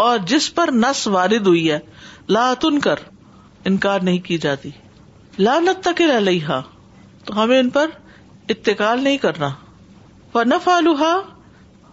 اور 0.05 0.17
جس 0.27 0.53
پر 0.55 0.71
نس 0.83 1.05
وارد 1.17 1.47
ہوئی 1.47 1.69
ہے 1.71 1.79
لا 2.37 2.53
تن 2.61 2.79
کر 2.79 2.99
انکار 3.71 3.99
نہیں 4.03 4.19
کی 4.25 4.37
جاتی 4.45 4.69
تک 5.83 6.01
علیہ 6.15 6.59
تو 7.25 7.41
ہمیں 7.43 7.59
ان 7.59 7.69
پر 7.77 7.89
اتقال 8.49 9.03
نہیں 9.03 9.17
کرنا 9.17 9.49
وہ 10.33 10.43
نف 10.47 10.67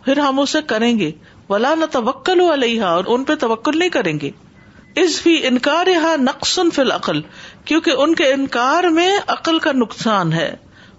پھر 0.05 0.19
ہم 0.19 0.39
اسے 0.41 0.61
کریں 0.73 0.93
گے 0.99 1.11
ولا 1.49 1.75
نہ 1.81 1.85
توکل 1.93 2.41
علیہ 2.53 2.83
اور 2.95 3.05
ان 3.15 3.25
پہ 3.25 3.35
توکل 3.45 3.79
نہیں 3.79 3.89
کریں 3.97 4.15
گے 4.23 4.31
اس 5.03 5.21
بھی 5.23 5.35
انکار 5.47 5.87
یہاں 5.87 6.17
نقصن 6.23 6.71
فی 6.77 6.81
العقل 6.83 7.21
کیونکہ 7.71 8.01
ان 8.05 8.15
کے 8.15 8.33
انکار 8.33 8.85
میں 8.99 9.11
عقل 9.37 9.59
کا 9.67 9.73
نقصان 9.83 10.33
ہے 10.33 10.51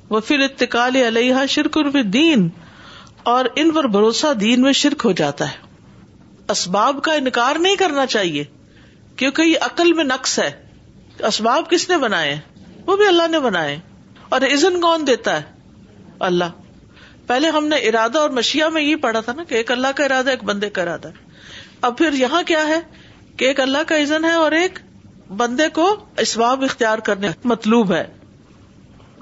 وہ 0.09 0.19
فل 0.27 0.43
اتقال 0.43 0.95
علیہ 1.07 1.45
شرک 1.57 1.77
الف 1.77 1.95
دین 2.13 2.47
اور 3.33 3.45
ان 3.61 3.71
پر 3.73 3.87
بھروسہ 3.97 4.33
دین 4.39 4.61
میں 4.61 4.73
شرک 4.83 5.05
ہو 5.05 5.11
جاتا 5.21 5.49
ہے 5.51 5.61
اسباب 6.55 7.01
کا 7.03 7.13
انکار 7.19 7.55
نہیں 7.65 7.75
کرنا 7.83 8.05
چاہیے 8.15 8.43
کیونکہ 9.17 9.41
یہ 9.51 9.67
عقل 9.71 9.93
میں 9.99 10.03
نقص 10.03 10.37
ہے 10.39 10.49
اسباب 11.27 11.69
کس 11.69 11.89
نے 11.89 11.97
بنائے 12.07 12.37
وہ 12.85 12.95
بھی 13.01 13.07
اللہ 13.07 13.27
نے 13.31 13.39
بنائے 13.39 13.77
اور 14.35 14.41
عزن 14.53 14.79
کون 14.81 15.07
دیتا 15.07 15.37
ہے 15.39 15.81
اللہ 16.31 16.51
پہلے 17.27 17.49
ہم 17.55 17.67
نے 17.67 17.75
ارادہ 17.89 18.17
اور 18.19 18.29
مشیا 18.39 18.67
میں 18.77 18.81
یہ 18.81 18.95
پڑھا 19.03 19.19
تھا 19.25 19.33
نا 19.35 19.43
کہ 19.49 19.55
ایک 19.55 19.71
اللہ 19.71 19.91
کا 19.95 20.03
ارادہ 20.05 20.29
ایک 20.29 20.43
بندے 20.49 20.69
کا 20.77 20.81
ارادہ 20.81 21.07
ہے 21.07 21.31
اب 21.89 21.97
پھر 21.97 22.13
یہاں 22.23 22.41
کیا 22.47 22.67
ہے 22.67 22.79
کہ 23.37 23.45
ایک 23.45 23.59
اللہ 23.59 23.85
کا 23.87 23.97
عزن 24.01 24.25
ہے 24.25 24.31
اور 24.47 24.51
ایک 24.61 24.79
بندے 25.37 25.67
کو 25.77 25.85
اسباب 26.21 26.63
اختیار 26.63 26.97
کرنے 27.09 27.27
مطلوب 27.51 27.93
ہے 27.93 28.03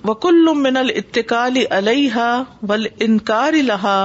وکل 0.08 0.47
من 0.62 0.78
اطکال 0.78 1.58
علیہ 1.80 2.26
ول 2.70 2.88
انکار 3.08 3.54
لہا 3.66 3.97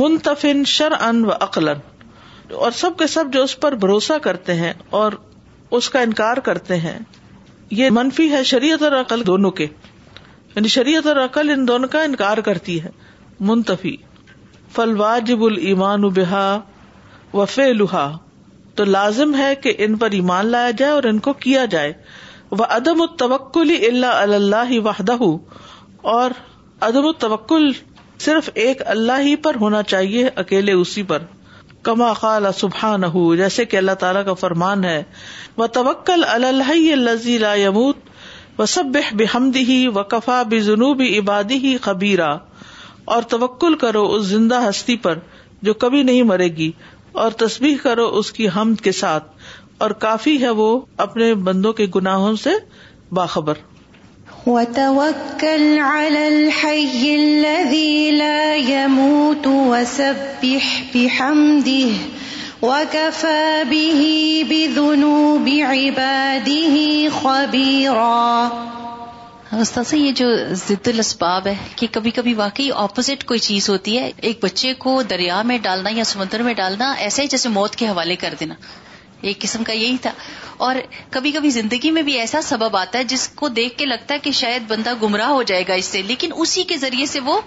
منتفن 0.00 0.64
شر 0.74 0.92
ان 1.00 1.24
و 1.24 1.30
عقل 1.46 1.68
اور 1.68 2.70
سب 2.82 2.96
کے 2.98 3.06
سب 3.16 3.32
جو 3.32 3.42
اس 3.42 3.58
پر 3.60 3.74
بھروسہ 3.84 4.18
کرتے 4.28 4.54
ہیں 4.60 4.72
اور 5.00 5.12
اس 5.78 5.88
کا 5.90 6.00
انکار 6.08 6.36
کرتے 6.50 6.76
ہیں 6.86 6.98
یہ 7.80 7.90
منفی 7.98 8.30
ہے 8.32 8.42
شریعت 8.52 8.82
اور 8.88 8.92
عقل 9.00 9.26
دونوں 9.26 9.50
کے 9.60 9.66
یعنی 10.56 10.68
شریعت 10.78 11.06
اور 11.12 11.16
عقل 11.24 11.50
ان 11.50 11.66
دونوں 11.68 11.88
کا 11.96 12.02
انکار 12.10 12.38
کرتی 12.50 12.82
ہے 12.82 12.90
منتفی 13.50 13.96
فل 14.74 14.96
واجب 14.98 15.42
المان 15.44 16.08
بحا 16.18 16.48
و 17.34 17.44
فی 17.54 17.62
الحا 17.70 18.04
تو 18.76 18.84
لازم 18.84 19.34
ہے 19.36 19.54
کہ 19.62 19.72
ان 19.86 19.96
پر 19.96 20.10
ایمان 20.18 20.46
لایا 20.54 20.70
جائے 20.78 20.90
اور 20.92 21.02
ان 21.10 21.18
کو 21.26 21.32
کیا 21.46 21.64
جائے 21.70 21.92
وہ 22.58 22.64
ادم 22.76 23.00
التوکل 23.02 23.74
اللہ 23.88 24.22
اللہ 24.36 24.78
وحدہ 24.84 25.16
اور 26.16 26.30
ادب 26.88 27.06
التوکل 27.06 27.70
صرف 28.24 28.50
ایک 28.64 28.82
اللہ 28.94 29.20
ہی 29.24 29.34
پر 29.46 29.54
ہونا 29.60 29.82
چاہیے 29.94 30.28
اکیلے 30.44 30.72
اسی 30.82 31.02
پر 31.12 31.22
کما 31.88 32.12
خال 32.18 32.46
سبحان 32.58 33.00
نہ 33.00 33.06
جیسے 33.36 33.64
کہ 33.70 33.76
اللہ 33.76 33.94
تعالیٰ 34.02 34.24
کا 34.24 34.34
فرمان 34.42 34.84
ہے 34.84 35.02
وہ 35.56 35.66
توکل 35.78 36.24
اللہ 36.34 37.78
و 38.58 38.64
سب 38.68 38.96
بےحمدی 39.16 39.86
و 39.94 40.02
کفا 40.14 40.42
بے 40.50 40.60
جنوبی 40.64 41.18
عبادی 41.18 41.56
ہی 41.64 41.76
خبیرہ 41.82 42.36
اور 43.16 43.22
توکل 43.34 43.74
کرو 43.84 44.02
اس 44.14 44.24
زندہ 44.26 44.60
ہستی 44.68 44.96
پر 45.06 45.18
جو 45.68 45.74
کبھی 45.84 46.02
نہیں 46.08 46.22
مرے 46.32 46.48
گی 46.56 46.70
اور 47.24 47.30
تسبیح 47.44 47.76
کرو 47.82 48.06
اس 48.18 48.30
کی 48.38 48.46
حمد 48.56 48.80
کے 48.84 48.92
ساتھ 49.02 49.26
اور 49.84 49.90
کافی 50.06 50.40
ہے 50.42 50.50
وہ 50.62 50.68
اپنے 51.04 51.32
بندوں 51.48 51.72
کے 51.80 51.86
گناہوں 51.94 52.34
سے 52.46 52.54
باخبر 53.20 53.62
وتوكل 54.46 55.78
على 55.82 56.24
الحي 56.28 57.14
الذي 57.18 58.10
لا 58.16 58.56
يموت 58.56 59.46
وسبح 59.46 60.66
بحمده 60.94 62.60
وكفى 62.62 63.64
به 63.72 64.12
بذنوب 64.50 65.48
عباده 65.72 66.72
تو 67.22 68.83
یہ 69.92 70.10
جو 70.20 70.26
ضد 70.66 70.88
الاسباب 70.88 71.46
ہے 71.46 71.54
کہ 71.76 71.86
کبھی 71.92 72.10
کبھی 72.18 72.32
واقعی 72.34 72.68
اپوزٹ 72.84 73.24
کوئی 73.26 73.38
چیز 73.48 73.68
ہوتی 73.70 73.96
ہے 73.98 74.10
ایک 74.28 74.38
بچے 74.42 74.72
کو 74.84 74.94
دریا 75.10 75.40
میں 75.50 75.58
ڈالنا 75.66 75.90
یا 75.94 76.04
سمندر 76.12 76.42
میں 76.48 76.54
ڈالنا 76.60 76.92
ایسے 77.06 77.22
ہی 77.22 77.26
جیسے 77.34 77.48
موت 77.58 77.76
کے 77.82 77.88
حوالے 77.88 78.16
کر 78.24 78.34
دینا 78.40 78.54
ایک 79.28 79.38
قسم 79.40 79.64
کا 79.64 79.72
یہی 79.72 79.96
تھا 80.02 80.10
اور 80.64 80.76
کبھی 81.10 81.30
کبھی 81.32 81.50
زندگی 81.50 81.90
میں 81.98 82.02
بھی 82.08 82.18
ایسا 82.20 82.40
سبب 82.48 82.76
آتا 82.76 82.98
ہے 82.98 83.04
جس 83.12 83.28
کو 83.42 83.48
دیکھ 83.60 83.76
کے 83.78 83.86
لگتا 83.86 84.14
ہے 84.14 84.18
کہ 84.26 84.30
شاید 84.40 84.68
بندہ 84.72 84.92
گمراہ 85.02 85.28
ہو 85.36 85.42
جائے 85.52 85.62
گا 85.68 85.74
اس 85.82 85.84
سے 85.94 86.02
لیکن 86.10 86.30
اسی 86.44 86.64
کے 86.72 86.76
ذریعے 86.86 87.06
سے 87.14 87.20
وہ 87.30 87.40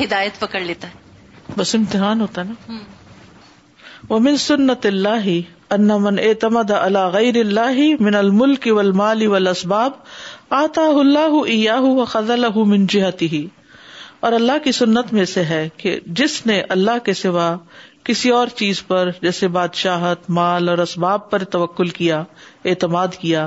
ہدایت 0.00 0.40
پکڑ 0.40 0.60
لیتا 0.70 0.88
ہے 0.94 1.56
بس 1.56 1.74
امتحان 1.74 2.20
ہوتا 2.20 2.42
نا 2.52 4.18
من 4.28 4.36
سنت 4.46 4.86
اللہ 4.86 5.28
من 5.76 6.18
اعتماد 6.18 6.70
اللہ 6.74 7.06
غیر 7.12 7.36
اللہ 7.38 7.78
من 8.00 8.14
المل 8.14 8.54
کی 8.66 8.70
ول 8.70 8.90
مال 9.00 9.26
و 9.26 9.34
اسباب 9.50 9.92
آتا 10.60 10.84
اللہ 11.00 12.04
خز 12.12 12.30
جہتی 12.90 13.26
ہی 13.32 13.46
اور 14.28 14.32
اللہ 14.32 14.62
کی 14.64 14.72
سنت 14.72 15.12
میں 15.12 15.24
سے 15.32 15.42
ہے 15.44 15.68
کہ 15.76 15.98
جس 16.20 16.44
نے 16.46 16.60
اللہ 16.76 16.98
کے 17.04 17.12
سوا 17.14 17.54
کسی 18.04 18.30
اور 18.38 18.46
چیز 18.56 18.82
پر 18.86 19.10
جیسے 19.22 19.48
بادشاہت 19.56 20.30
مال 20.38 20.68
اور 20.68 20.78
اسباب 20.86 21.30
پر 21.30 21.44
توکل 21.56 21.88
کیا 22.00 22.22
اعتماد 22.72 23.16
کیا 23.20 23.46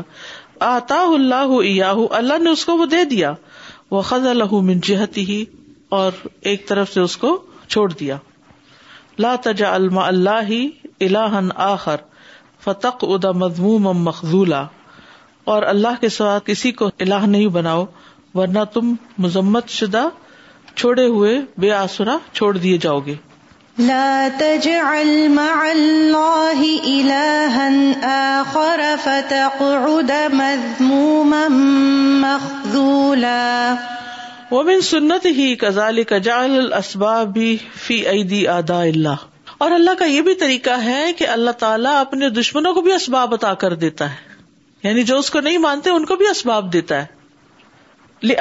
آتا 0.70 1.00
اللہ 1.14 1.58
ایاہ 1.62 2.06
اللہ 2.18 2.40
نے 2.44 2.50
اس 2.50 2.66
کو 2.66 2.78
وہ 2.78 2.86
دے 2.92 3.04
دیا 3.16 3.34
وہ 3.92 4.02
خز 4.12 4.28
الح 4.28 4.54
من 4.68 4.80
جہتی 4.90 5.26
ہی 5.30 5.44
اور 6.02 6.26
ایک 6.52 6.68
طرف 6.68 6.94
سے 6.94 7.00
اس 7.02 7.18
کو 7.26 7.38
چھوڑ 7.68 7.92
دیا 7.94 8.18
لا 9.20 9.36
تجا 9.46 9.74
الما 9.76 10.06
اللہ 10.08 10.54
الاََ 11.06 11.40
آخر 11.72 12.10
فتق 12.64 13.04
ادا 13.14 13.30
مضموم 13.44 13.86
مخضولہ 14.08 14.60
اور 15.54 15.64
اللہ 15.70 15.96
کے 16.02 16.10
سوا 16.16 16.34
کسی 16.50 16.72
کو 16.82 16.86
اللہ 17.06 17.24
نہیں 17.36 17.48
بناؤ 17.58 17.82
ورنہ 18.40 18.64
تم 18.74 18.92
مذمت 19.26 19.70
شدہ 19.78 20.04
چھوڑے 20.76 21.06
ہوئے 21.16 21.34
بے 21.64 21.72
آسرا 21.78 22.16
چھوڑ 22.34 22.52
دیے 22.58 22.76
جاؤ 22.84 23.00
گے 23.08 23.16
مضموم 23.80 25.42
مخضولہ 26.20 27.26
آخر 28.12 28.82
فتقعد 29.04 30.12
سنت 34.92 35.26
ہی 35.40 35.50
کزال 35.64 36.00
سنته 36.04 36.16
كذلك 36.16 36.32
اسباب 36.84 37.34
بھی 37.40 37.50
فی 37.88 38.00
عید 38.14 38.38
ادا 38.60 38.80
اللہ 38.94 39.28
اور 39.64 39.72
اللہ 39.72 39.96
کا 39.98 40.06
یہ 40.06 40.22
بھی 40.26 40.34
طریقہ 40.42 40.76
ہے 40.84 41.02
کہ 41.18 41.28
اللہ 41.32 41.56
تعالیٰ 41.64 41.92
اپنے 42.02 42.30
دشمنوں 42.38 42.74
کو 42.74 42.82
بھی 42.86 42.92
اسباب 42.94 43.34
عطا 43.34 43.54
کر 43.64 43.74
دیتا 43.82 44.10
ہے 44.14 44.40
یعنی 44.84 45.04
جو 45.10 45.18
اس 45.24 45.30
کو 45.36 45.40
نہیں 45.48 45.58
مانتے 45.66 45.90
ان 45.98 46.06
کو 46.12 46.16
بھی 46.22 46.28
اسباب 46.30 46.72
دیتا 46.74 47.02
ہے 47.02 48.34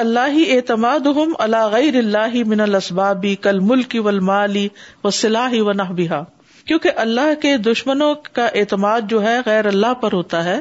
اللہ 0.00 0.28
ہی 0.36 0.44
اعتماد 0.56 1.06
ہم 1.16 1.34
اللہ 1.48 1.66
غیر 1.74 1.96
اللہ 1.98 2.34
من 2.52 2.60
السبابی 2.66 3.34
کل 3.46 3.58
ملکی 3.72 3.98
و 4.08 4.12
مالی 4.30 4.66
و 5.04 5.10
صلاحی 5.18 5.60
و 5.68 5.72
نبا 5.80 6.22
کیونکہ 6.64 6.98
اللہ 7.04 7.32
کے 7.42 7.56
دشمنوں 7.70 8.14
کا 8.38 8.46
اعتماد 8.62 9.08
جو 9.08 9.22
ہے 9.22 9.38
غیر 9.46 9.66
اللہ 9.72 9.94
پر 10.00 10.12
ہوتا 10.20 10.44
ہے 10.44 10.60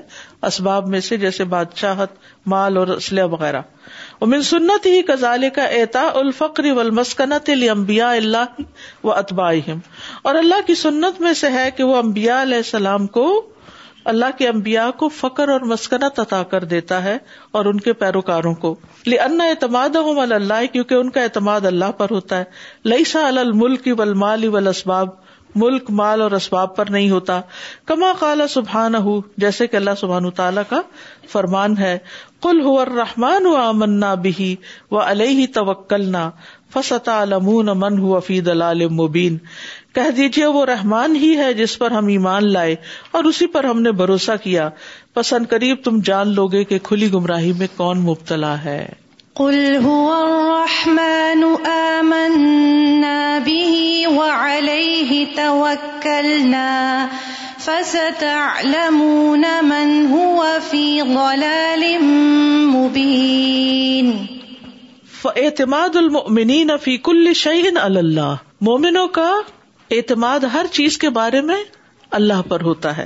اسباب 0.52 0.88
میں 0.96 1.00
سے 1.10 1.18
جیسے 1.26 1.44
بادشاہت 1.56 2.20
مال 2.56 2.78
اور 2.84 2.96
اسلحہ 3.00 3.26
وغیرہ 3.38 3.62
من 4.26 4.42
سنت 4.42 4.86
ہی 4.86 5.02
کزال 5.08 5.44
کا 5.56 5.64
اعتا 5.80 6.02
الفقر 6.20 6.66
و 6.76 6.84
مسکنت 7.00 7.50
اللہ 7.50 8.62
و 9.04 9.12
اطبا 9.12 9.50
اور 10.30 10.36
اللہ 10.36 10.66
کی 10.68 10.76
سنت 10.76 11.20
میں 11.22 11.34
سے 11.42 11.50
ہے 11.58 11.70
کہ 11.78 11.84
وہ 11.90 11.96
امبیا 11.98 12.42
علیہ 12.42 12.58
السلام 12.58 13.06
کو 13.18 13.26
اللہ 14.14 14.38
کے 14.38 14.48
امبیا 14.48 14.90
کو 14.98 15.10
فقر 15.20 15.50
اور 15.54 15.62
مسکنت 15.72 16.20
عطا 16.20 16.42
کر 16.52 16.64
دیتا 16.74 17.04
ہے 17.04 17.18
اور 17.60 17.66
ان 17.72 17.80
کے 17.88 17.94
پیروکاروں 18.04 18.54
کو 18.66 18.76
لن 19.08 19.42
اعتماد 19.48 19.96
ام 20.02 20.20
اللہ 20.20 20.66
کیونکہ 20.74 20.96
ان 20.96 21.10
کا 21.18 21.22
اعتماد 21.24 21.66
اللہ 21.72 21.92
پر 21.98 22.12
ہوتا 22.12 22.40
ہے 22.40 22.44
لئیسا 22.94 23.28
الملک 23.28 23.88
والمال 23.98 24.48
والاسباب 24.54 25.08
اسباب 25.10 25.26
ملک 25.62 25.90
مال 26.00 26.22
اور 26.22 26.32
اسباب 26.36 26.76
پر 26.76 26.90
نہیں 26.92 27.10
ہوتا 27.10 27.40
کما 27.88 28.12
کالا 28.20 28.48
سبحان 28.56 28.96
ہو 29.06 29.20
جیسے 29.46 29.68
کہ 29.68 29.76
اللہ 29.78 29.96
سبحان 30.00 30.30
تعالیٰ 30.36 30.64
کا 30.70 30.82
فرمان 31.32 31.78
ہے 31.78 31.98
کل 32.44 32.62
ہو 32.62 32.84
رحمان 32.86 33.46
ہو 33.46 33.56
امن 33.62 34.00
بھی 34.22 34.56
و 34.92 35.00
علیہ 35.02 35.46
توکل 35.54 36.06
نہ 36.12 36.30
فستا 36.74 37.22
علم 37.24 37.50
امن 37.70 37.98
ہو 38.00 38.20
فید 38.28 38.48
مبین 39.00 39.38
کہہ 39.96 40.10
دیجیے 40.18 40.46
وہ 40.56 40.66
رحمان 40.66 41.16
ہی 41.16 41.36
ہے 41.38 41.52
جس 41.60 41.78
پر 41.80 41.92
ہم 41.92 42.08
ایمان 42.16 42.52
لائے 42.54 42.76
اور 43.20 43.24
اسی 43.32 43.48
پر 43.56 43.64
ہم 43.64 43.82
نے 43.82 43.92
بھروسہ 44.04 44.32
کیا 44.44 44.70
پسند 45.20 45.48
قریب 45.50 45.78
تم 45.84 46.00
جان 46.06 46.34
لو 46.36 46.48
گے 46.48 46.64
کہ 46.72 46.80
کھلی 46.90 47.12
گمراہی 47.14 47.54
میں 47.60 47.68
کون 47.78 48.02
مبتلا 48.10 48.56
ہے 48.64 48.84
کل 49.38 49.76
ہو 49.84 49.98
امن 50.68 52.44
بھی 53.44 53.97
وعليه 54.20 55.20
توكلنا 55.40 56.74
فستعلمون 57.66 59.46
من 59.70 59.92
هو 60.14 60.46
في 60.72 60.84
فلم 61.04 61.18
غلال 61.18 61.92
اعتماد 65.46 65.96
المنی 66.02 66.64
نفی 66.72 66.98
کل 67.10 67.34
شہین 67.44 67.78
اللہ 67.82 68.34
مومنو 68.68 69.08
کا 69.20 69.30
اعتماد 69.98 70.44
ہر 70.54 70.66
چیز 70.80 70.98
کے 71.04 71.10
بارے 71.22 71.42
میں 71.52 71.58
اللہ 72.22 72.42
پر 72.50 72.62
ہوتا 72.70 72.96
ہے 72.98 73.06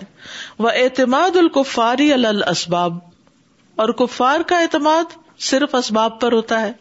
وہ 0.65 0.69
اعتماد 0.83 1.37
القفاری 1.43 2.11
الاسباب 2.19 2.97
اور 3.85 3.89
کفار 4.03 4.41
کا 4.53 4.59
اعتماد 4.65 5.17
صرف 5.49 5.75
اسباب 5.75 6.19
پر 6.21 6.31
ہوتا 6.39 6.61
ہے 6.61 6.71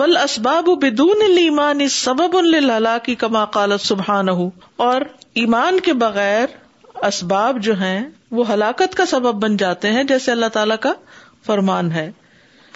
ول 0.00 0.16
اسباب 0.16 0.68
بدون 0.82 1.22
المان 1.28 1.80
اس 1.84 1.94
سبب 2.08 2.36
اللہ 2.38 2.96
کی 3.04 3.14
کما 3.22 3.44
کالت 3.58 3.86
سبحان 3.86 4.28
اور 4.88 5.06
ایمان 5.42 5.80
کے 5.88 5.92
بغیر 6.02 6.54
اسباب 7.06 7.60
جو 7.62 7.74
ہیں 7.80 7.98
وہ 8.38 8.48
ہلاکت 8.52 8.94
کا 9.00 9.06
سبب 9.06 9.42
بن 9.42 9.56
جاتے 9.62 9.92
ہیں 9.92 10.02
جیسے 10.12 10.30
اللہ 10.32 10.52
تعالیٰ 10.58 10.76
کا 10.86 10.92
فرمان 11.46 11.90
ہے 11.92 12.10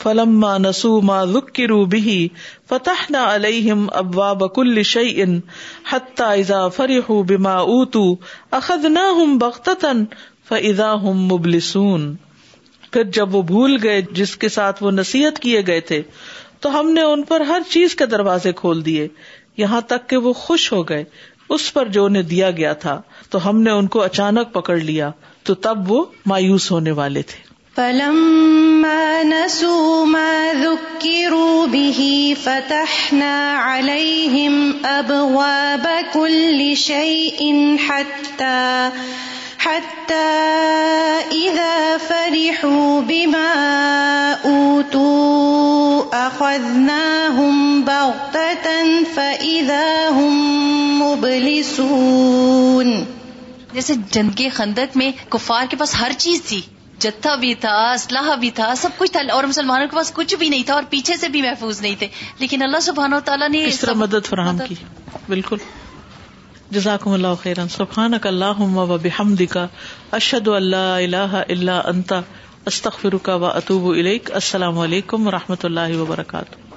فلم 0.03 0.45
فتح 2.69 3.05
نہ 3.11 3.23
علیہ 3.37 3.73
ابوا 4.01 4.33
بک 4.43 4.59
الشن 4.59 5.39
حتا 5.93 6.33
فری 6.77 7.01
با 7.43 7.57
تخنا 7.93 9.09
ہوں 9.17 9.39
بخت 9.39 9.69
ہوں 10.51 11.27
مبلسون 11.33 12.15
پھر 12.93 13.03
جب 13.19 13.35
وہ 13.35 13.43
بھول 13.53 13.77
گئے 13.83 14.01
جس 14.21 14.37
کے 14.45 14.49
ساتھ 14.59 14.83
وہ 14.83 14.91
نصیحت 15.01 15.39
کیے 15.47 15.63
گئے 15.67 15.81
تھے 15.91 16.03
تو 16.61 16.79
ہم 16.79 16.91
نے 16.93 17.03
ان 17.15 17.23
پر 17.25 17.41
ہر 17.49 17.63
چیز 17.71 17.95
کے 18.01 18.07
دروازے 18.15 18.53
کھول 18.61 18.85
دیے 18.85 19.07
یہاں 19.63 19.81
تک 19.93 20.09
کہ 20.11 20.17
وہ 20.25 20.33
خوش 20.45 20.71
ہو 20.73 20.83
گئے 20.89 21.03
اس 21.57 21.73
پر 21.75 21.89
جو 21.97 22.05
انہیں 22.05 22.23
دیا 22.31 22.51
گیا 22.57 22.73
تھا 22.85 23.01
تو 23.31 23.49
ہم 23.49 23.61
نے 23.67 23.71
ان 23.83 23.87
کو 23.95 24.03
اچانک 24.03 24.53
پکڑ 24.55 24.77
لیا 24.89 25.11
تو 25.51 25.55
تب 25.67 25.91
وہ 25.91 26.05
مایوس 26.33 26.71
ہونے 26.71 26.91
والے 27.01 27.23
تھے 27.31 27.47
پلم 27.75 28.85
ہی 31.97 32.35
فتح 32.45 32.85
شيء 36.85 37.53
حتى 37.89 38.53
جیسے 39.61 40.13
جندگی 54.11 54.49
خندق 54.51 54.97
میں 54.97 55.11
کفار 55.31 55.65
کے 55.71 55.77
پاس 55.79 55.95
ہر 56.01 56.13
چیز 56.19 56.43
تھی 56.49 56.61
جتھا 57.01 57.35
بھی 57.41 57.55
تھا 57.65 57.75
اسلحہ 57.93 58.35
بھی 58.41 58.51
تھا 58.55 58.73
سب 58.77 58.89
کچھ 58.99 59.13
تھا 59.13 59.21
اور 59.33 59.45
مسلمانوں 59.51 59.87
کے 59.87 59.97
پاس 59.97 60.13
کچھ 60.15 60.35
بھی 60.39 60.49
نہیں 60.49 60.63
تھا 60.67 60.75
اور 60.75 60.83
پیچھے 60.91 61.17
سے 61.21 61.29
بھی 61.35 61.43
محفوظ 61.43 61.83
نہیں 61.83 61.95
تھے 61.99 62.09
لیکن 62.39 62.63
اللہ 62.63 62.81
سبحانہ 62.91 63.15
و 63.15 63.21
تعالیٰ 63.25 63.49
نے 63.57 63.65
اس 63.67 63.81
طرح 63.81 63.93
مدد 64.05 64.27
فراہم 64.31 64.59
کی 64.69 64.75
بالکل 65.29 65.57
جزاکم 66.77 67.11
اللہ 67.13 67.35
خیر 67.43 67.57
سبحانک 67.71 68.27
اللہم 68.27 68.77
و 68.79 68.97
بحمدک 69.03 69.57
اشہد 70.19 70.49
اللہ 70.57 70.91
الہ 70.99 71.43
الا 71.49 71.79
انت 71.95 72.13
استغفرک 72.73 73.31
و 73.41 73.45
اتوب 73.53 73.91
الیک 73.97 74.31
السلام 74.45 74.79
علیکم 74.87 75.27
و 75.27 75.31
رحمۃ 75.39 75.65
اللہ 75.73 76.01
وبرکاتہ 76.01 76.68